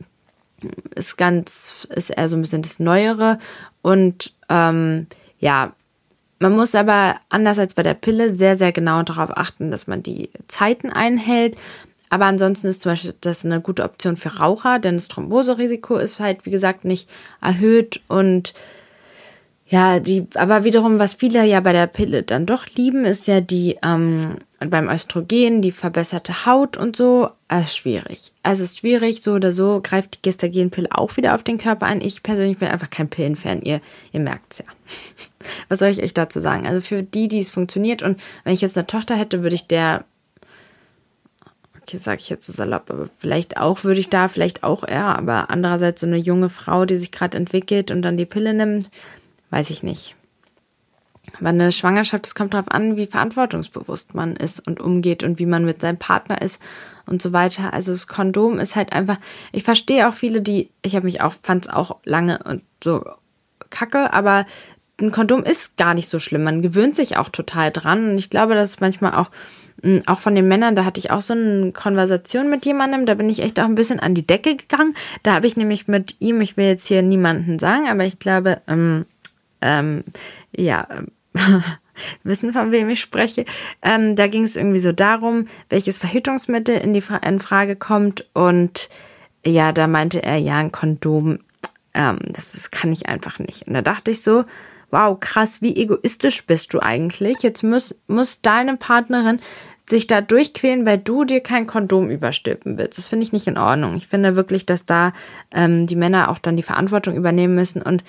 ist 0.96 1.18
ganz, 1.18 1.88
ist 1.90 2.10
eher 2.10 2.30
so 2.30 2.36
ein 2.36 2.42
bisschen 2.42 2.64
das 2.64 2.80
Neuere 2.80 3.38
und 3.82 4.34
ähm, 4.50 5.08
ja, 5.40 5.74
man 6.40 6.56
muss 6.56 6.76
aber 6.76 7.18
anders 7.30 7.60
als 7.60 7.74
bei 7.74 7.84
der 7.84 7.94
Pille 7.94 8.36
sehr, 8.38 8.58
sehr 8.58 8.72
genau 8.72 9.04
darauf 9.04 9.38
achten, 9.38 9.72
dass 9.72 9.88
man 9.88 10.04
die 10.04 10.30
Zeiten 10.48 10.90
einhält. 10.90 11.56
Aber 12.14 12.26
ansonsten 12.26 12.68
ist 12.68 12.84
zum 12.84 12.92
Beispiel 12.92 13.16
das 13.22 13.44
eine 13.44 13.60
gute 13.60 13.84
Option 13.84 14.18
für 14.18 14.38
Raucher, 14.38 14.78
denn 14.78 14.98
das 14.98 15.08
Thromboserisiko 15.08 15.96
ist 15.96 16.20
halt, 16.20 16.46
wie 16.46 16.52
gesagt, 16.52 16.86
nicht 16.86 17.10
erhöht 17.42 18.02
und 18.08 18.54
ja, 19.66 20.00
die, 20.00 20.28
aber 20.36 20.64
wiederum, 20.64 21.00
was 21.00 21.16
viele 21.16 21.44
ja 21.44 21.60
bei 21.60 21.74
der 21.74 21.88
Pille 21.88 22.22
dann 22.22 22.46
doch 22.46 22.68
lieben, 22.68 23.06
ist 23.06 23.26
ja 23.26 23.42
die 23.42 23.80
ähm, 23.82 24.36
beim 24.60 24.90
Östrogen, 24.90 25.64
die 25.64 25.72
verbesserte 25.72 26.46
Haut 26.46 26.78
und 26.78 26.96
so. 26.96 27.32
Ist 27.50 27.78
schwierig. 27.78 28.32
Also 28.44 28.64
ist 28.64 28.78
schwierig, 28.78 29.24
so 29.24 29.34
oder 29.34 29.52
so 29.52 29.82
greift 29.82 30.14
die 30.14 30.22
Gestagenpille 30.22 30.90
auch 30.92 31.18
wieder 31.18 31.34
auf 31.34 31.42
den 31.42 31.58
Körper 31.58 31.88
ein. 31.88 32.00
Ich 32.00 32.22
persönlich 32.22 32.60
bin 32.60 32.68
einfach 32.68 32.92
kein 32.92 33.10
Pillenfan. 33.10 33.64
Ihr, 33.64 33.82
ihr 34.12 34.20
merkt 34.20 34.54
es 34.54 34.60
ja. 34.60 34.66
Was 35.70 35.80
soll 35.80 35.90
ich 35.90 36.04
euch 36.04 36.14
dazu 36.14 36.42
sagen? 36.42 36.68
Also 36.68 36.80
für 36.80 37.02
die, 37.02 37.28
die 37.28 37.40
es 37.40 37.50
funktioniert 37.50 38.04
und 38.04 38.20
wenn 38.44 38.54
ich 38.54 38.62
jetzt 38.62 38.78
eine 38.78 38.86
Tochter 38.86 39.16
hätte, 39.16 39.42
würde 39.42 39.56
ich 39.56 39.66
der 39.66 40.06
okay, 41.84 41.98
sage 41.98 42.22
ich 42.22 42.30
jetzt 42.30 42.48
so 42.48 42.54
salopp, 42.54 42.90
aber 42.90 43.10
vielleicht 43.18 43.58
auch 43.58 43.84
würde 43.84 44.00
ich 44.00 44.10
da, 44.10 44.28
vielleicht 44.28 44.64
auch 44.64 44.88
eher, 44.88 45.18
aber 45.18 45.50
andererseits 45.50 46.02
so 46.02 46.08
eine 46.08 46.18
junge 46.18 46.50
Frau, 46.50 46.86
die 46.86 46.98
sich 46.98 47.12
gerade 47.12 47.38
entwickelt 47.38 47.92
und 47.92 48.02
dann 48.02 48.18
die 48.18 48.26
Pille 48.26 48.54
nimmt, 48.54 48.90
weiß 49.50 49.70
ich 49.70 49.84
nicht. 49.84 50.16
Aber 51.40 51.50
eine 51.50 51.72
Schwangerschaft, 51.72 52.26
es 52.26 52.36
kommt 52.36 52.54
darauf 52.54 52.70
an, 52.70 52.98
wie 52.98 53.06
verantwortungsbewusst 53.06 54.14
man 54.14 54.36
ist 54.36 54.66
und 54.68 54.80
umgeht 54.80 55.24
und 55.24 55.40
wie 55.40 55.46
man 55.46 55.64
mit 55.64 55.82
seinem 55.82 55.98
Partner 55.98 56.42
ist 56.42 56.62
und 57.06 57.22
so 57.22 57.32
weiter. 57.32 57.74
Also 57.74 57.92
das 57.92 58.08
Kondom 58.08 58.60
ist 58.60 58.76
halt 58.76 58.92
einfach, 58.92 59.18
ich 59.52 59.64
verstehe 59.64 60.08
auch 60.08 60.14
viele, 60.14 60.42
die, 60.42 60.70
ich 60.82 60.96
habe 60.96 61.06
mich 61.06 61.22
auch, 61.22 61.34
fand 61.42 61.66
es 61.66 61.72
auch 61.72 61.98
lange 62.04 62.40
und 62.44 62.62
so 62.84 63.06
kacke, 63.70 64.14
aber 64.14 64.46
ein 65.04 65.12
Kondom 65.12 65.44
ist 65.44 65.78
gar 65.78 65.94
nicht 65.94 66.10
so 66.10 66.20
schlimm. 66.20 66.44
Man 66.44 66.62
gewöhnt 66.62 66.96
sich 66.96 67.18
auch 67.18 67.30
total 67.30 67.72
dran 67.72 68.12
und 68.12 68.18
ich 68.18 68.30
glaube, 68.30 68.56
dass 68.56 68.80
manchmal 68.80 69.14
auch 69.14 69.30
hm, 69.82 70.02
auch 70.06 70.20
von 70.20 70.36
den 70.36 70.48
Männern, 70.48 70.76
da 70.76 70.86
hatte 70.86 71.00
ich 71.00 71.12
auch 71.12 71.22
so 71.22 71.34
eine 71.34 71.72
Konversation 71.72 72.50
mit 72.50 72.66
jemandem, 72.66 73.06
da 73.06 73.16
bin 73.16 73.30
ich 73.30 73.42
echt 73.42 73.60
auch 73.60 73.66
ein 73.66 73.76
bisschen 73.76 74.00
an 74.00 74.16
die 74.16 74.26
Decke 74.26 74.56
gegangen. 74.56 74.96
Da 75.24 75.34
habe 75.34 75.48
ich 75.48 75.58
nämlich 75.58 75.88
mit 75.88 76.16
ihm, 76.20 76.42
ich 76.42 76.58
will 76.58 76.66
jetzt 76.66 76.88
hier 76.88 77.02
niemanden 77.02 77.60
sagen, 77.60 77.88
aber 77.90 78.06
ich 78.06 78.18
glaube, 78.20 78.62
ähm, 78.68 79.06
ähm, 79.62 80.04
ja, 80.52 80.88
wissen, 82.24 82.54
von 82.54 82.72
wem 82.72 82.90
ich 82.90 83.02
spreche. 83.02 83.46
Ähm, 83.82 84.16
da 84.16 84.28
ging 84.28 84.44
es 84.44 84.56
irgendwie 84.56 84.80
so 84.80 84.92
darum, 84.92 85.48
welches 85.70 85.98
Verhütungsmittel 85.98 86.78
in 86.78 86.94
die 86.94 87.02
Fra 87.02 87.18
in 87.18 87.40
Frage 87.40 87.76
kommt. 87.76 88.26
Und 88.34 88.90
ja, 89.46 89.72
da 89.72 89.88
meinte 89.88 90.24
er, 90.24 90.38
ja, 90.38 90.58
ein 90.58 90.72
Kondom, 90.72 91.40
ähm, 91.94 92.20
das, 92.28 92.54
das 92.54 92.72
kann 92.72 92.92
ich 92.92 93.08
einfach 93.08 93.40
nicht. 93.40 93.68
Und 93.68 93.74
da 93.74 93.82
dachte 93.82 94.12
ich 94.12 94.22
so, 94.22 94.46
wow, 94.94 95.20
krass, 95.20 95.62
wie 95.62 95.76
egoistisch 95.76 96.46
bist 96.46 96.74
du 96.74 96.80
eigentlich? 96.80 97.44
Jetzt 97.44 97.64
muss, 97.64 98.00
muss 98.08 98.42
deine 98.42 98.78
Partnerin 98.78 99.40
sich 99.90 100.08
da 100.08 100.22
durchquälen, 100.22 100.86
weil 100.86 101.00
du 101.00 101.26
dir 101.26 101.42
kein 101.42 101.68
Kondom 101.68 102.10
überstülpen 102.10 102.78
willst. 102.78 102.98
Das 102.98 103.10
finde 103.10 103.26
ich 103.26 103.34
nicht 103.34 103.48
in 103.48 103.58
Ordnung. 103.58 103.96
Ich 103.96 104.08
finde 104.08 104.38
wirklich, 104.38 104.66
dass 104.66 104.86
da 104.86 105.12
ähm, 105.52 105.88
die 105.88 105.98
Männer 105.98 106.30
auch 106.30 106.40
dann 106.40 106.56
die 106.56 106.64
Verantwortung 106.64 107.16
übernehmen 107.16 107.56
müssen 107.56 107.82
und 107.82 108.04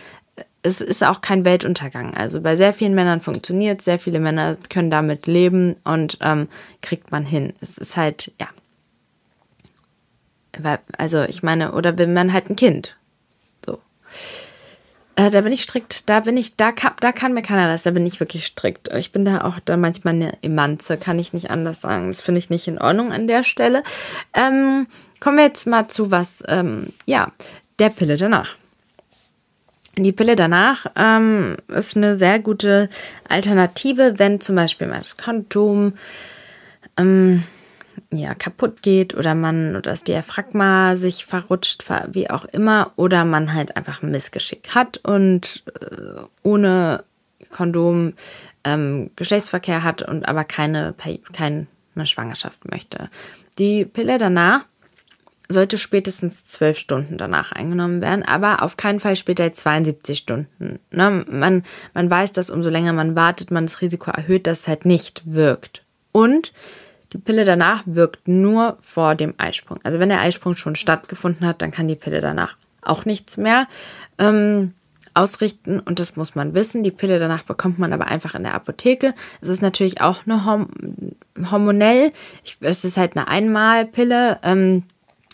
es 0.62 0.80
ist 0.80 1.04
auch 1.04 1.20
kein 1.20 1.44
Weltuntergang. 1.44 2.14
Also 2.14 2.40
bei 2.40 2.56
sehr 2.56 2.72
vielen 2.72 2.94
Männern 2.94 3.20
funktioniert 3.20 3.82
sehr 3.82 3.98
viele 3.98 4.18
Männer 4.18 4.56
können 4.70 4.90
damit 4.90 5.26
leben 5.26 5.76
und 5.84 6.18
ähm, 6.22 6.48
kriegt 6.80 7.12
man 7.12 7.26
hin. 7.26 7.52
Es 7.60 7.76
ist 7.76 7.96
halt, 7.96 8.32
ja. 8.40 8.48
Also 10.96 11.24
ich 11.24 11.42
meine, 11.42 11.72
oder 11.72 11.98
will 11.98 12.06
man 12.06 12.32
halt 12.32 12.48
ein 12.48 12.56
Kind. 12.56 12.96
So. 13.66 13.78
Äh, 15.16 15.30
da 15.30 15.42
bin 15.42 15.52
ich 15.52 15.62
strikt, 15.62 16.08
da 16.08 16.20
bin 16.20 16.36
ich, 16.36 16.56
da 16.56 16.72
kann, 16.72 16.92
da 17.00 17.12
kann 17.12 17.34
mir 17.34 17.42
keiner 17.42 17.72
was, 17.72 17.84
da 17.84 17.92
bin 17.92 18.06
ich 18.06 18.18
wirklich 18.18 18.46
strikt. 18.46 18.92
Ich 18.94 19.12
bin 19.12 19.24
da 19.24 19.42
auch 19.42 19.60
da 19.64 19.76
manchmal 19.76 20.14
eine 20.14 20.42
Emanze, 20.42 20.96
kann 20.96 21.18
ich 21.18 21.32
nicht 21.32 21.50
anders 21.50 21.80
sagen. 21.80 22.08
Das 22.08 22.20
finde 22.20 22.40
ich 22.40 22.50
nicht 22.50 22.66
in 22.66 22.80
Ordnung 22.80 23.12
an 23.12 23.28
der 23.28 23.44
Stelle. 23.44 23.84
Ähm, 24.32 24.86
kommen 25.20 25.36
wir 25.36 25.44
jetzt 25.44 25.66
mal 25.66 25.86
zu 25.88 26.10
was, 26.10 26.42
ähm, 26.48 26.88
ja, 27.06 27.30
der 27.78 27.90
Pille 27.90 28.16
danach. 28.16 28.56
Die 29.96 30.12
Pille 30.12 30.34
danach 30.34 30.86
ähm, 30.96 31.56
ist 31.68 31.96
eine 31.96 32.16
sehr 32.16 32.40
gute 32.40 32.88
Alternative, 33.28 34.18
wenn 34.18 34.40
zum 34.40 34.56
Beispiel 34.56 34.88
mal 34.88 34.98
das 34.98 35.16
Kondom 35.16 35.92
ähm, 36.96 37.44
ja, 38.16 38.34
kaputt 38.34 38.82
geht 38.82 39.14
oder 39.14 39.34
man 39.34 39.70
oder 39.70 39.90
das 39.90 40.04
Diaphragma 40.04 40.96
sich 40.96 41.24
verrutscht, 41.24 41.84
wie 42.08 42.30
auch 42.30 42.44
immer, 42.46 42.92
oder 42.96 43.24
man 43.24 43.54
halt 43.54 43.76
einfach 43.76 44.02
ein 44.02 44.10
Missgeschick 44.10 44.74
hat 44.74 44.98
und 44.98 45.62
äh, 45.80 46.22
ohne 46.42 47.04
Kondom 47.50 48.14
ähm, 48.64 49.10
Geschlechtsverkehr 49.16 49.82
hat 49.82 50.02
und 50.02 50.26
aber 50.26 50.44
keine, 50.44 50.94
keine 51.32 51.66
Schwangerschaft 52.04 52.70
möchte. 52.70 53.10
Die 53.58 53.84
Pille 53.84 54.18
danach 54.18 54.64
sollte 55.48 55.78
spätestens 55.78 56.46
zwölf 56.46 56.78
Stunden 56.78 57.18
danach 57.18 57.52
eingenommen 57.52 58.00
werden, 58.00 58.22
aber 58.22 58.62
auf 58.62 58.76
keinen 58.76 59.00
Fall 59.00 59.14
später 59.14 59.52
72 59.52 60.18
Stunden. 60.18 60.78
Ne? 60.90 61.24
Man, 61.28 61.64
man 61.92 62.10
weiß, 62.10 62.32
dass 62.32 62.50
umso 62.50 62.70
länger 62.70 62.92
man 62.92 63.14
wartet, 63.14 63.50
man 63.50 63.66
das 63.66 63.80
Risiko 63.80 64.10
erhöht, 64.10 64.46
dass 64.46 64.60
es 64.60 64.68
halt 64.68 64.86
nicht 64.86 65.22
wirkt. 65.26 65.82
Und 66.12 66.52
die 67.14 67.18
Pille 67.18 67.44
danach 67.44 67.84
wirkt 67.86 68.26
nur 68.26 68.76
vor 68.80 69.14
dem 69.14 69.34
Eisprung. 69.38 69.78
Also 69.84 70.00
wenn 70.00 70.08
der 70.08 70.20
Eisprung 70.20 70.56
schon 70.56 70.74
stattgefunden 70.74 71.46
hat, 71.46 71.62
dann 71.62 71.70
kann 71.70 71.86
die 71.86 71.94
Pille 71.94 72.20
danach 72.20 72.56
auch 72.82 73.04
nichts 73.04 73.36
mehr 73.36 73.68
ähm, 74.18 74.74
ausrichten 75.14 75.78
und 75.78 76.00
das 76.00 76.16
muss 76.16 76.34
man 76.34 76.54
wissen. 76.54 76.82
Die 76.82 76.90
Pille 76.90 77.20
danach 77.20 77.44
bekommt 77.44 77.78
man 77.78 77.92
aber 77.92 78.08
einfach 78.08 78.34
in 78.34 78.42
der 78.42 78.54
Apotheke. 78.54 79.14
Es 79.40 79.48
ist 79.48 79.62
natürlich 79.62 80.00
auch 80.00 80.26
eine 80.26 80.44
Horm 80.44 80.68
hormonell. 81.52 82.12
Ich, 82.42 82.56
es 82.60 82.84
ist 82.84 82.96
halt 82.96 83.16
eine 83.16 83.28
Einmalpille. 83.28 84.40
Ähm, 84.42 84.82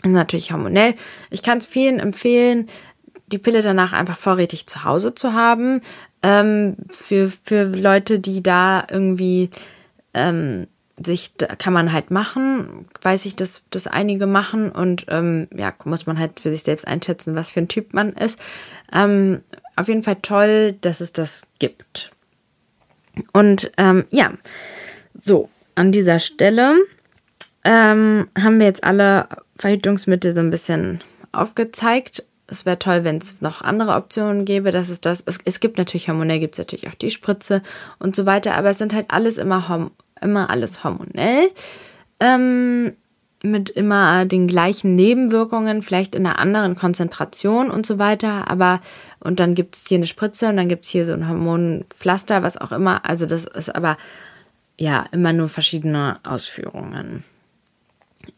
ist 0.03 0.11
natürlich 0.11 0.53
hormonell. 0.53 0.95
Ich 1.31 1.43
kann 1.43 1.59
es 1.59 1.67
vielen 1.67 1.99
empfehlen, 1.99 2.69
die 3.29 3.39
Pille 3.39 3.63
danach 3.63 3.95
einfach 3.95 4.19
vorrätig 4.19 4.67
zu 4.67 4.85
Hause 4.85 5.15
zu 5.15 5.33
haben. 5.33 5.81
Ähm, 6.23 6.77
für, 6.91 7.33
für 7.43 7.65
Leute, 7.65 8.19
die 8.19 8.43
da 8.43 8.87
irgendwie 8.91 9.49
ähm, 10.13 10.67
sich, 11.03 11.33
kann 11.59 11.73
man 11.73 11.93
halt 11.93 12.11
machen, 12.11 12.87
weiß 13.03 13.25
ich, 13.25 13.37
dass 13.37 13.63
das 13.71 13.87
einige 13.87 14.27
machen 14.27 14.71
und 14.71 15.07
ähm, 15.09 15.49
ja, 15.55 15.73
muss 15.85 16.07
man 16.07 16.19
halt 16.19 16.41
für 16.41 16.51
sich 16.51 16.63
selbst 16.63 16.87
einschätzen, 16.87 17.35
was 17.35 17.51
für 17.51 17.61
ein 17.61 17.69
Typ 17.69 17.95
man 17.95 18.13
ist. 18.13 18.39
Ähm, 18.93 19.41
auf 19.77 19.89
jeden 19.89 20.03
Fall 20.03 20.17
toll, 20.21 20.77
dass 20.81 21.01
es 21.01 21.13
das 21.13 21.43
gibt. 21.59 22.13
Und 23.33 23.73
ähm, 23.79 24.05
ja, 24.11 24.33
so, 25.19 25.49
an 25.75 25.93
dieser 25.93 26.19
Stelle 26.19 26.77
ähm, 27.65 28.29
haben 28.39 28.59
wir 28.59 28.67
jetzt 28.67 28.85
alle 28.85 29.29
Verhütungsmittel 29.57 30.35
so 30.35 30.41
ein 30.41 30.51
bisschen 30.51 31.01
aufgezeigt. 31.33 32.25
Es 32.47 32.67
wäre 32.67 32.79
toll, 32.79 33.05
wenn 33.05 33.19
es 33.19 33.41
noch 33.41 33.63
andere 33.63 33.95
Optionen 33.95 34.45
gäbe. 34.45 34.71
Das 34.71 34.89
ist 34.89 35.07
das. 35.07 35.23
Es, 35.25 35.39
es 35.45 35.61
gibt 35.61 35.79
natürlich 35.79 36.09
hormonell, 36.09 36.41
gibt 36.41 36.55
es 36.55 36.59
natürlich 36.59 36.89
auch 36.89 36.95
die 36.95 37.11
Spritze 37.11 37.63
und 37.99 38.17
so 38.17 38.27
weiter, 38.27 38.55
aber 38.55 38.71
es 38.71 38.79
sind 38.79 38.93
halt 38.93 39.07
alles 39.11 39.39
immer, 39.39 39.91
immer 40.23 40.51
alles 40.51 40.85
hormonell. 40.85 41.51
Ähm, 42.21 42.93
mit 43.43 43.71
immer 43.71 44.27
den 44.27 44.47
gleichen 44.47 44.97
Nebenwirkungen, 44.97 45.83
vielleicht 45.83 46.15
in 46.15 46.27
einer 46.27 46.39
anderen 46.39 46.77
Konzentration 46.77 47.71
und 47.71 47.87
so 47.87 47.99
weiter. 47.99 48.51
Aber, 48.51 48.81
und 49.21 49.41
dann 49.41 49.55
gibt 49.55 49.77
es 49.77 49.87
hier 49.89 49.97
eine 49.97 50.07
Spritze 50.07 50.49
und 50.49 50.57
dann 50.57 50.69
gibt 50.69 50.85
es 50.85 50.91
hier 50.91 51.07
so 51.07 51.13
ein 51.13 51.29
Hormonpflaster, 51.29 52.43
was 52.43 52.59
auch 52.59 52.73
immer. 52.73 53.05
Also 53.07 53.27
das 53.27 53.45
ist 53.45 53.75
aber 53.75 53.97
ja 54.79 55.07
immer 55.13 55.33
nur 55.33 55.49
verschiedene 55.49 56.19
Ausführungen. 56.23 57.25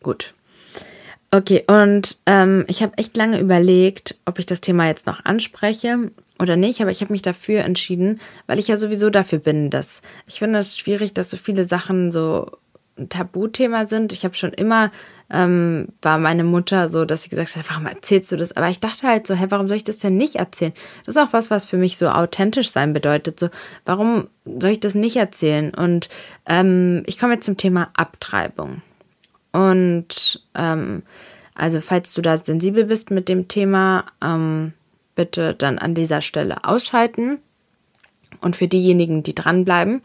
Gut. 0.03 0.35
Okay, 1.35 1.65
und 1.67 2.19
ähm, 2.27 2.67
ich 2.69 2.83
habe 2.83 2.99
echt 2.99 3.17
lange 3.17 3.41
überlegt, 3.41 4.17
ob 4.27 4.39
ich 4.39 4.45
das 4.45 4.61
Thema 4.61 4.87
jetzt 4.89 5.07
noch 5.07 5.25
anspreche 5.25 6.11
oder 6.39 6.57
nicht, 6.57 6.83
aber 6.83 6.91
ich 6.91 7.01
habe 7.01 7.11
mich 7.11 7.23
dafür 7.23 7.63
entschieden, 7.63 8.21
weil 8.47 8.59
ich 8.59 8.69
ja 8.69 8.77
sowieso 8.77 9.09
dafür 9.09 9.39
bin, 9.39 9.71
dass 9.71 10.03
ich 10.27 10.41
finde 10.41 10.59
es 10.59 10.77
schwierig, 10.77 11.15
dass 11.15 11.31
so 11.31 11.39
viele 11.39 11.65
Sachen 11.65 12.13
so 12.13 12.51
ein 12.99 13.09
Tabuthema 13.09 13.87
sind. 13.87 14.13
Ich 14.13 14.25
habe 14.25 14.35
schon 14.35 14.53
immer, 14.53 14.91
ähm, 15.31 15.89
war 16.03 16.19
meine 16.19 16.45
Mutter 16.45 16.91
so, 16.91 17.07
dass 17.07 17.23
sie 17.23 17.31
gesagt 17.31 17.57
hat, 17.57 17.65
warum 17.71 17.87
erzählst 17.87 18.31
du 18.31 18.37
das? 18.37 18.55
Aber 18.55 18.69
ich 18.69 18.81
dachte 18.81 19.07
halt 19.07 19.27
so, 19.27 19.35
hä, 19.35 19.47
warum 19.49 19.69
soll 19.69 19.79
ich 19.79 19.85
das 19.85 19.97
denn 19.97 20.19
nicht 20.19 20.35
erzählen? 20.35 20.75
Das 21.07 21.17
ist 21.17 21.23
auch 21.23 21.33
was, 21.33 21.51
was 21.51 21.65
für 21.65 21.79
mich 21.79 21.97
so 21.97 22.11
authentisch 22.11 22.71
sein 22.71 22.93
bedeutet. 22.93 23.41
So, 23.41 23.49
warum 23.87 24.29
soll 24.45 24.73
ich 24.73 24.81
das 24.81 24.95
nicht 24.95 25.17
erzählen? 25.17 25.73
Und 25.73 26.11
ähm, 26.45 27.03
ich 27.07 27.19
komme 27.19 27.35
jetzt 27.35 27.47
zum 27.47 27.57
Thema 27.57 27.89
Abtreibung. 27.95 28.83
Und 29.53 30.43
ähm, 30.55 31.03
also 31.55 31.81
falls 31.81 32.15
du 32.15 32.23
da 32.23 32.37
sensibel 32.37 32.85
bist 32.85 33.11
mit 33.11 33.29
dem 33.29 33.49
Thema, 33.49 34.07
ähm, 34.23 34.73
bitte 35.15 35.55
dann 35.55 35.79
an 35.79 35.95
dieser 35.95 36.21
Stelle 36.21 36.65
ausschalten. 36.65 37.39
Und 38.41 38.57
für 38.57 38.67
diejenigen, 38.67 39.23
die 39.23 39.35
dranbleiben 39.35 40.01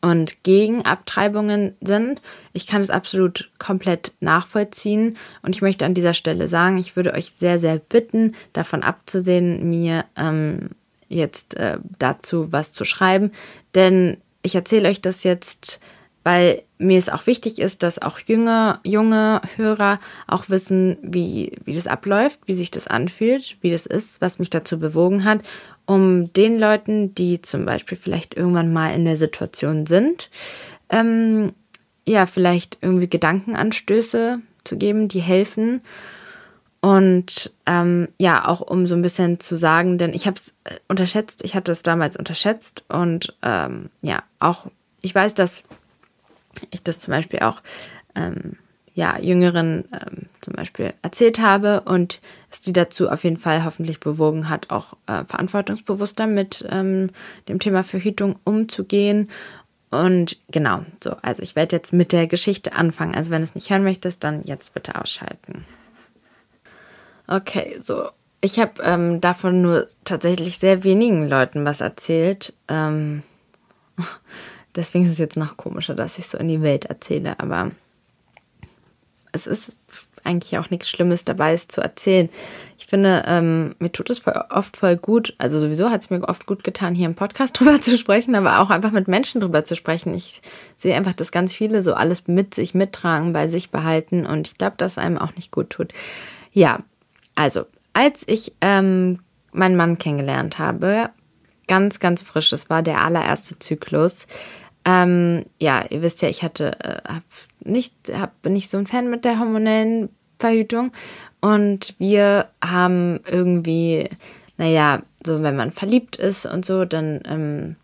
und 0.00 0.42
gegen 0.42 0.84
Abtreibungen 0.84 1.74
sind, 1.80 2.20
ich 2.52 2.66
kann 2.66 2.82
es 2.82 2.90
absolut 2.90 3.50
komplett 3.58 4.12
nachvollziehen. 4.20 5.16
Und 5.42 5.54
ich 5.54 5.62
möchte 5.62 5.86
an 5.86 5.94
dieser 5.94 6.14
Stelle 6.14 6.48
sagen, 6.48 6.76
ich 6.78 6.96
würde 6.96 7.14
euch 7.14 7.30
sehr, 7.30 7.58
sehr 7.58 7.78
bitten, 7.78 8.34
davon 8.52 8.82
abzusehen, 8.82 9.70
mir 9.70 10.04
ähm, 10.16 10.70
jetzt 11.06 11.56
äh, 11.56 11.78
dazu 11.98 12.52
was 12.52 12.72
zu 12.72 12.84
schreiben. 12.84 13.30
Denn 13.74 14.18
ich 14.42 14.54
erzähle 14.54 14.88
euch 14.88 15.00
das 15.00 15.22
jetzt 15.22 15.80
weil 16.28 16.62
mir 16.78 16.98
es 16.98 17.08
auch 17.08 17.26
wichtig 17.26 17.58
ist, 17.58 17.82
dass 17.82 18.00
auch 18.00 18.20
junge, 18.20 18.80
junge 18.84 19.40
Hörer 19.56 19.98
auch 20.26 20.48
wissen, 20.48 20.96
wie, 21.02 21.52
wie 21.64 21.74
das 21.74 21.86
abläuft, 21.86 22.38
wie 22.46 22.54
sich 22.54 22.70
das 22.70 22.86
anfühlt, 22.86 23.56
wie 23.60 23.70
das 23.70 23.86
ist, 23.86 24.20
was 24.20 24.38
mich 24.38 24.50
dazu 24.50 24.78
bewogen 24.78 25.24
hat, 25.24 25.40
um 25.86 26.32
den 26.32 26.58
Leuten, 26.58 27.14
die 27.14 27.42
zum 27.42 27.64
Beispiel 27.64 27.98
vielleicht 27.98 28.34
irgendwann 28.34 28.72
mal 28.72 28.94
in 28.94 29.04
der 29.04 29.16
Situation 29.16 29.86
sind, 29.86 30.30
ähm, 30.90 31.52
ja, 32.06 32.26
vielleicht 32.26 32.78
irgendwie 32.80 33.08
Gedankenanstöße 33.08 34.40
zu 34.64 34.76
geben, 34.78 35.08
die 35.08 35.20
helfen. 35.20 35.82
Und 36.80 37.52
ähm, 37.66 38.08
ja, 38.18 38.46
auch 38.46 38.60
um 38.60 38.86
so 38.86 38.94
ein 38.94 39.02
bisschen 39.02 39.40
zu 39.40 39.56
sagen, 39.56 39.98
denn 39.98 40.14
ich 40.14 40.26
habe 40.26 40.36
es 40.36 40.54
äh, 40.64 40.76
unterschätzt, 40.86 41.42
ich 41.44 41.56
hatte 41.56 41.72
es 41.72 41.82
damals 41.82 42.16
unterschätzt 42.16 42.84
und 42.88 43.36
ähm, 43.42 43.90
ja, 44.00 44.22
auch 44.38 44.66
ich 45.00 45.14
weiß, 45.14 45.34
dass 45.34 45.64
ich 46.70 46.82
das 46.82 46.98
zum 46.98 47.12
Beispiel 47.12 47.40
auch 47.40 47.62
ähm, 48.14 48.56
ja, 48.98 49.16
Jüngeren 49.16 49.84
ähm, 49.92 50.26
zum 50.40 50.54
Beispiel 50.54 50.92
erzählt 51.02 51.38
habe 51.38 51.82
und 51.82 52.20
es 52.50 52.60
die 52.60 52.72
dazu 52.72 53.08
auf 53.08 53.22
jeden 53.22 53.36
Fall 53.36 53.64
hoffentlich 53.64 54.00
bewogen 54.00 54.48
hat, 54.48 54.70
auch 54.70 54.94
äh, 55.06 55.24
verantwortungsbewusster 55.24 56.26
mit 56.26 56.66
ähm, 56.68 57.10
dem 57.48 57.60
Thema 57.60 57.84
Verhütung 57.84 58.40
umzugehen. 58.42 59.30
Und 59.90 60.36
genau, 60.50 60.84
so, 61.02 61.12
also 61.22 61.44
ich 61.44 61.54
werde 61.54 61.76
jetzt 61.76 61.92
mit 61.92 62.10
der 62.10 62.26
Geschichte 62.26 62.72
anfangen. 62.72 63.14
Also 63.14 63.30
wenn 63.30 63.40
du 63.40 63.44
es 63.44 63.54
nicht 63.54 63.70
hören 63.70 63.84
möchtest, 63.84 64.24
dann 64.24 64.42
jetzt 64.42 64.74
bitte 64.74 65.00
ausschalten. 65.00 65.64
Okay, 67.28 67.78
so. 67.80 68.08
Ich 68.40 68.58
habe 68.58 68.82
ähm, 68.82 69.20
davon 69.20 69.62
nur 69.62 69.88
tatsächlich 70.04 70.58
sehr 70.58 70.82
wenigen 70.82 71.28
Leuten 71.28 71.64
was 71.64 71.80
erzählt. 71.80 72.52
Ähm, 72.66 73.22
Deswegen 74.78 75.04
ist 75.06 75.10
es 75.10 75.18
jetzt 75.18 75.36
noch 75.36 75.56
komischer, 75.56 75.96
dass 75.96 76.18
ich 76.18 76.28
so 76.28 76.38
in 76.38 76.46
die 76.46 76.62
Welt 76.62 76.84
erzähle. 76.84 77.40
Aber 77.40 77.72
es 79.32 79.48
ist 79.48 79.76
eigentlich 80.22 80.56
auch 80.56 80.70
nichts 80.70 80.88
Schlimmes 80.88 81.24
dabei, 81.24 81.52
es 81.52 81.66
zu 81.66 81.80
erzählen. 81.80 82.28
Ich 82.78 82.86
finde, 82.86 83.24
ähm, 83.26 83.74
mir 83.80 83.90
tut 83.90 84.08
es 84.08 84.20
voll, 84.20 84.40
oft 84.50 84.76
voll 84.76 84.96
gut, 84.96 85.34
also 85.38 85.58
sowieso 85.58 85.90
hat 85.90 86.02
es 86.02 86.10
mir 86.10 86.22
oft 86.28 86.46
gut 86.46 86.62
getan, 86.62 86.94
hier 86.94 87.06
im 87.06 87.16
Podcast 87.16 87.58
drüber 87.58 87.80
zu 87.80 87.98
sprechen, 87.98 88.36
aber 88.36 88.60
auch 88.60 88.70
einfach 88.70 88.92
mit 88.92 89.08
Menschen 89.08 89.40
drüber 89.40 89.64
zu 89.64 89.74
sprechen. 89.74 90.14
Ich 90.14 90.42
sehe 90.76 90.94
einfach, 90.94 91.14
dass 91.14 91.32
ganz 91.32 91.54
viele 91.54 91.82
so 91.82 91.94
alles 91.94 92.28
mit 92.28 92.54
sich 92.54 92.74
mittragen, 92.74 93.32
bei 93.32 93.48
sich 93.48 93.70
behalten 93.70 94.26
und 94.26 94.46
ich 94.46 94.58
glaube, 94.58 94.76
dass 94.76 94.96
einem 94.96 95.18
auch 95.18 95.34
nicht 95.34 95.50
gut 95.50 95.70
tut. 95.70 95.92
Ja, 96.52 96.80
also, 97.34 97.66
als 97.94 98.22
ich 98.28 98.52
ähm, 98.60 99.18
meinen 99.52 99.76
Mann 99.76 99.98
kennengelernt 99.98 100.58
habe, 100.58 101.10
ganz, 101.68 102.00
ganz 102.00 102.22
frisch. 102.22 102.52
Es 102.52 102.68
war 102.68 102.82
der 102.82 103.02
allererste 103.02 103.58
Zyklus. 103.60 104.26
Ähm, 104.84 105.44
ja, 105.58 105.84
ihr 105.90 106.02
wisst 106.02 106.22
ja, 106.22 106.28
ich 106.28 106.42
hatte 106.42 106.78
äh, 106.80 107.00
hab 107.06 107.22
nicht, 107.60 107.94
hab, 108.12 108.40
bin 108.42 108.52
nicht 108.52 108.70
so 108.70 108.78
ein 108.78 108.86
Fan 108.86 109.10
mit 109.10 109.24
der 109.24 109.38
hormonellen 109.38 110.08
Verhütung. 110.38 110.92
Und 111.40 111.94
wir 111.98 112.48
haben 112.64 113.20
irgendwie, 113.30 114.08
naja, 114.56 115.02
so 115.24 115.42
wenn 115.42 115.56
man 115.56 115.72
verliebt 115.72 116.16
ist 116.16 116.46
und 116.46 116.64
so, 116.64 116.84
dann 116.84 117.20
ähm, 117.26 117.76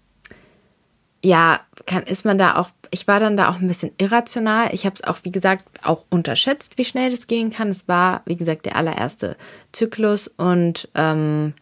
ja, 1.23 1.61
kann, 1.87 2.03
ist 2.03 2.25
man 2.25 2.37
da 2.37 2.57
auch, 2.57 2.69
ich 2.91 3.09
war 3.09 3.19
dann 3.19 3.37
da 3.37 3.49
auch 3.49 3.59
ein 3.59 3.67
bisschen 3.67 3.93
irrational. 3.97 4.69
Ich 4.73 4.85
habe 4.85 4.95
es 4.95 5.05
auch, 5.05 5.19
wie 5.23 5.31
gesagt, 5.31 5.65
auch 5.83 6.05
unterschätzt, 6.11 6.77
wie 6.77 6.85
schnell 6.85 7.11
das 7.11 7.27
gehen 7.27 7.51
kann. 7.51 7.71
Es 7.71 7.89
war, 7.89 8.23
wie 8.27 8.37
gesagt, 8.37 8.67
der 8.67 8.77
allererste 8.77 9.37
Zyklus 9.73 10.29
und 10.29 10.89
ähm, 10.95 11.55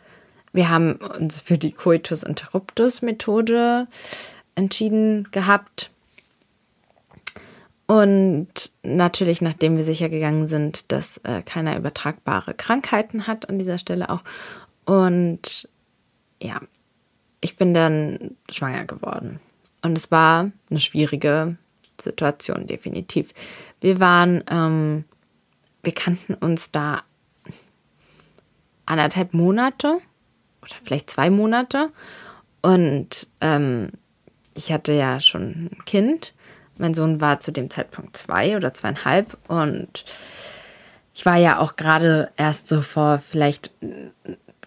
wir 0.53 0.69
haben 0.69 0.97
uns 0.97 1.41
für 1.41 1.59
die 1.59 1.73
Coitus 1.73 2.25
Interruptus 2.25 3.03
Methode 3.03 3.87
entschieden 4.55 5.29
gehabt. 5.31 5.91
Und 7.87 8.71
natürlich, 8.83 9.43
nachdem 9.43 9.77
wir 9.77 9.85
sicher 9.85 10.09
gegangen 10.09 10.49
sind, 10.49 10.93
dass 10.93 11.19
äh, 11.19 11.43
keiner 11.43 11.77
übertragbare 11.77 12.55
Krankheiten 12.55 13.27
hat 13.27 13.49
an 13.49 13.59
dieser 13.59 13.79
Stelle 13.79 14.09
auch. 14.09 14.23
Und 14.85 15.69
ja, 16.41 16.61
ich 17.41 17.57
bin 17.57 17.75
dann 17.75 18.37
schwanger 18.51 18.87
geworden. 18.87 19.41
Und 19.83 19.99
es 19.99 20.11
war 20.11 20.51
eine 20.71 20.81
schwierige 20.81 21.57
Situation, 22.01 22.67
definitiv. 22.67 23.35
Wir 23.81 24.01
waren, 24.01 24.43
ähm, 24.49 25.05
wir 25.83 25.93
kannten 25.93 26.35
uns 26.35 26.71
da 26.71 27.03
anderthalb 28.87 29.35
Monate 29.35 29.99
oder 30.63 30.75
vielleicht 30.85 31.11
zwei 31.11 31.31
Monate. 31.31 31.91
Und 32.63 33.27
ähm, 33.41 33.91
ich 34.55 34.73
hatte 34.73 34.93
ja 34.93 35.21
schon 35.21 35.71
ein 35.73 35.85
Kind. 35.85 36.35
Mein 36.79 36.95
Sohn 36.95 37.21
war 37.21 37.41
zu 37.41 37.53
dem 37.53 37.71
Zeitpunkt 37.71 38.17
zwei 38.17 38.57
oder 38.57 38.75
zweieinhalb. 38.75 39.37
Und 39.49 40.05
ich 41.15 41.27
war 41.27 41.37
ja 41.37 41.59
auch 41.59 41.77
gerade 41.77 42.31
erst 42.37 42.69
so 42.69 42.83
vor 42.83 43.19
vielleicht 43.19 43.71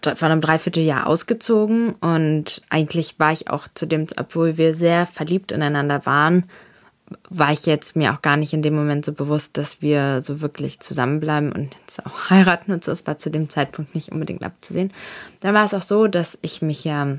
vor 0.02 0.28
einem 0.28 0.40
Dreivierteljahr 0.40 1.06
ausgezogen. 1.06 1.94
Und 1.94 2.62
eigentlich 2.70 3.18
war 3.18 3.32
ich 3.32 3.50
auch 3.50 3.66
zu 3.74 3.86
dem, 3.86 4.06
obwohl 4.16 4.56
wir 4.56 4.74
sehr 4.74 5.06
verliebt 5.06 5.52
ineinander 5.52 6.06
waren, 6.06 6.44
war 7.28 7.52
ich 7.52 7.66
jetzt 7.66 7.94
mir 7.96 8.12
auch 8.12 8.22
gar 8.22 8.36
nicht 8.36 8.52
in 8.52 8.62
dem 8.62 8.74
Moment 8.74 9.04
so 9.04 9.12
bewusst, 9.12 9.56
dass 9.56 9.80
wir 9.80 10.20
so 10.22 10.40
wirklich 10.40 10.80
zusammenbleiben 10.80 11.52
und 11.52 11.74
jetzt 11.80 12.04
auch 12.04 12.30
heiraten 12.30 12.72
und 12.72 12.84
so. 12.84 12.92
Es 12.92 13.06
war 13.06 13.18
zu 13.18 13.30
dem 13.30 13.48
Zeitpunkt 13.48 13.94
nicht 13.94 14.12
unbedingt 14.12 14.42
abzusehen. 14.42 14.92
Dann 15.40 15.54
war 15.54 15.64
es 15.64 15.74
auch 15.74 15.82
so, 15.82 16.08
dass 16.08 16.38
ich 16.42 16.62
mich 16.62 16.84
ja, 16.84 17.18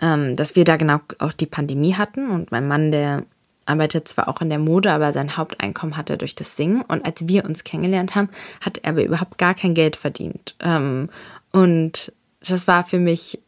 ähm, 0.00 0.36
dass 0.36 0.56
wir 0.56 0.64
da 0.64 0.76
genau 0.76 1.00
auch 1.18 1.32
die 1.32 1.46
Pandemie 1.46 1.94
hatten 1.94 2.30
und 2.30 2.50
mein 2.50 2.66
Mann, 2.68 2.92
der 2.92 3.24
arbeitet 3.66 4.08
zwar 4.08 4.28
auch 4.28 4.40
in 4.40 4.50
der 4.50 4.58
Mode, 4.58 4.92
aber 4.92 5.12
sein 5.12 5.36
Haupteinkommen 5.36 5.96
hat 5.96 6.10
er 6.10 6.16
durch 6.16 6.34
das 6.34 6.56
Singen. 6.56 6.82
Und 6.82 7.04
als 7.04 7.28
wir 7.28 7.44
uns 7.44 7.62
kennengelernt 7.62 8.14
haben, 8.14 8.28
hat 8.60 8.78
er 8.78 8.90
aber 8.90 9.04
überhaupt 9.04 9.38
gar 9.38 9.54
kein 9.54 9.74
Geld 9.74 9.96
verdient. 9.96 10.56
Ähm, 10.60 11.08
und 11.52 12.12
das 12.40 12.66
war 12.66 12.84
für 12.84 12.98
mich 12.98 13.38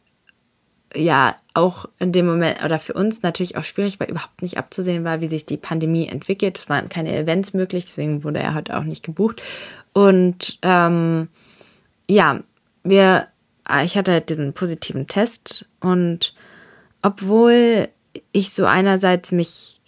ja 0.95 1.35
auch 1.53 1.85
in 1.99 2.11
dem 2.11 2.25
Moment 2.25 2.63
oder 2.63 2.79
für 2.79 2.93
uns 2.93 3.21
natürlich 3.21 3.57
auch 3.57 3.63
schwierig, 3.63 3.99
weil 3.99 4.09
überhaupt 4.09 4.41
nicht 4.41 4.57
abzusehen 4.57 5.03
war, 5.03 5.21
wie 5.21 5.27
sich 5.27 5.45
die 5.45 5.57
Pandemie 5.57 6.07
entwickelt. 6.07 6.57
Es 6.57 6.69
waren 6.69 6.89
keine 6.89 7.15
Events 7.15 7.53
möglich, 7.53 7.85
deswegen 7.85 8.23
wurde 8.23 8.39
er 8.39 8.55
heute 8.55 8.77
auch 8.77 8.83
nicht 8.83 9.03
gebucht. 9.03 9.41
Und 9.93 10.57
ähm, 10.61 11.27
ja, 12.09 12.39
wir, 12.83 13.27
ich 13.83 13.97
hatte 13.97 14.11
halt 14.11 14.29
diesen 14.29 14.53
positiven 14.53 15.07
Test 15.07 15.65
und 15.79 16.33
obwohl 17.01 17.89
ich 18.31 18.53
so 18.53 18.65
einerseits 18.65 19.31
mich, 19.31 19.81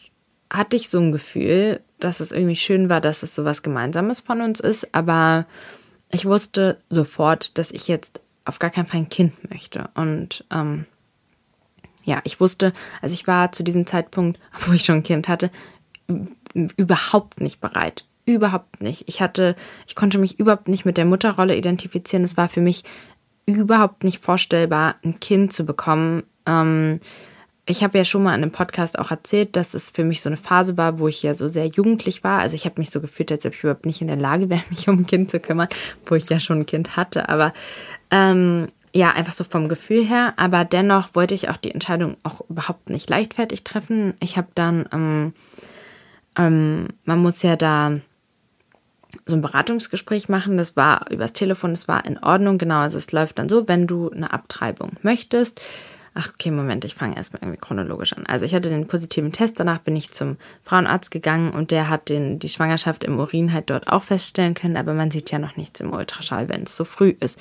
hatte 0.52 0.76
ich 0.76 0.90
so 0.90 1.00
ein 1.00 1.12
Gefühl, 1.12 1.82
dass 2.00 2.20
es 2.20 2.32
irgendwie 2.32 2.56
schön 2.56 2.90
war, 2.90 3.02
dass 3.02 3.24
es 3.24 3.36
so 3.36 3.46
was 3.46 3.64
Gemeinsames 3.64 4.20
von 4.20 4.42
uns 4.42 4.60
ist, 4.60 4.94
aber 4.94 5.46
ich 6.12 6.26
wusste 6.26 6.78
sofort, 6.90 7.58
dass 7.58 7.72
ich 7.72 7.88
jetzt 7.88 8.22
auf 8.46 8.60
gar 8.60 8.70
keinen 8.70 8.86
Fall 8.86 9.02
ein 9.02 9.10
Kind 9.10 9.50
möchte. 9.50 9.90
Und 9.96 10.46
ähm, 10.52 10.86
ja, 12.04 12.22
ich 12.24 12.40
wusste, 12.40 12.74
also 13.02 13.14
ich 13.14 13.28
war 13.28 13.52
zu 13.52 13.64
diesem 13.64 13.88
Zeitpunkt, 13.88 14.40
wo 14.66 14.74
ich 14.74 14.86
schon 14.86 14.98
ein 14.98 15.04
Kind 15.04 15.28
hatte, 15.28 15.52
überhaupt 16.54 17.42
nicht 17.42 17.60
bereit. 17.60 18.06
Überhaupt 18.28 18.82
nicht. 18.82 19.04
Ich 19.08 19.22
hatte, 19.22 19.56
ich 19.88 19.96
konnte 19.96 20.18
mich 20.18 20.40
überhaupt 20.40 20.68
nicht 20.68 20.86
mit 20.86 20.98
der 20.98 21.06
Mutterrolle 21.06 21.56
identifizieren. 21.56 22.24
Es 22.24 22.38
war 22.38 22.50
für 22.50 22.62
mich 22.62 22.84
überhaupt 23.46 24.04
nicht 24.04 24.24
vorstellbar, 24.24 24.96
ein 25.04 25.20
Kind 25.20 25.54
zu 25.54 25.66
bekommen. 25.66 26.24
Ähm, 26.46 27.00
ich 27.68 27.84
habe 27.84 27.98
ja 27.98 28.06
schon 28.06 28.24
mal 28.24 28.36
in 28.36 28.44
einem 28.44 28.52
Podcast 28.52 29.00
auch 29.00 29.10
erzählt, 29.10 29.56
dass 29.56 29.74
es 29.74 29.90
für 29.90 30.04
mich 30.04 30.22
so 30.22 30.30
eine 30.30 30.38
Phase 30.38 30.78
war, 30.78 31.00
wo 31.00 31.08
ich 31.08 31.24
ja 31.24 31.34
so 31.34 31.48
sehr 31.48 31.66
jugendlich 31.66 32.24
war. 32.24 32.40
Also 32.40 32.56
ich 32.56 32.66
habe 32.66 32.76
mich 32.78 32.92
so 32.92 33.02
gefühlt, 33.02 33.32
als 33.32 33.46
ob 33.46 33.54
ich 33.54 33.64
überhaupt 33.64 33.88
nicht 33.88 34.02
in 34.02 34.08
der 34.08 34.18
Lage 34.18 34.50
wäre, 34.50 34.62
mich 34.70 34.88
um 34.88 35.00
ein 35.00 35.08
Kind 35.08 35.32
zu 35.32 35.40
kümmern, 35.40 35.68
wo 36.06 36.16
ich 36.16 36.30
ja 36.30 36.40
schon 36.40 36.60
ein 36.60 36.66
Kind 36.66 36.96
hatte. 36.96 37.28
Aber 37.30 37.54
ähm, 38.12 38.68
ja, 38.94 39.12
einfach 39.12 39.34
so 39.34 39.44
vom 39.44 39.68
Gefühl 39.68 40.06
her. 40.06 40.34
Aber 40.38 40.64
dennoch 40.64 41.10
wollte 41.14 41.34
ich 41.34 41.50
auch 41.50 41.58
die 41.58 41.72
Entscheidung 41.72 42.18
auch 42.24 42.42
überhaupt 42.50 42.90
nicht 42.90 43.10
leichtfertig 43.10 43.64
treffen. 43.64 44.14
Ich 44.20 44.38
habe 44.38 44.48
dann, 44.56 44.88
ähm, 44.94 45.34
ähm, 46.38 46.88
man 47.04 47.20
muss 47.20 47.42
ja 47.42 47.56
da 47.56 48.00
so 49.26 49.36
ein 49.36 49.42
Beratungsgespräch 49.42 50.30
machen. 50.30 50.58
Das 50.58 50.76
war 50.76 51.10
übers 51.12 51.34
Telefon, 51.34 51.72
das 51.72 51.88
war 51.88 52.06
in 52.06 52.18
Ordnung. 52.18 52.58
Genau, 52.58 52.80
also 52.80 52.98
es 52.98 53.12
läuft 53.12 53.40
dann 53.40 53.50
so, 53.50 53.68
wenn 53.68 53.88
du 53.88 54.10
eine 54.10 54.34
Abtreibung 54.34 54.94
möchtest. 55.02 55.62
Ach, 56.18 56.30
okay, 56.34 56.50
Moment, 56.50 56.86
ich 56.86 56.96
fange 56.96 57.18
erstmal 57.18 57.42
irgendwie 57.42 57.60
chronologisch 57.60 58.14
an. 58.14 58.26
Also 58.26 58.46
ich 58.46 58.56
hatte 58.56 58.70
den 58.70 58.88
positiven 58.88 59.34
Test, 59.34 59.60
danach 59.60 59.80
bin 59.80 59.98
ich 59.98 60.12
zum 60.12 60.38
Frauenarzt 60.64 61.12
gegangen 61.12 61.52
und 61.52 61.72
der 61.72 61.90
hat 61.90 62.08
den, 62.08 62.40
die 62.40 62.48
Schwangerschaft 62.48 63.04
im 63.04 63.20
Urin 63.20 63.52
halt 63.52 63.70
dort 63.70 63.90
auch 63.90 64.04
feststellen 64.04 64.54
können, 64.54 64.78
aber 64.78 64.94
man 64.94 65.12
sieht 65.12 65.30
ja 65.32 65.40
noch 65.40 65.58
nichts 65.58 65.82
im 65.82 65.92
Ultraschall, 65.92 66.48
wenn 66.48 66.64
es 66.64 66.78
so 66.78 66.86
früh 66.86 67.14
ist. 67.20 67.38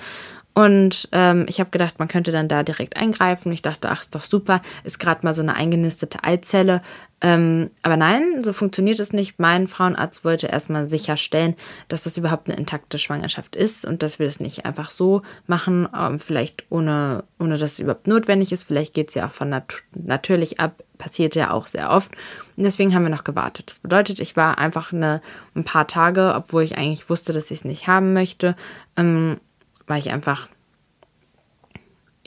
Und 0.54 1.08
ähm, 1.10 1.46
ich 1.48 1.58
habe 1.58 1.70
gedacht, 1.70 1.98
man 1.98 2.06
könnte 2.06 2.30
dann 2.30 2.48
da 2.48 2.62
direkt 2.62 2.96
eingreifen. 2.96 3.50
Ich 3.50 3.62
dachte, 3.62 3.90
ach, 3.90 4.02
ist 4.02 4.14
doch 4.14 4.22
super, 4.22 4.62
ist 4.84 5.00
gerade 5.00 5.26
mal 5.26 5.34
so 5.34 5.42
eine 5.42 5.56
eingenistete 5.56 6.22
Eizelle. 6.22 6.80
Ähm, 7.20 7.70
aber 7.82 7.96
nein, 7.96 8.44
so 8.44 8.52
funktioniert 8.52 9.00
es 9.00 9.12
nicht. 9.12 9.40
Mein 9.40 9.66
Frauenarzt 9.66 10.24
wollte 10.24 10.46
erstmal 10.46 10.88
sicherstellen, 10.88 11.56
dass 11.88 12.04
das 12.04 12.16
überhaupt 12.16 12.48
eine 12.48 12.56
intakte 12.56 12.98
Schwangerschaft 12.98 13.56
ist 13.56 13.84
und 13.84 14.02
dass 14.04 14.20
wir 14.20 14.26
das 14.26 14.38
nicht 14.38 14.64
einfach 14.64 14.92
so 14.92 15.22
machen, 15.48 15.88
ähm, 15.98 16.20
vielleicht 16.20 16.64
ohne, 16.70 17.24
ohne 17.40 17.58
dass 17.58 17.72
es 17.72 17.78
überhaupt 17.80 18.06
notwendig 18.06 18.52
ist. 18.52 18.62
Vielleicht 18.62 18.94
geht 18.94 19.08
es 19.08 19.14
ja 19.14 19.26
auch 19.26 19.32
von 19.32 19.48
nat 19.48 19.82
natürlich 19.94 20.60
ab, 20.60 20.84
passiert 20.98 21.34
ja 21.34 21.50
auch 21.50 21.66
sehr 21.66 21.90
oft. 21.90 22.12
Und 22.56 22.62
deswegen 22.62 22.94
haben 22.94 23.02
wir 23.02 23.10
noch 23.10 23.24
gewartet. 23.24 23.70
Das 23.70 23.78
bedeutet, 23.80 24.20
ich 24.20 24.36
war 24.36 24.58
einfach 24.58 24.92
eine, 24.92 25.20
ein 25.56 25.64
paar 25.64 25.88
Tage, 25.88 26.32
obwohl 26.36 26.62
ich 26.62 26.78
eigentlich 26.78 27.10
wusste, 27.10 27.32
dass 27.32 27.50
ich 27.50 27.58
es 27.60 27.64
nicht 27.64 27.88
haben 27.88 28.12
möchte, 28.12 28.54
ähm, 28.96 29.40
war 29.86 29.98
ich 29.98 30.10
einfach, 30.10 30.48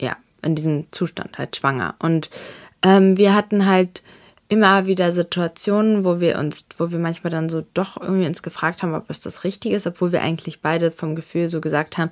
ja, 0.00 0.16
in 0.42 0.54
diesem 0.54 0.86
Zustand 0.90 1.38
halt 1.38 1.56
schwanger. 1.56 1.94
Und 1.98 2.30
ähm, 2.82 3.16
wir 3.16 3.34
hatten 3.34 3.66
halt 3.66 4.02
immer 4.48 4.86
wieder 4.86 5.12
Situationen, 5.12 6.04
wo 6.04 6.20
wir 6.20 6.38
uns, 6.38 6.64
wo 6.78 6.90
wir 6.90 6.98
manchmal 6.98 7.30
dann 7.30 7.48
so 7.48 7.64
doch 7.74 8.00
irgendwie 8.00 8.26
uns 8.26 8.42
gefragt 8.42 8.82
haben, 8.82 8.94
ob 8.94 9.10
es 9.10 9.20
das 9.20 9.44
Richtige 9.44 9.76
ist, 9.76 9.86
obwohl 9.86 10.10
wir 10.10 10.22
eigentlich 10.22 10.60
beide 10.62 10.90
vom 10.90 11.14
Gefühl 11.14 11.48
so 11.50 11.60
gesagt 11.60 11.98
haben, 11.98 12.10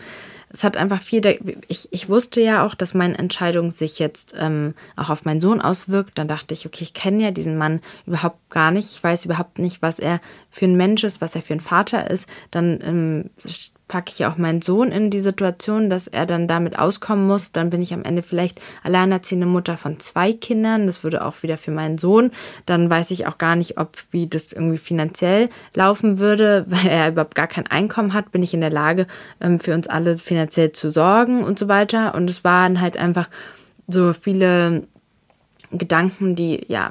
es 0.50 0.62
hat 0.62 0.76
einfach 0.76 1.00
viel, 1.00 1.22
ich, 1.68 1.88
ich 1.90 2.08
wusste 2.08 2.40
ja 2.40 2.64
auch, 2.64 2.74
dass 2.74 2.94
meine 2.94 3.18
Entscheidung 3.18 3.70
sich 3.70 3.98
jetzt 3.98 4.34
ähm, 4.36 4.74
auch 4.96 5.10
auf 5.10 5.24
meinen 5.24 5.40
Sohn 5.40 5.60
auswirkt. 5.60 6.18
Dann 6.18 6.28
dachte 6.28 6.54
ich, 6.54 6.66
okay, 6.66 6.84
ich 6.84 6.94
kenne 6.94 7.24
ja 7.24 7.30
diesen 7.30 7.58
Mann 7.58 7.80
überhaupt 8.06 8.48
gar 8.48 8.70
nicht. 8.70 8.92
Ich 8.92 9.02
weiß 9.02 9.24
überhaupt 9.24 9.58
nicht, 9.58 9.82
was 9.82 9.98
er 9.98 10.20
für 10.50 10.66
ein 10.66 10.76
Mensch 10.76 11.02
ist, 11.04 11.20
was 11.20 11.34
er 11.34 11.42
für 11.42 11.54
ein 11.54 11.60
Vater 11.60 12.10
ist. 12.10 12.28
Dann 12.52 12.78
ähm, 12.82 13.30
packe 13.88 14.10
ich 14.12 14.26
auch 14.26 14.36
meinen 14.36 14.62
Sohn 14.62 14.90
in 14.90 15.10
die 15.10 15.20
Situation, 15.20 15.88
dass 15.90 16.08
er 16.08 16.26
dann 16.26 16.48
damit 16.48 16.78
auskommen 16.78 17.26
muss. 17.26 17.52
Dann 17.52 17.70
bin 17.70 17.82
ich 17.82 17.94
am 17.94 18.02
Ende 18.02 18.22
vielleicht 18.22 18.60
alleinerziehende 18.82 19.46
Mutter 19.46 19.76
von 19.76 20.00
zwei 20.00 20.32
Kindern. 20.32 20.86
Das 20.86 21.04
würde 21.04 21.24
auch 21.24 21.42
wieder 21.42 21.56
für 21.56 21.70
meinen 21.70 21.96
Sohn. 21.96 22.32
Dann 22.66 22.90
weiß 22.90 23.12
ich 23.12 23.26
auch 23.26 23.38
gar 23.38 23.54
nicht, 23.54 23.78
ob 23.78 23.96
wie 24.10 24.26
das 24.26 24.52
irgendwie 24.52 24.78
finanziell 24.78 25.50
laufen 25.74 26.18
würde, 26.18 26.64
weil 26.68 26.86
er 26.86 27.08
überhaupt 27.10 27.36
gar 27.36 27.46
kein 27.46 27.66
Einkommen 27.66 28.12
hat. 28.12 28.32
Bin 28.32 28.42
ich 28.42 28.54
in 28.54 28.60
der 28.60 28.70
Lage, 28.70 29.06
ähm, 29.40 29.60
für 29.60 29.74
uns 29.74 29.86
alle 29.86 30.18
finanziell 30.18 30.72
zu 30.72 30.90
sorgen 30.90 31.44
und 31.44 31.58
so 31.58 31.68
weiter. 31.68 32.14
Und 32.14 32.28
es 32.28 32.42
waren 32.42 32.80
halt 32.80 32.96
einfach 32.96 33.28
so 33.86 34.12
viele 34.12 34.82
Gedanken, 35.70 36.34
die 36.34 36.64
ja 36.68 36.90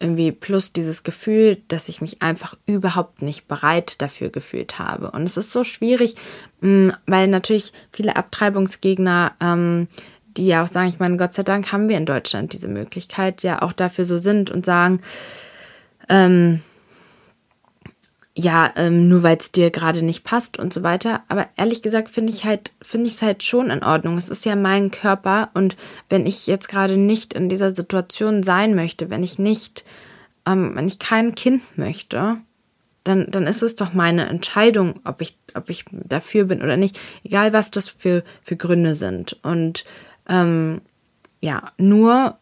irgendwie 0.00 0.32
plus 0.32 0.72
dieses 0.72 1.02
Gefühl, 1.02 1.58
dass 1.68 1.90
ich 1.90 2.00
mich 2.00 2.22
einfach 2.22 2.56
überhaupt 2.66 3.20
nicht 3.20 3.46
bereit 3.46 4.00
dafür 4.00 4.30
gefühlt 4.30 4.78
habe. 4.78 5.10
Und 5.10 5.22
es 5.24 5.36
ist 5.36 5.52
so 5.52 5.62
schwierig, 5.62 6.16
mm, 6.62 6.88
weil 7.06 7.28
natürlich 7.28 7.72
viele 7.92 8.16
Abtreibungsgegner, 8.16 9.32
ähm, 9.40 9.88
die 10.36 10.46
ja 10.46 10.64
auch 10.64 10.68
sagen, 10.68 10.88
ich 10.88 10.98
meine, 10.98 11.18
Gott 11.18 11.34
sei 11.34 11.42
Dank 11.42 11.70
haben 11.70 11.88
wir 11.88 11.98
in 11.98 12.06
Deutschland 12.06 12.54
diese 12.54 12.68
Möglichkeit, 12.68 13.42
ja 13.42 13.60
auch 13.60 13.74
dafür 13.74 14.06
so 14.06 14.16
sind 14.16 14.50
und 14.50 14.64
sagen, 14.64 15.02
ähm, 16.08 16.62
ja, 18.40 18.72
ähm, 18.76 19.08
nur 19.08 19.22
weil 19.22 19.36
es 19.36 19.52
dir 19.52 19.70
gerade 19.70 20.02
nicht 20.02 20.24
passt 20.24 20.58
und 20.58 20.72
so 20.72 20.82
weiter. 20.82 21.22
Aber 21.28 21.48
ehrlich 21.56 21.82
gesagt 21.82 22.10
finde 22.10 22.32
ich 22.32 22.44
halt, 22.44 22.72
finde 22.80 23.06
ich 23.06 23.14
es 23.14 23.22
halt 23.22 23.42
schon 23.42 23.70
in 23.70 23.84
Ordnung. 23.84 24.16
Es 24.16 24.28
ist 24.28 24.44
ja 24.44 24.56
mein 24.56 24.90
Körper 24.90 25.50
und 25.54 25.76
wenn 26.08 26.26
ich 26.26 26.46
jetzt 26.46 26.68
gerade 26.68 26.96
nicht 26.96 27.34
in 27.34 27.48
dieser 27.48 27.74
Situation 27.74 28.42
sein 28.42 28.74
möchte, 28.74 29.10
wenn 29.10 29.22
ich 29.22 29.38
nicht, 29.38 29.84
ähm, 30.46 30.72
wenn 30.74 30.86
ich 30.86 30.98
kein 30.98 31.34
Kind 31.34 31.62
möchte, 31.76 32.38
dann, 33.04 33.30
dann 33.30 33.46
ist 33.46 33.62
es 33.62 33.74
doch 33.74 33.92
meine 33.92 34.26
Entscheidung, 34.28 35.00
ob 35.04 35.20
ich, 35.20 35.36
ob 35.54 35.70
ich 35.70 35.84
dafür 35.90 36.44
bin 36.44 36.62
oder 36.62 36.76
nicht. 36.76 36.98
Egal, 37.24 37.52
was 37.52 37.70
das 37.70 37.88
für, 37.88 38.24
für 38.42 38.56
Gründe 38.56 38.94
sind. 38.94 39.38
Und 39.42 39.84
ähm, 40.28 40.80
ja, 41.40 41.72
nur 41.78 42.38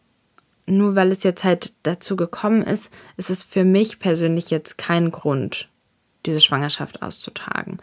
nur 0.69 0.95
weil 0.95 1.11
es 1.11 1.23
jetzt 1.23 1.43
halt 1.43 1.73
dazu 1.81 2.15
gekommen 2.15 2.61
ist, 2.61 2.93
ist 3.17 3.31
es 3.31 3.41
für 3.41 3.63
mich 3.63 3.97
persönlich 3.97 4.51
jetzt 4.51 4.77
kein 4.77 5.09
Grund, 5.09 5.67
diese 6.25 6.41
Schwangerschaft 6.41 7.01
auszutragen. 7.01 7.79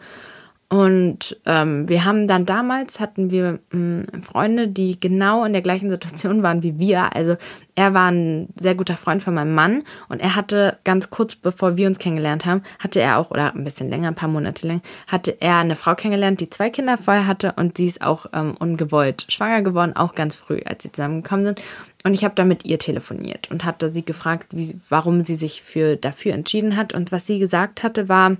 Und 0.69 1.39
ähm, 1.45 1.87
wir 1.87 2.03
haben 2.03 2.27
dann 2.27 2.45
damals, 2.45 2.99
hatten 2.99 3.31
wir 3.31 3.59
mh, 3.71 4.03
hm, 4.11 4.21
Freunde, 4.21 4.67
die 4.67 4.99
genau 4.99 5.45
in 5.45 5.53
der 5.53 5.61
gleichen 5.61 5.89
Situation 5.89 6.43
waren 6.43 6.61
wie 6.61 6.77
wir. 6.77 7.15
Also 7.15 7.37
er 7.75 7.93
war 7.93 8.11
ein 8.11 8.49
sehr 8.59 8.75
guter 8.75 8.97
Freund 8.97 9.23
von 9.23 9.33
meinem 9.33 9.55
Mann 9.55 9.83
und 10.09 10.19
er 10.19 10.35
hatte 10.35 10.77
ganz 10.83 11.09
kurz 11.09 11.35
bevor 11.35 11.77
wir 11.77 11.87
uns 11.87 11.99
kennengelernt 11.99 12.45
haben, 12.45 12.63
hatte 12.79 12.99
er 12.99 13.17
auch, 13.17 13.31
oder 13.31 13.55
ein 13.55 13.63
bisschen 13.63 13.89
länger, 13.89 14.09
ein 14.09 14.15
paar 14.15 14.27
Monate 14.27 14.67
lang, 14.67 14.81
hatte 15.07 15.37
er 15.39 15.59
eine 15.59 15.77
Frau 15.77 15.95
kennengelernt, 15.95 16.41
die 16.41 16.49
zwei 16.49 16.69
Kinder 16.69 16.97
vorher 16.97 17.27
hatte 17.27 17.53
und 17.55 17.77
sie 17.77 17.85
ist 17.85 18.01
auch 18.01 18.25
ähm, 18.33 18.55
ungewollt 18.59 19.25
schwanger 19.29 19.61
geworden, 19.61 19.95
auch 19.95 20.15
ganz 20.15 20.35
früh, 20.35 20.59
als 20.65 20.83
sie 20.83 20.91
zusammengekommen 20.91 21.45
sind. 21.45 21.61
Und 22.07 22.13
ich 22.13 22.23
habe 22.23 22.35
da 22.35 22.45
mit 22.45 22.63
ihr 22.63 22.79
telefoniert 22.79 23.51
und 23.51 23.65
hatte 23.65 23.91
sie 23.91 24.05
gefragt, 24.05 24.47
wie, 24.51 24.79
warum 24.87 25.23
sie 25.23 25.35
sich 25.35 25.61
für, 25.61 25.97
dafür 25.97 26.33
entschieden 26.33 26.77
hat. 26.77 26.93
Und 26.93 27.11
was 27.11 27.27
sie 27.27 27.37
gesagt 27.37 27.83
hatte, 27.83 28.07
war, 28.07 28.37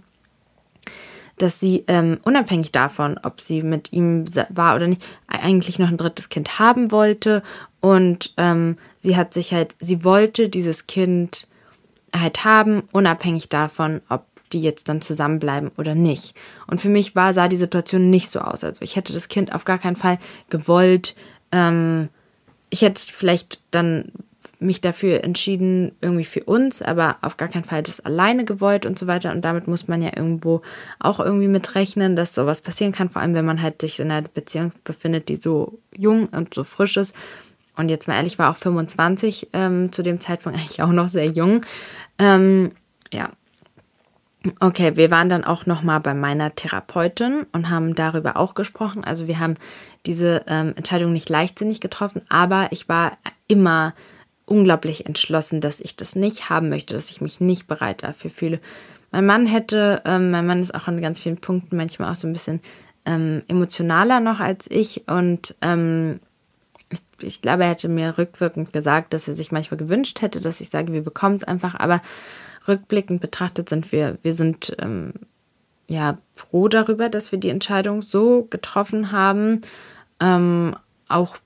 dass 1.37 1.59
sie 1.59 1.83
ähm, 1.89 2.17
unabhängig 2.23 2.71
davon, 2.71 3.19
ob 3.21 3.41
sie 3.41 3.63
mit 3.63 3.91
ihm 3.91 4.23
war 4.47 4.77
oder 4.77 4.87
nicht, 4.87 5.03
eigentlich 5.27 5.79
noch 5.79 5.89
ein 5.89 5.97
drittes 5.97 6.29
Kind 6.29 6.59
haben 6.59 6.91
wollte. 6.93 7.43
Und 7.81 8.33
ähm, 8.37 8.77
sie 8.99 9.17
hat 9.17 9.33
sich 9.33 9.53
halt, 9.53 9.75
sie 9.81 10.05
wollte 10.05 10.47
dieses 10.47 10.87
Kind 10.87 11.49
halt 12.15 12.45
haben, 12.45 12.83
unabhängig 12.93 13.49
davon, 13.49 13.99
ob 14.07 14.23
die 14.53 14.61
jetzt 14.61 14.87
dann 14.87 15.01
zusammenbleiben 15.01 15.71
oder 15.77 15.93
nicht. 15.93 16.37
Und 16.67 16.79
für 16.79 16.87
mich 16.87 17.17
war, 17.17 17.33
sah 17.33 17.49
die 17.49 17.57
Situation 17.57 18.09
nicht 18.09 18.29
so 18.29 18.39
aus. 18.39 18.63
Also 18.63 18.81
ich 18.81 18.95
hätte 18.95 19.11
das 19.11 19.27
Kind 19.27 19.53
auf 19.53 19.65
gar 19.65 19.77
keinen 19.77 19.97
Fall 19.97 20.19
gewollt. 20.49 21.17
Ähm, 21.51 22.07
ich 22.69 22.81
hätte 22.81 23.01
vielleicht 23.01 23.59
dann 23.71 24.11
mich 24.59 24.81
dafür 24.81 25.23
entschieden, 25.23 25.91
irgendwie 26.01 26.23
für 26.23 26.43
uns, 26.43 26.81
aber 26.81 27.17
auf 27.21 27.37
gar 27.37 27.47
keinen 27.47 27.63
Fall 27.63 27.83
das 27.83 27.99
alleine 27.99 28.43
gewollt 28.43 28.85
und 28.85 28.97
so 28.97 29.05
weiter. 29.05 29.31
Und 29.31 29.43
damit 29.43 29.67
muss 29.67 29.87
man 29.87 30.01
ja 30.01 30.11
irgendwo 30.15 30.61
auch 30.99 31.19
irgendwie 31.19 31.47
mitrechnen, 31.47 32.15
dass 32.15 32.33
sowas 32.33 32.61
passieren 32.61 32.91
kann, 32.91 33.09
vor 33.09 33.21
allem 33.21 33.35
wenn 33.35 33.45
man 33.45 33.61
halt 33.61 33.81
sich 33.81 33.99
in 33.99 34.09
einer 34.11 34.27
Beziehung 34.27 34.71
befindet, 34.83 35.29
die 35.29 35.35
so 35.35 35.79
jung 35.95 36.27
und 36.27 36.53
so 36.53 36.63
frisch 36.63 36.97
ist. 36.97 37.15
Und 37.75 37.89
jetzt 37.89 38.07
mal 38.07 38.15
ehrlich, 38.15 38.39
war 38.39 38.51
auch 38.51 38.57
25 38.57 39.49
ähm, 39.53 39.91
zu 39.91 40.01
dem 40.01 40.19
Zeitpunkt 40.19 40.57
eigentlich 40.59 40.81
auch 40.81 40.91
noch 40.91 41.09
sehr 41.09 41.27
jung. 41.27 41.63
Ähm, 42.17 42.71
ja. 43.13 43.29
Okay, 44.59 44.95
wir 44.95 45.11
waren 45.11 45.29
dann 45.29 45.43
auch 45.43 45.65
noch 45.65 45.83
mal 45.83 45.99
bei 45.99 46.13
meiner 46.13 46.55
Therapeutin 46.55 47.45
und 47.51 47.69
haben 47.69 47.95
darüber 47.95 48.37
auch 48.37 48.55
gesprochen. 48.55 49.03
Also 49.03 49.27
wir 49.27 49.39
haben 49.39 49.55
diese 50.07 50.43
ähm, 50.47 50.73
Entscheidung 50.75 51.13
nicht 51.13 51.29
leichtsinnig 51.29 51.81
getroffen, 51.81 52.21
aber 52.29 52.69
ich 52.71 52.89
war 52.89 53.17
immer 53.47 53.93
unglaublich 54.45 55.05
entschlossen, 55.05 55.61
dass 55.61 55.79
ich 55.79 55.95
das 55.95 56.15
nicht 56.15 56.49
haben 56.49 56.69
möchte, 56.69 56.95
dass 56.95 57.11
ich 57.11 57.21
mich 57.21 57.41
nicht 57.41 57.67
bereit 57.67 58.03
dafür 58.03 58.31
fühle. 58.31 58.59
Mein 59.11 59.25
Mann 59.25 59.45
hätte, 59.45 60.01
ähm, 60.05 60.31
mein 60.31 60.47
Mann 60.47 60.61
ist 60.61 60.73
auch 60.73 60.87
an 60.87 61.01
ganz 61.01 61.19
vielen 61.19 61.37
Punkten 61.37 61.77
manchmal 61.77 62.11
auch 62.11 62.15
so 62.15 62.27
ein 62.27 62.33
bisschen 62.33 62.61
ähm, 63.05 63.43
emotionaler 63.47 64.19
noch 64.19 64.39
als 64.39 64.69
ich 64.69 65.07
und 65.07 65.55
ähm, 65.61 66.19
ich, 66.89 67.01
ich, 67.21 67.41
glaube, 67.41 67.63
er 67.63 67.71
hätte 67.71 67.89
mir 67.89 68.17
rückwirkend 68.17 68.71
gesagt, 68.71 69.13
dass 69.13 69.27
er 69.27 69.35
sich 69.35 69.51
manchmal 69.51 69.77
gewünscht 69.77 70.21
hätte, 70.21 70.39
dass 70.39 70.61
ich 70.61 70.69
sage, 70.69 70.93
wir 70.93 71.03
bekommen 71.03 71.35
es 71.35 71.43
einfach, 71.43 71.75
aber 71.75 72.01
rückblickend 72.67 73.21
betrachtet 73.21 73.69
sind 73.69 73.91
wir, 73.91 74.17
wir 74.23 74.33
sind 74.33 74.75
ähm, 74.79 75.13
ja 75.87 76.17
froh 76.33 76.67
darüber, 76.67 77.09
dass 77.09 77.31
wir 77.31 77.39
die 77.39 77.49
Entscheidung 77.49 78.01
so 78.01 78.47
getroffen 78.49 79.11
haben. 79.11 79.61
Ähm, 80.19 80.75
auch, 81.07 81.37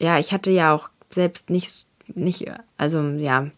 ja, 0.00 0.18
ich 0.18 0.32
hatte 0.32 0.50
ja 0.50 0.74
auch 0.74 0.90
selbst 1.10 1.50
nicht, 1.50 1.86
nicht, 2.14 2.50
also 2.76 3.00
ja, 3.02 3.48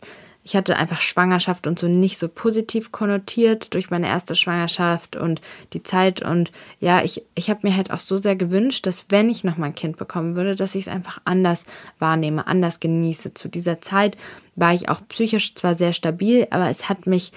ich 0.48 0.56
hatte 0.56 0.76
einfach 0.76 1.02
Schwangerschaft 1.02 1.66
und 1.66 1.78
so 1.78 1.88
nicht 1.88 2.18
so 2.18 2.26
positiv 2.26 2.90
konnotiert 2.90 3.74
durch 3.74 3.90
meine 3.90 4.06
erste 4.06 4.34
Schwangerschaft 4.34 5.14
und 5.14 5.42
die 5.74 5.82
Zeit. 5.82 6.22
Und 6.22 6.52
ja, 6.80 7.04
ich, 7.04 7.22
ich 7.34 7.50
habe 7.50 7.68
mir 7.68 7.76
halt 7.76 7.90
auch 7.90 7.98
so 7.98 8.16
sehr 8.16 8.34
gewünscht, 8.34 8.86
dass 8.86 9.04
wenn 9.10 9.28
ich 9.28 9.44
noch 9.44 9.58
mal 9.58 9.66
ein 9.66 9.74
Kind 9.74 9.98
bekommen 9.98 10.36
würde, 10.36 10.56
dass 10.56 10.74
ich 10.74 10.86
es 10.86 10.88
einfach 10.88 11.20
anders 11.26 11.66
wahrnehme, 11.98 12.46
anders 12.46 12.80
genieße. 12.80 13.34
Zu 13.34 13.48
dieser 13.48 13.82
Zeit 13.82 14.16
war 14.56 14.72
ich 14.72 14.88
auch 14.88 15.02
psychisch 15.10 15.54
zwar 15.54 15.74
sehr 15.74 15.92
stabil, 15.92 16.46
aber 16.50 16.70
es 16.70 16.88
hat 16.88 17.06
mich, 17.06 17.32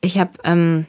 ich 0.00 0.18
habe 0.18 0.32
ähm, 0.42 0.86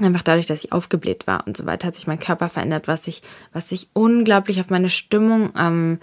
einfach 0.00 0.22
dadurch, 0.22 0.46
dass 0.46 0.64
ich 0.64 0.72
aufgebläht 0.72 1.26
war 1.26 1.46
und 1.46 1.56
so 1.56 1.66
weiter, 1.66 1.88
hat 1.88 1.94
sich 1.94 2.06
mein 2.06 2.20
Körper 2.20 2.48
verändert, 2.48 2.88
was 2.88 3.04
sich, 3.04 3.22
was 3.52 3.68
sich 3.68 3.88
unglaublich 3.92 4.60
auf 4.60 4.70
meine 4.70 4.88
Stimmung 4.88 5.50
ähm, 5.58 5.98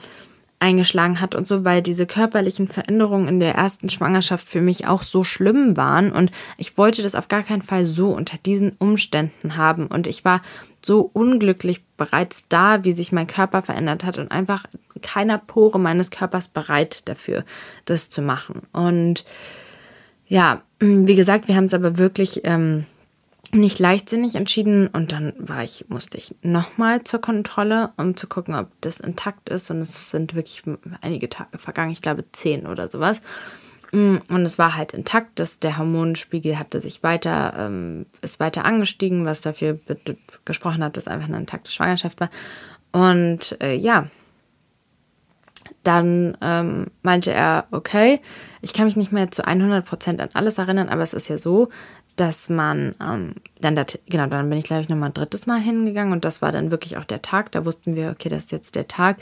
eingeschlagen 0.59 1.19
hat 1.21 1.35
und 1.35 1.47
so, 1.47 1.65
weil 1.65 1.81
diese 1.81 2.05
körperlichen 2.05 2.67
Veränderungen 2.67 3.27
in 3.27 3.39
der 3.39 3.55
ersten 3.55 3.89
Schwangerschaft 3.89 4.47
für 4.47 4.61
mich 4.61 4.87
auch 4.87 5.03
so 5.03 5.23
schlimm 5.23 5.75
waren. 5.77 6.11
Und 6.11 6.31
ich 6.57 6.77
wollte 6.77 7.03
das 7.03 7.15
auf 7.15 7.27
gar 7.27 7.43
keinen 7.43 7.61
Fall 7.61 7.85
so 7.85 8.09
unter 8.09 8.37
diesen 8.37 8.71
Umständen 8.79 9.57
haben. 9.57 9.87
Und 9.87 10.07
ich 10.07 10.23
war 10.23 10.41
so 10.81 11.09
unglücklich 11.13 11.83
bereits 11.97 12.43
da, 12.47 12.83
wie 12.83 12.93
sich 12.93 13.11
mein 13.11 13.27
Körper 13.27 13.61
verändert 13.61 14.05
hat. 14.05 14.17
Und 14.17 14.31
einfach 14.31 14.65
keiner 15.01 15.37
Pore 15.37 15.79
meines 15.79 16.09
Körpers 16.09 16.47
bereit 16.47 17.07
dafür, 17.07 17.43
das 17.83 18.09
zu 18.09 18.21
machen. 18.21 18.61
Und 18.71 19.25
ja, 20.27 20.61
wie 20.79 21.15
gesagt, 21.15 21.47
wir 21.47 21.55
haben 21.55 21.65
es 21.65 21.73
aber 21.73 21.97
wirklich 21.97 22.41
ähm, 22.45 22.85
nicht 23.55 23.79
leichtsinnig 23.79 24.35
entschieden 24.35 24.87
und 24.87 25.11
dann 25.11 25.33
war 25.37 25.63
ich, 25.63 25.85
musste 25.89 26.17
ich 26.17 26.35
nochmal 26.41 27.03
zur 27.03 27.21
Kontrolle, 27.21 27.91
um 27.97 28.15
zu 28.15 28.27
gucken, 28.27 28.55
ob 28.55 28.69
das 28.81 28.99
intakt 28.99 29.49
ist. 29.49 29.71
Und 29.71 29.81
es 29.81 30.11
sind 30.11 30.35
wirklich 30.35 30.63
einige 31.01 31.29
Tage 31.29 31.57
vergangen, 31.57 31.91
ich 31.91 32.01
glaube 32.01 32.25
zehn 32.31 32.67
oder 32.67 32.89
sowas. 32.89 33.21
Mm, 33.91 34.17
und 34.27 34.41
es 34.43 34.57
war 34.57 34.75
halt 34.75 34.93
intakt, 34.93 35.39
dass 35.39 35.57
der 35.57 35.77
Hormonspiegel 35.77 36.59
hatte 36.59 36.81
sich 36.81 37.03
weiter, 37.03 37.53
ähm, 37.57 38.05
ist 38.21 38.39
weiter 38.39 38.65
angestiegen, 38.65 39.25
was 39.25 39.41
dafür 39.41 39.79
gesprochen 40.43 40.83
hat, 40.83 40.97
dass 40.97 41.07
einfach 41.07 41.27
eine 41.27 41.37
intakte 41.37 41.71
Schwangerschaft 41.71 42.19
war. 42.19 42.29
Und 42.91 43.57
äh, 43.61 43.75
ja, 43.75 44.07
dann 45.83 46.37
ähm, 46.41 46.87
meinte 47.03 47.31
er, 47.31 47.67
okay, 47.71 48.19
ich 48.61 48.73
kann 48.73 48.85
mich 48.85 48.95
nicht 48.95 49.11
mehr 49.11 49.31
zu 49.31 49.45
100% 49.45 50.19
an 50.19 50.29
alles 50.33 50.57
erinnern, 50.57 50.89
aber 50.89 51.03
es 51.03 51.13
ist 51.13 51.27
ja 51.27 51.37
so, 51.37 51.69
dass 52.15 52.49
man 52.49 52.95
ähm, 53.01 53.35
dann, 53.59 53.75
dat, 53.75 53.99
genau, 54.07 54.27
dann 54.27 54.49
bin 54.49 54.57
ich 54.57 54.65
glaube 54.65 54.83
ich 54.83 54.89
nochmal 54.89 55.09
ein 55.09 55.13
drittes 55.13 55.47
Mal 55.47 55.59
hingegangen 55.59 56.13
und 56.13 56.25
das 56.25 56.41
war 56.41 56.51
dann 56.51 56.71
wirklich 56.71 56.97
auch 56.97 57.05
der 57.05 57.21
Tag. 57.21 57.51
Da 57.51 57.65
wussten 57.65 57.95
wir, 57.95 58.11
okay, 58.11 58.29
das 58.29 58.45
ist 58.45 58.51
jetzt 58.51 58.75
der 58.75 58.87
Tag. 58.87 59.17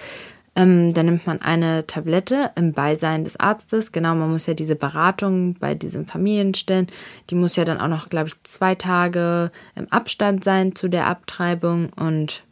Ähm, 0.56 0.94
dann 0.94 1.08
nimmt 1.08 1.26
man 1.26 1.42
eine 1.42 1.88
Tablette 1.88 2.52
im 2.56 2.74
Beisein 2.74 3.24
des 3.24 3.38
Arztes. 3.40 3.92
Genau, 3.92 4.14
man 4.14 4.32
muss 4.32 4.46
ja 4.46 4.54
diese 4.54 4.76
Beratung 4.76 5.56
bei 5.56 5.74
diesem 5.74 6.06
Familienstellen, 6.06 6.88
die 7.30 7.36
muss 7.36 7.56
ja 7.56 7.66
dann 7.66 7.82
auch 7.82 7.88
noch, 7.88 8.10
glaube 8.10 8.28
ich, 8.28 8.36
zwei 8.44 8.76
Tage 8.76 9.52
im 9.76 9.92
Abstand 9.92 10.44
sein 10.44 10.76
zu 10.76 10.90
der 10.90 11.08
Abtreibung 11.08 11.90
und 11.94 12.44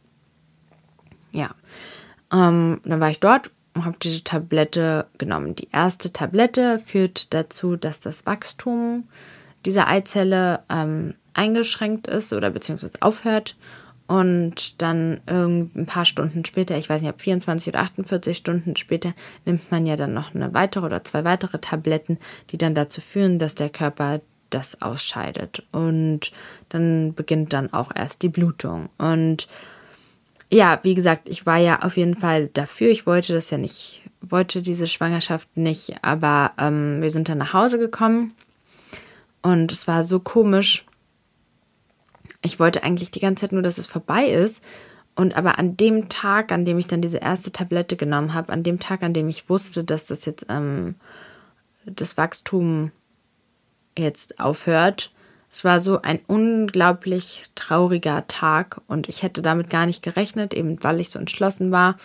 ja, 1.32 1.52
ähm, 2.34 2.82
dann 2.84 3.00
war 3.00 3.12
ich 3.12 3.20
dort 3.20 3.52
und 3.76 3.86
habe 3.86 3.98
diese 4.02 4.24
Tablette 4.24 5.06
genommen. 5.18 5.56
Die 5.56 5.70
erste 5.72 6.12
Tablette 6.12 6.80
führt 6.80 7.34
dazu, 7.34 7.76
dass 7.76 8.00
das 8.00 8.26
Wachstum 8.26 9.08
dieser 9.66 9.88
Eizelle 9.88 10.62
ähm, 10.70 11.16
eingeschränkt 11.34 12.08
ist 12.08 12.34
oder 12.34 12.50
beziehungsweise 12.50 13.02
aufhört 13.02 13.56
und 14.12 14.82
dann 14.82 15.22
ein 15.26 15.86
paar 15.86 16.04
Stunden 16.04 16.44
später, 16.44 16.78
ich 16.78 16.90
weiß 16.90 17.02
nicht, 17.02 17.14
ob 17.14 17.22
24 17.22 17.70
oder 17.70 17.80
48 17.80 18.36
Stunden 18.36 18.76
später, 18.76 19.14
nimmt 19.46 19.72
man 19.72 19.86
ja 19.86 19.96
dann 19.96 20.14
noch 20.14 20.36
eine 20.36 20.54
weitere 20.54 20.86
oder 20.86 21.06
zwei 21.06 21.24
weitere 21.24 21.60
Tabletten, 21.60 22.18
die 22.50 22.58
dann 22.58 22.76
dazu 22.76 23.00
führen, 23.00 23.40
dass 23.40 23.56
der 23.56 23.70
Körper 23.70 24.20
das 24.50 24.82
ausscheidet. 24.82 25.64
Und 25.72 26.34
dann 26.68 27.14
beginnt 27.14 27.54
dann 27.54 27.72
auch 27.72 27.90
erst 27.96 28.22
die 28.22 28.28
Blutung. 28.28 28.90
Und 28.98 29.48
ja, 30.52 30.82
wie 30.84 30.94
gesagt, 30.94 31.30
ich 31.30 31.46
war 31.46 31.60
ja 31.60 31.82
auf 31.82 31.96
jeden 31.96 32.16
Fall 32.16 32.48
dafür. 32.48 32.90
Ich 32.90 33.06
wollte 33.06 33.32
das 33.32 33.50
ja 33.50 33.58
nicht, 33.58 34.04
wollte 34.20 34.62
diese 34.62 34.88
Schwangerschaft 34.88 35.56
nicht, 35.56 36.04
aber 36.04 36.52
ähm, 36.58 37.02
wir 37.02 37.12
sind 37.12 37.30
dann 37.30 37.38
nach 37.38 37.54
Hause 37.54 37.80
gekommen 37.80 38.34
und 39.42 39.72
es 39.72 39.88
war 39.88 40.04
so 40.04 40.20
komisch. 40.20 40.86
Ich 42.42 42.60
wollte 42.60 42.84
eigentlich 42.84 43.12
die 43.12 43.20
ganze 43.20 43.42
Zeit 43.42 43.52
nur, 43.52 43.62
dass 43.62 43.78
es 43.78 43.88
vorbei 43.88 44.28
ist. 44.28 44.64
Und 45.16 45.36
aber 45.36 45.60
an 45.60 45.76
dem 45.76 46.10
Tag, 46.10 46.52
an 46.52 46.64
dem 46.66 46.78
ich 46.78 46.88
dann 46.88 47.02
diese 47.02 47.18
erste 47.18 47.52
Tablette 47.52 47.98
genommen 47.98 48.34
habe, 48.34 48.54
an 48.54 48.64
dem 48.64 48.80
Tag, 48.80 49.04
an 49.04 49.14
dem 49.14 49.28
ich 49.28 49.50
wusste, 49.50 49.84
dass 49.84 50.06
das 50.06 50.26
jetzt 50.26 50.46
ähm, 50.50 50.96
das 51.86 52.18
Wachstum 52.18 52.92
jetzt 53.98 54.40
aufhört, 54.40 55.12
es 55.52 55.66
war 55.66 55.82
so 55.82 56.02
ein 56.02 56.22
unglaublich 56.28 57.46
trauriger 57.56 58.26
Tag 58.28 58.80
und 58.88 59.10
ich 59.10 59.22
hätte 59.22 59.42
damit 59.42 59.70
gar 59.70 59.86
nicht 59.86 60.02
gerechnet, 60.02 60.54
eben 60.54 60.82
weil 60.82 61.02
ich 61.02 61.10
so 61.10 61.20
entschlossen 61.20 61.72
war. 61.72 61.98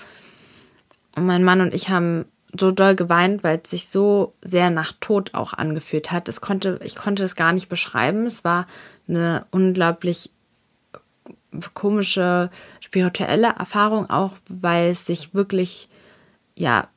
Und 1.14 1.26
mein 1.26 1.44
Mann 1.44 1.60
und 1.60 1.72
ich 1.72 1.88
haben 1.88 2.26
so 2.58 2.70
doll 2.70 2.94
geweint, 2.94 3.42
weil 3.42 3.60
es 3.62 3.70
sich 3.70 3.88
so 3.88 4.34
sehr 4.42 4.70
nach 4.70 4.92
Tod 5.00 5.34
auch 5.34 5.52
angefühlt 5.52 6.12
hat. 6.12 6.28
Es 6.28 6.40
konnte, 6.40 6.80
ich 6.82 6.96
konnte 6.96 7.24
es 7.24 7.36
gar 7.36 7.52
nicht 7.52 7.68
beschreiben. 7.68 8.26
Es 8.26 8.44
war 8.44 8.66
eine 9.08 9.46
unglaublich 9.50 10.30
komische 11.74 12.50
spirituelle 12.80 13.54
Erfahrung 13.58 14.10
auch, 14.10 14.32
weil 14.48 14.90
es 14.90 15.06
sich 15.06 15.34
wirklich 15.34 15.88
ja 16.54 16.88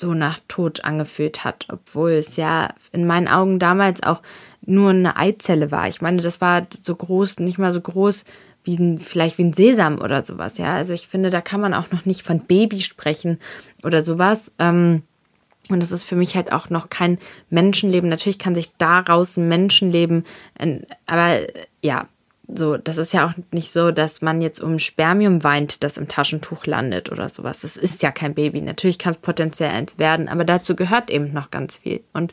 so 0.00 0.14
nach 0.14 0.40
Tod 0.48 0.84
angefühlt 0.84 1.44
hat, 1.44 1.66
obwohl 1.68 2.12
es 2.12 2.36
ja 2.36 2.70
in 2.90 3.06
meinen 3.06 3.28
Augen 3.28 3.58
damals 3.58 4.02
auch 4.02 4.22
nur 4.62 4.90
eine 4.90 5.16
Eizelle 5.16 5.70
war. 5.70 5.88
Ich 5.88 6.00
meine, 6.00 6.22
das 6.22 6.40
war 6.40 6.66
so 6.82 6.94
groß, 6.94 7.40
nicht 7.40 7.58
mal 7.58 7.72
so 7.72 7.80
groß 7.80 8.24
wie 8.64 8.76
ein, 8.76 8.98
vielleicht 8.98 9.38
wie 9.38 9.44
ein 9.44 9.52
Sesam 9.52 10.00
oder 10.00 10.24
sowas, 10.24 10.58
ja. 10.58 10.74
Also 10.74 10.92
ich 10.92 11.08
finde, 11.08 11.30
da 11.30 11.40
kann 11.40 11.60
man 11.60 11.74
auch 11.74 11.90
noch 11.90 12.04
nicht 12.04 12.22
von 12.22 12.40
Baby 12.40 12.80
sprechen 12.80 13.38
oder 13.82 14.02
sowas. 14.02 14.52
Ähm, 14.58 15.02
und 15.68 15.80
das 15.80 15.92
ist 15.92 16.04
für 16.04 16.16
mich 16.16 16.34
halt 16.36 16.52
auch 16.52 16.68
noch 16.68 16.90
kein 16.90 17.18
Menschenleben. 17.48 18.10
Natürlich 18.10 18.38
kann 18.38 18.54
sich 18.54 18.72
daraus 18.78 19.36
ein 19.36 19.48
Menschenleben, 19.48 20.24
aber 21.06 21.40
ja, 21.82 22.08
so, 22.52 22.76
das 22.76 22.96
ist 22.96 23.12
ja 23.12 23.28
auch 23.28 23.32
nicht 23.52 23.70
so, 23.70 23.92
dass 23.92 24.22
man 24.22 24.42
jetzt 24.42 24.60
um 24.60 24.78
Spermium 24.78 25.44
weint, 25.44 25.84
das 25.84 25.96
im 25.96 26.08
Taschentuch 26.08 26.66
landet 26.66 27.12
oder 27.12 27.28
sowas. 27.28 27.64
Es 27.64 27.76
ist 27.76 28.02
ja 28.02 28.10
kein 28.10 28.34
Baby. 28.34 28.60
Natürlich 28.60 28.98
kann 28.98 29.14
es 29.14 29.20
potenziell 29.20 29.70
eins 29.70 29.98
werden, 29.98 30.28
aber 30.28 30.44
dazu 30.44 30.74
gehört 30.74 31.10
eben 31.10 31.32
noch 31.32 31.50
ganz 31.50 31.76
viel. 31.76 32.02
Und 32.12 32.32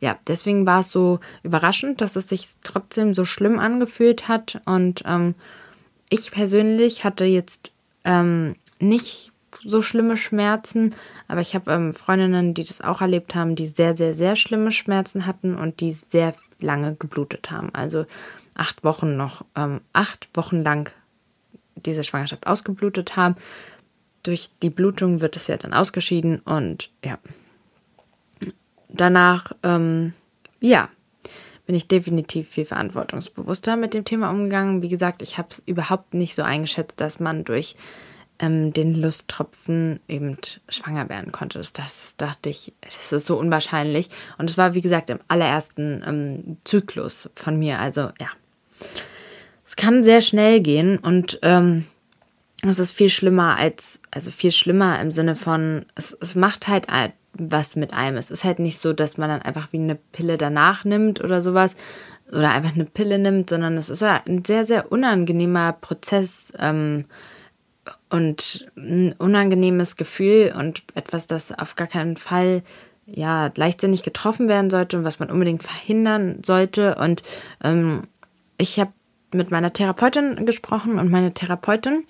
ja, 0.00 0.18
deswegen 0.26 0.66
war 0.66 0.80
es 0.80 0.90
so 0.90 1.20
überraschend, 1.42 2.00
dass 2.00 2.16
es 2.16 2.28
sich 2.28 2.48
trotzdem 2.62 3.14
so 3.14 3.24
schlimm 3.24 3.58
angefühlt 3.58 4.28
hat. 4.28 4.60
Und 4.64 5.02
ähm, 5.06 5.34
ich 6.08 6.30
persönlich 6.30 7.04
hatte 7.04 7.24
jetzt 7.24 7.72
ähm, 8.04 8.56
nicht 8.78 9.32
so 9.64 9.82
schlimme 9.82 10.16
Schmerzen, 10.16 10.94
aber 11.26 11.40
ich 11.40 11.54
habe 11.54 11.72
ähm, 11.72 11.94
Freundinnen, 11.94 12.54
die 12.54 12.64
das 12.64 12.80
auch 12.80 13.00
erlebt 13.00 13.34
haben, 13.34 13.56
die 13.56 13.66
sehr, 13.66 13.96
sehr, 13.96 14.14
sehr 14.14 14.36
schlimme 14.36 14.72
Schmerzen 14.72 15.26
hatten 15.26 15.56
und 15.56 15.80
die 15.80 15.92
sehr 15.92 16.34
lange 16.60 16.94
geblutet 16.94 17.50
haben. 17.50 17.74
Also 17.74 18.06
acht 18.54 18.84
Wochen 18.84 19.16
noch, 19.16 19.44
ähm, 19.56 19.80
acht 19.92 20.28
Wochen 20.34 20.60
lang 20.60 20.92
diese 21.76 22.04
Schwangerschaft 22.04 22.46
ausgeblutet 22.46 23.16
haben. 23.16 23.36
Durch 24.22 24.50
die 24.62 24.70
Blutung 24.70 25.20
wird 25.20 25.36
es 25.36 25.46
ja 25.46 25.56
dann 25.56 25.72
ausgeschieden 25.72 26.40
und 26.40 26.90
ja, 27.04 27.18
danach, 28.88 29.52
ähm, 29.62 30.12
ja, 30.60 30.88
bin 31.66 31.74
ich 31.74 31.86
definitiv 31.86 32.48
viel 32.48 32.64
verantwortungsbewusster 32.64 33.76
mit 33.76 33.92
dem 33.92 34.04
Thema 34.04 34.30
umgegangen. 34.30 34.82
Wie 34.82 34.88
gesagt, 34.88 35.20
ich 35.20 35.36
habe 35.36 35.48
es 35.50 35.62
überhaupt 35.66 36.14
nicht 36.14 36.34
so 36.34 36.42
eingeschätzt, 36.42 37.00
dass 37.00 37.20
man 37.20 37.44
durch 37.44 37.76
ähm, 38.38 38.72
den 38.72 38.94
Lusttropfen 38.94 40.00
eben 40.08 40.38
schwanger 40.68 41.08
werden 41.08 41.32
konnte. 41.32 41.58
Das, 41.58 41.72
das, 41.72 42.14
dachte 42.16 42.48
ich, 42.48 42.72
das 42.80 43.12
ist 43.12 43.26
so 43.26 43.38
unwahrscheinlich. 43.38 44.08
Und 44.38 44.48
es 44.48 44.56
war, 44.56 44.74
wie 44.74 44.80
gesagt, 44.80 45.10
im 45.10 45.20
allerersten 45.28 46.02
ähm, 46.06 46.56
Zyklus 46.64 47.30
von 47.34 47.58
mir. 47.58 47.78
Also 47.80 48.10
ja, 48.18 48.28
es 49.66 49.76
kann 49.76 50.02
sehr 50.02 50.22
schnell 50.22 50.60
gehen 50.60 50.98
und 50.98 51.38
ähm, 51.42 51.84
es 52.62 52.78
ist 52.78 52.92
viel 52.92 53.10
schlimmer 53.10 53.56
als, 53.56 54.00
also 54.10 54.30
viel 54.30 54.52
schlimmer 54.52 55.00
im 55.00 55.10
Sinne 55.10 55.36
von, 55.36 55.84
es, 55.94 56.16
es 56.20 56.34
macht 56.34 56.66
halt 56.66 56.88
was 57.38 57.76
mit 57.76 57.92
einem. 57.92 58.16
Es 58.16 58.30
ist 58.30 58.44
halt 58.44 58.58
nicht 58.58 58.78
so, 58.78 58.92
dass 58.92 59.16
man 59.16 59.28
dann 59.28 59.42
einfach 59.42 59.72
wie 59.72 59.78
eine 59.78 59.94
Pille 59.94 60.38
danach 60.38 60.84
nimmt 60.84 61.22
oder 61.22 61.40
sowas 61.42 61.76
oder 62.30 62.50
einfach 62.50 62.74
eine 62.74 62.84
Pille 62.84 63.18
nimmt, 63.18 63.50
sondern 63.50 63.76
es 63.76 63.88
ist 63.88 64.02
ein 64.02 64.44
sehr, 64.44 64.64
sehr 64.64 64.92
unangenehmer 64.92 65.72
Prozess 65.72 66.52
ähm, 66.58 67.06
und 68.10 68.68
ein 68.76 69.14
unangenehmes 69.18 69.96
Gefühl 69.96 70.54
und 70.56 70.82
etwas, 70.94 71.26
das 71.26 71.52
auf 71.52 71.76
gar 71.76 71.86
keinen 71.86 72.16
Fall 72.16 72.62
ja 73.06 73.50
leichtsinnig 73.54 74.02
getroffen 74.02 74.48
werden 74.48 74.70
sollte 74.70 74.98
und 74.98 75.04
was 75.04 75.18
man 75.18 75.30
unbedingt 75.30 75.62
verhindern 75.62 76.40
sollte. 76.44 76.96
Und 76.96 77.22
ähm, 77.62 78.02
ich 78.58 78.78
habe 78.78 78.92
mit 79.32 79.50
meiner 79.50 79.72
Therapeutin 79.72 80.44
gesprochen 80.46 80.98
und 80.98 81.10
meine 81.10 81.32
Therapeutin, 81.32 82.04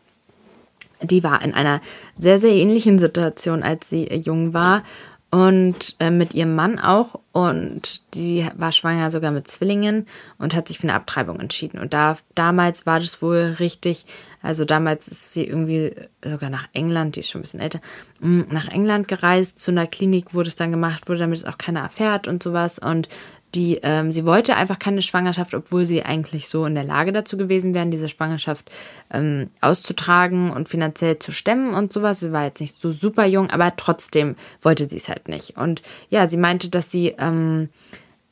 die 1.02 1.22
war 1.22 1.42
in 1.42 1.54
einer 1.54 1.80
sehr, 2.16 2.38
sehr 2.40 2.52
ähnlichen 2.52 2.98
Situation, 2.98 3.62
als 3.62 3.88
sie 3.88 4.12
jung 4.12 4.52
war 4.54 4.82
und 5.30 5.94
äh, 5.98 6.10
mit 6.10 6.34
ihrem 6.34 6.54
Mann 6.54 6.78
auch. 6.78 7.20
Und 7.32 8.02
die 8.14 8.46
war 8.56 8.72
schwanger 8.72 9.10
sogar 9.10 9.30
mit 9.30 9.46
Zwillingen 9.48 10.06
und 10.38 10.54
hat 10.54 10.68
sich 10.68 10.78
für 10.78 10.84
eine 10.84 10.94
Abtreibung 10.94 11.38
entschieden. 11.38 11.78
Und 11.78 11.92
da, 11.92 12.16
damals 12.34 12.86
war 12.86 12.98
das 12.98 13.20
wohl 13.20 13.56
richtig, 13.60 14.06
also 14.42 14.64
damals 14.64 15.06
ist 15.06 15.34
sie 15.34 15.44
irgendwie 15.44 15.94
sogar 16.24 16.50
nach 16.50 16.68
England, 16.72 17.16
die 17.16 17.20
ist 17.20 17.30
schon 17.30 17.40
ein 17.40 17.42
bisschen 17.42 17.60
älter, 17.60 17.80
mm, 18.20 18.42
nach 18.50 18.68
England 18.68 19.06
gereist 19.06 19.60
zu 19.60 19.70
einer 19.70 19.86
Klinik, 19.86 20.28
wo 20.32 20.42
das 20.42 20.56
dann 20.56 20.70
gemacht 20.70 21.08
wurde, 21.08 21.20
damit 21.20 21.38
es 21.38 21.44
auch 21.44 21.58
keiner 21.58 21.80
erfährt 21.80 22.26
und 22.26 22.42
sowas. 22.42 22.78
Und 22.78 23.08
die, 23.54 23.80
ähm, 23.82 24.12
sie 24.12 24.26
wollte 24.26 24.56
einfach 24.56 24.78
keine 24.78 25.00
Schwangerschaft, 25.00 25.54
obwohl 25.54 25.86
sie 25.86 26.02
eigentlich 26.02 26.48
so 26.48 26.66
in 26.66 26.74
der 26.74 26.84
Lage 26.84 27.12
dazu 27.12 27.36
gewesen 27.36 27.72
wären, 27.72 27.90
diese 27.90 28.08
Schwangerschaft 28.08 28.70
ähm, 29.12 29.50
auszutragen 29.60 30.50
und 30.50 30.68
finanziell 30.68 31.18
zu 31.18 31.32
stemmen 31.32 31.72
und 31.72 31.92
sowas. 31.92 32.20
Sie 32.20 32.32
war 32.32 32.44
jetzt 32.44 32.60
nicht 32.60 32.78
so 32.78 32.92
super 32.92 33.24
jung, 33.24 33.48
aber 33.50 33.74
trotzdem 33.76 34.36
wollte 34.60 34.88
sie 34.88 34.98
es 34.98 35.08
halt 35.08 35.28
nicht. 35.28 35.56
Und 35.56 35.82
ja, 36.10 36.28
sie 36.28 36.36
meinte, 36.36 36.68
dass 36.68 36.90
sie 36.90 37.14
ähm, 37.18 37.70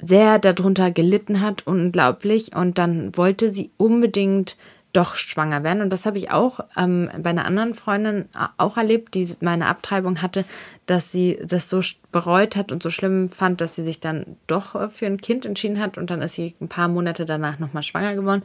sehr 0.01 0.39
darunter 0.39 0.91
gelitten 0.91 1.41
hat, 1.41 1.67
unglaublich. 1.67 2.55
Und 2.55 2.77
dann 2.77 3.17
wollte 3.17 3.51
sie 3.51 3.71
unbedingt 3.79 4.57
doch 4.97 5.15
schwanger 5.15 5.63
werden. 5.63 5.83
Und 5.83 5.91
das 5.91 6.07
habe 6.07 6.17
ich 6.17 6.31
auch 6.31 6.61
ähm, 6.77 7.11
bei 7.19 7.31
einer 7.31 7.45
anderen 7.45 7.75
Freundin 7.75 8.29
auch 8.57 8.77
erlebt, 8.79 9.15
die 9.15 9.29
meine 9.41 9.67
Abtreibung 9.67 10.23
hatte, 10.23 10.45
dass 10.87 11.13
sie 11.13 11.39
das 11.45 11.69
so 11.69 11.81
bereut 12.13 12.57
hat 12.57 12.73
und 12.73 12.83
so 12.83 12.89
schlimm 12.89 13.29
fand, 13.29 13.61
dass 13.61 13.77
sie 13.77 13.85
sich 13.85 14.01
dann 14.01 14.37
doch 14.47 14.75
äh, 14.75 14.89
für 14.89 15.07
ein 15.07 15.21
Kind 15.21 15.45
entschieden 15.45 15.81
hat. 15.81 15.99
Und 15.99 16.11
dann 16.11 16.23
ist 16.23 16.35
sie 16.35 16.55
ein 16.61 16.69
paar 16.69 16.89
Monate 16.89 17.27
danach 17.27 17.59
nochmal 17.59 17.83
schwanger 17.83 18.15
geworden. 18.15 18.43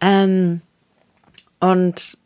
Ähm, 0.00 0.60
und 1.58 2.18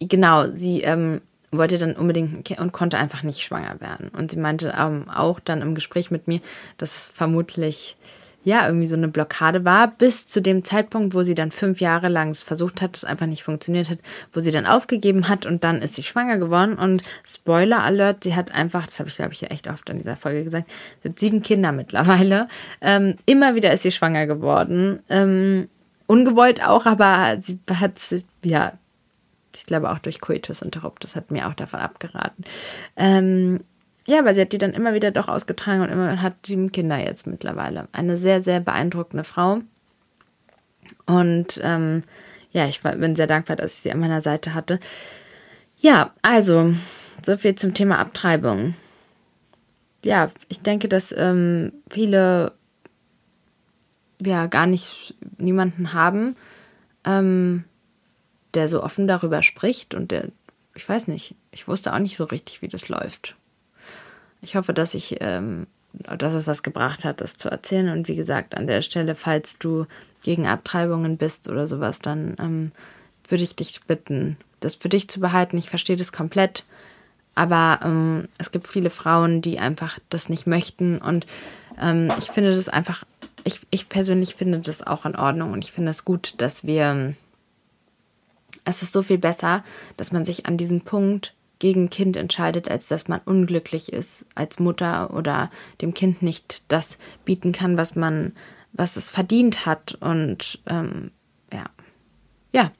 genau, 0.00 0.54
sie 0.54 0.82
ähm, 0.82 1.22
wollte 1.50 1.78
dann 1.78 1.96
unbedingt 1.96 2.58
und 2.58 2.72
konnte 2.72 2.98
einfach 2.98 3.22
nicht 3.22 3.40
schwanger 3.40 3.80
werden. 3.80 4.10
Und 4.10 4.32
sie 4.32 4.38
meinte 4.38 4.74
ähm, 4.76 5.08
auch 5.08 5.40
dann 5.40 5.62
im 5.62 5.74
Gespräch 5.74 6.10
mit 6.10 6.28
mir, 6.28 6.40
dass 6.76 6.96
es 6.96 7.08
vermutlich 7.08 7.96
ja, 8.44 8.66
irgendwie 8.66 8.86
so 8.86 8.96
eine 8.96 9.08
Blockade 9.08 9.64
war, 9.64 9.88
bis 9.88 10.26
zu 10.26 10.40
dem 10.40 10.64
Zeitpunkt, 10.64 11.14
wo 11.14 11.22
sie 11.22 11.34
dann 11.34 11.50
fünf 11.50 11.80
Jahre 11.80 12.08
lang 12.08 12.30
es 12.30 12.42
versucht 12.42 12.82
hat, 12.82 12.96
es 12.96 13.04
einfach 13.04 13.26
nicht 13.26 13.42
funktioniert 13.42 13.88
hat, 13.88 13.98
wo 14.32 14.40
sie 14.40 14.50
dann 14.50 14.66
aufgegeben 14.66 15.28
hat 15.28 15.46
und 15.46 15.64
dann 15.64 15.80
ist 15.80 15.94
sie 15.94 16.02
schwanger 16.02 16.36
geworden 16.38 16.76
und 16.78 17.02
Spoiler 17.26 17.82
Alert, 17.82 18.22
sie 18.22 18.34
hat 18.34 18.52
einfach, 18.52 18.84
das 18.84 18.98
habe 19.00 19.08
ich 19.08 19.16
glaube 19.16 19.32
ich 19.32 19.50
echt 19.50 19.68
oft 19.68 19.88
in 19.88 19.98
dieser 19.98 20.16
Folge 20.16 20.44
gesagt, 20.44 20.70
sie 21.02 21.08
hat 21.08 21.18
sieben 21.18 21.42
Kinder 21.42 21.72
mittlerweile. 21.72 22.48
Ähm, 22.80 23.16
immer 23.24 23.54
wieder 23.54 23.72
ist 23.72 23.82
sie 23.82 23.92
schwanger 23.92 24.26
geworden. 24.26 25.00
Ähm, 25.08 25.68
ungewollt 26.06 26.62
auch, 26.62 26.84
aber 26.84 27.40
sie 27.40 27.58
hat, 27.80 27.98
ja, 28.42 28.74
ich 29.56 29.66
glaube 29.66 29.90
auch 29.90 29.98
durch 29.98 30.20
Coitus 30.20 30.62
Interruptus 30.62 31.16
hat 31.16 31.30
mir 31.30 31.48
auch 31.48 31.54
davon 31.54 31.80
abgeraten. 31.80 32.44
Ähm, 32.96 33.60
ja, 34.06 34.18
aber 34.18 34.34
sie 34.34 34.42
hat 34.42 34.52
die 34.52 34.58
dann 34.58 34.74
immer 34.74 34.94
wieder 34.94 35.10
doch 35.10 35.28
ausgetragen 35.28 35.82
und 35.82 35.88
immer 35.88 36.20
hat 36.20 36.46
sieben 36.46 36.72
Kinder 36.72 36.98
jetzt 36.98 37.26
mittlerweile. 37.26 37.88
Eine 37.92 38.18
sehr, 38.18 38.42
sehr 38.42 38.60
beeindruckende 38.60 39.24
Frau. 39.24 39.60
Und 41.06 41.58
ähm, 41.62 42.02
ja, 42.52 42.66
ich 42.66 42.82
bin 42.82 43.16
sehr 43.16 43.26
dankbar, 43.26 43.56
dass 43.56 43.74
ich 43.74 43.80
sie 43.80 43.92
an 43.92 44.00
meiner 44.00 44.20
Seite 44.20 44.54
hatte. 44.54 44.78
Ja, 45.78 46.12
also, 46.22 46.74
so 47.24 47.36
viel 47.38 47.54
zum 47.54 47.72
Thema 47.72 47.98
Abtreibung. 47.98 48.74
Ja, 50.04 50.30
ich 50.48 50.60
denke, 50.60 50.88
dass 50.88 51.14
ähm, 51.16 51.72
viele 51.90 52.52
ja 54.24 54.46
gar 54.46 54.66
nicht 54.66 55.14
niemanden 55.38 55.94
haben, 55.94 56.36
ähm, 57.04 57.64
der 58.52 58.68
so 58.68 58.82
offen 58.82 59.08
darüber 59.08 59.42
spricht 59.42 59.94
und 59.94 60.10
der, 60.10 60.28
ich 60.74 60.86
weiß 60.86 61.08
nicht, 61.08 61.34
ich 61.52 61.66
wusste 61.68 61.92
auch 61.92 61.98
nicht 61.98 62.16
so 62.16 62.24
richtig, 62.24 62.60
wie 62.60 62.68
das 62.68 62.88
läuft. 62.88 63.34
Ich 64.44 64.56
hoffe, 64.56 64.74
dass 64.74 64.94
ich, 64.94 65.16
ähm, 65.20 65.66
dass 65.92 66.34
es 66.34 66.46
was 66.46 66.62
gebracht 66.62 67.04
hat, 67.04 67.20
das 67.20 67.36
zu 67.36 67.50
erzählen. 67.50 67.88
Und 67.88 68.08
wie 68.08 68.14
gesagt, 68.14 68.54
an 68.54 68.66
der 68.66 68.82
Stelle, 68.82 69.14
falls 69.14 69.58
du 69.58 69.86
gegen 70.22 70.46
Abtreibungen 70.46 71.16
bist 71.16 71.48
oder 71.48 71.66
sowas, 71.66 72.00
dann 72.00 72.36
ähm, 72.38 72.72
würde 73.28 73.44
ich 73.44 73.56
dich 73.56 73.80
bitten, 73.86 74.36
das 74.60 74.74
für 74.74 74.88
dich 74.88 75.08
zu 75.08 75.20
behalten. 75.20 75.56
Ich 75.56 75.70
verstehe 75.70 75.96
das 75.96 76.12
komplett. 76.12 76.64
Aber 77.34 77.80
ähm, 77.82 78.28
es 78.38 78.52
gibt 78.52 78.68
viele 78.68 78.90
Frauen, 78.90 79.40
die 79.40 79.58
einfach 79.58 79.98
das 80.10 80.28
nicht 80.28 80.46
möchten. 80.46 80.98
Und 80.98 81.26
ähm, 81.80 82.12
ich 82.18 82.30
finde 82.30 82.54
das 82.54 82.68
einfach, 82.68 83.04
ich, 83.44 83.60
ich 83.70 83.88
persönlich 83.88 84.34
finde 84.34 84.58
das 84.58 84.86
auch 84.86 85.06
in 85.06 85.16
Ordnung. 85.16 85.52
Und 85.52 85.64
ich 85.64 85.72
finde 85.72 85.90
es 85.90 86.04
gut, 86.04 86.34
dass 86.38 86.64
wir, 86.64 87.14
es 88.64 88.82
ist 88.82 88.92
so 88.92 89.02
viel 89.02 89.18
besser, 89.18 89.64
dass 89.96 90.12
man 90.12 90.24
sich 90.24 90.46
an 90.46 90.58
diesem 90.58 90.82
Punkt 90.82 91.33
gegen 91.58 91.90
Kind 91.90 92.16
entscheidet, 92.16 92.70
als 92.70 92.88
dass 92.88 93.08
man 93.08 93.20
unglücklich 93.24 93.92
ist 93.92 94.26
als 94.34 94.58
Mutter 94.58 95.14
oder 95.14 95.50
dem 95.80 95.94
Kind 95.94 96.22
nicht 96.22 96.64
das 96.68 96.98
bieten 97.24 97.52
kann, 97.52 97.76
was 97.76 97.96
man, 97.96 98.32
was 98.72 98.96
es 98.96 99.08
verdient 99.08 99.66
hat. 99.66 99.96
Und 100.00 100.60
ähm, 100.66 101.10
ja, 101.52 101.64
ja. 102.52 102.72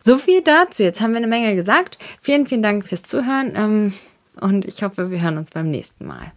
So 0.00 0.18
viel 0.18 0.42
dazu. 0.42 0.82
Jetzt 0.82 1.00
haben 1.00 1.10
wir 1.10 1.18
eine 1.18 1.26
Menge 1.26 1.56
gesagt. 1.56 1.98
Vielen, 2.20 2.46
vielen 2.46 2.62
Dank 2.62 2.86
fürs 2.86 3.02
Zuhören 3.02 3.52
ähm, 3.56 3.92
und 4.40 4.64
ich 4.64 4.82
hoffe, 4.82 5.10
wir 5.10 5.20
hören 5.20 5.38
uns 5.38 5.50
beim 5.50 5.70
nächsten 5.70 6.06
Mal. 6.06 6.32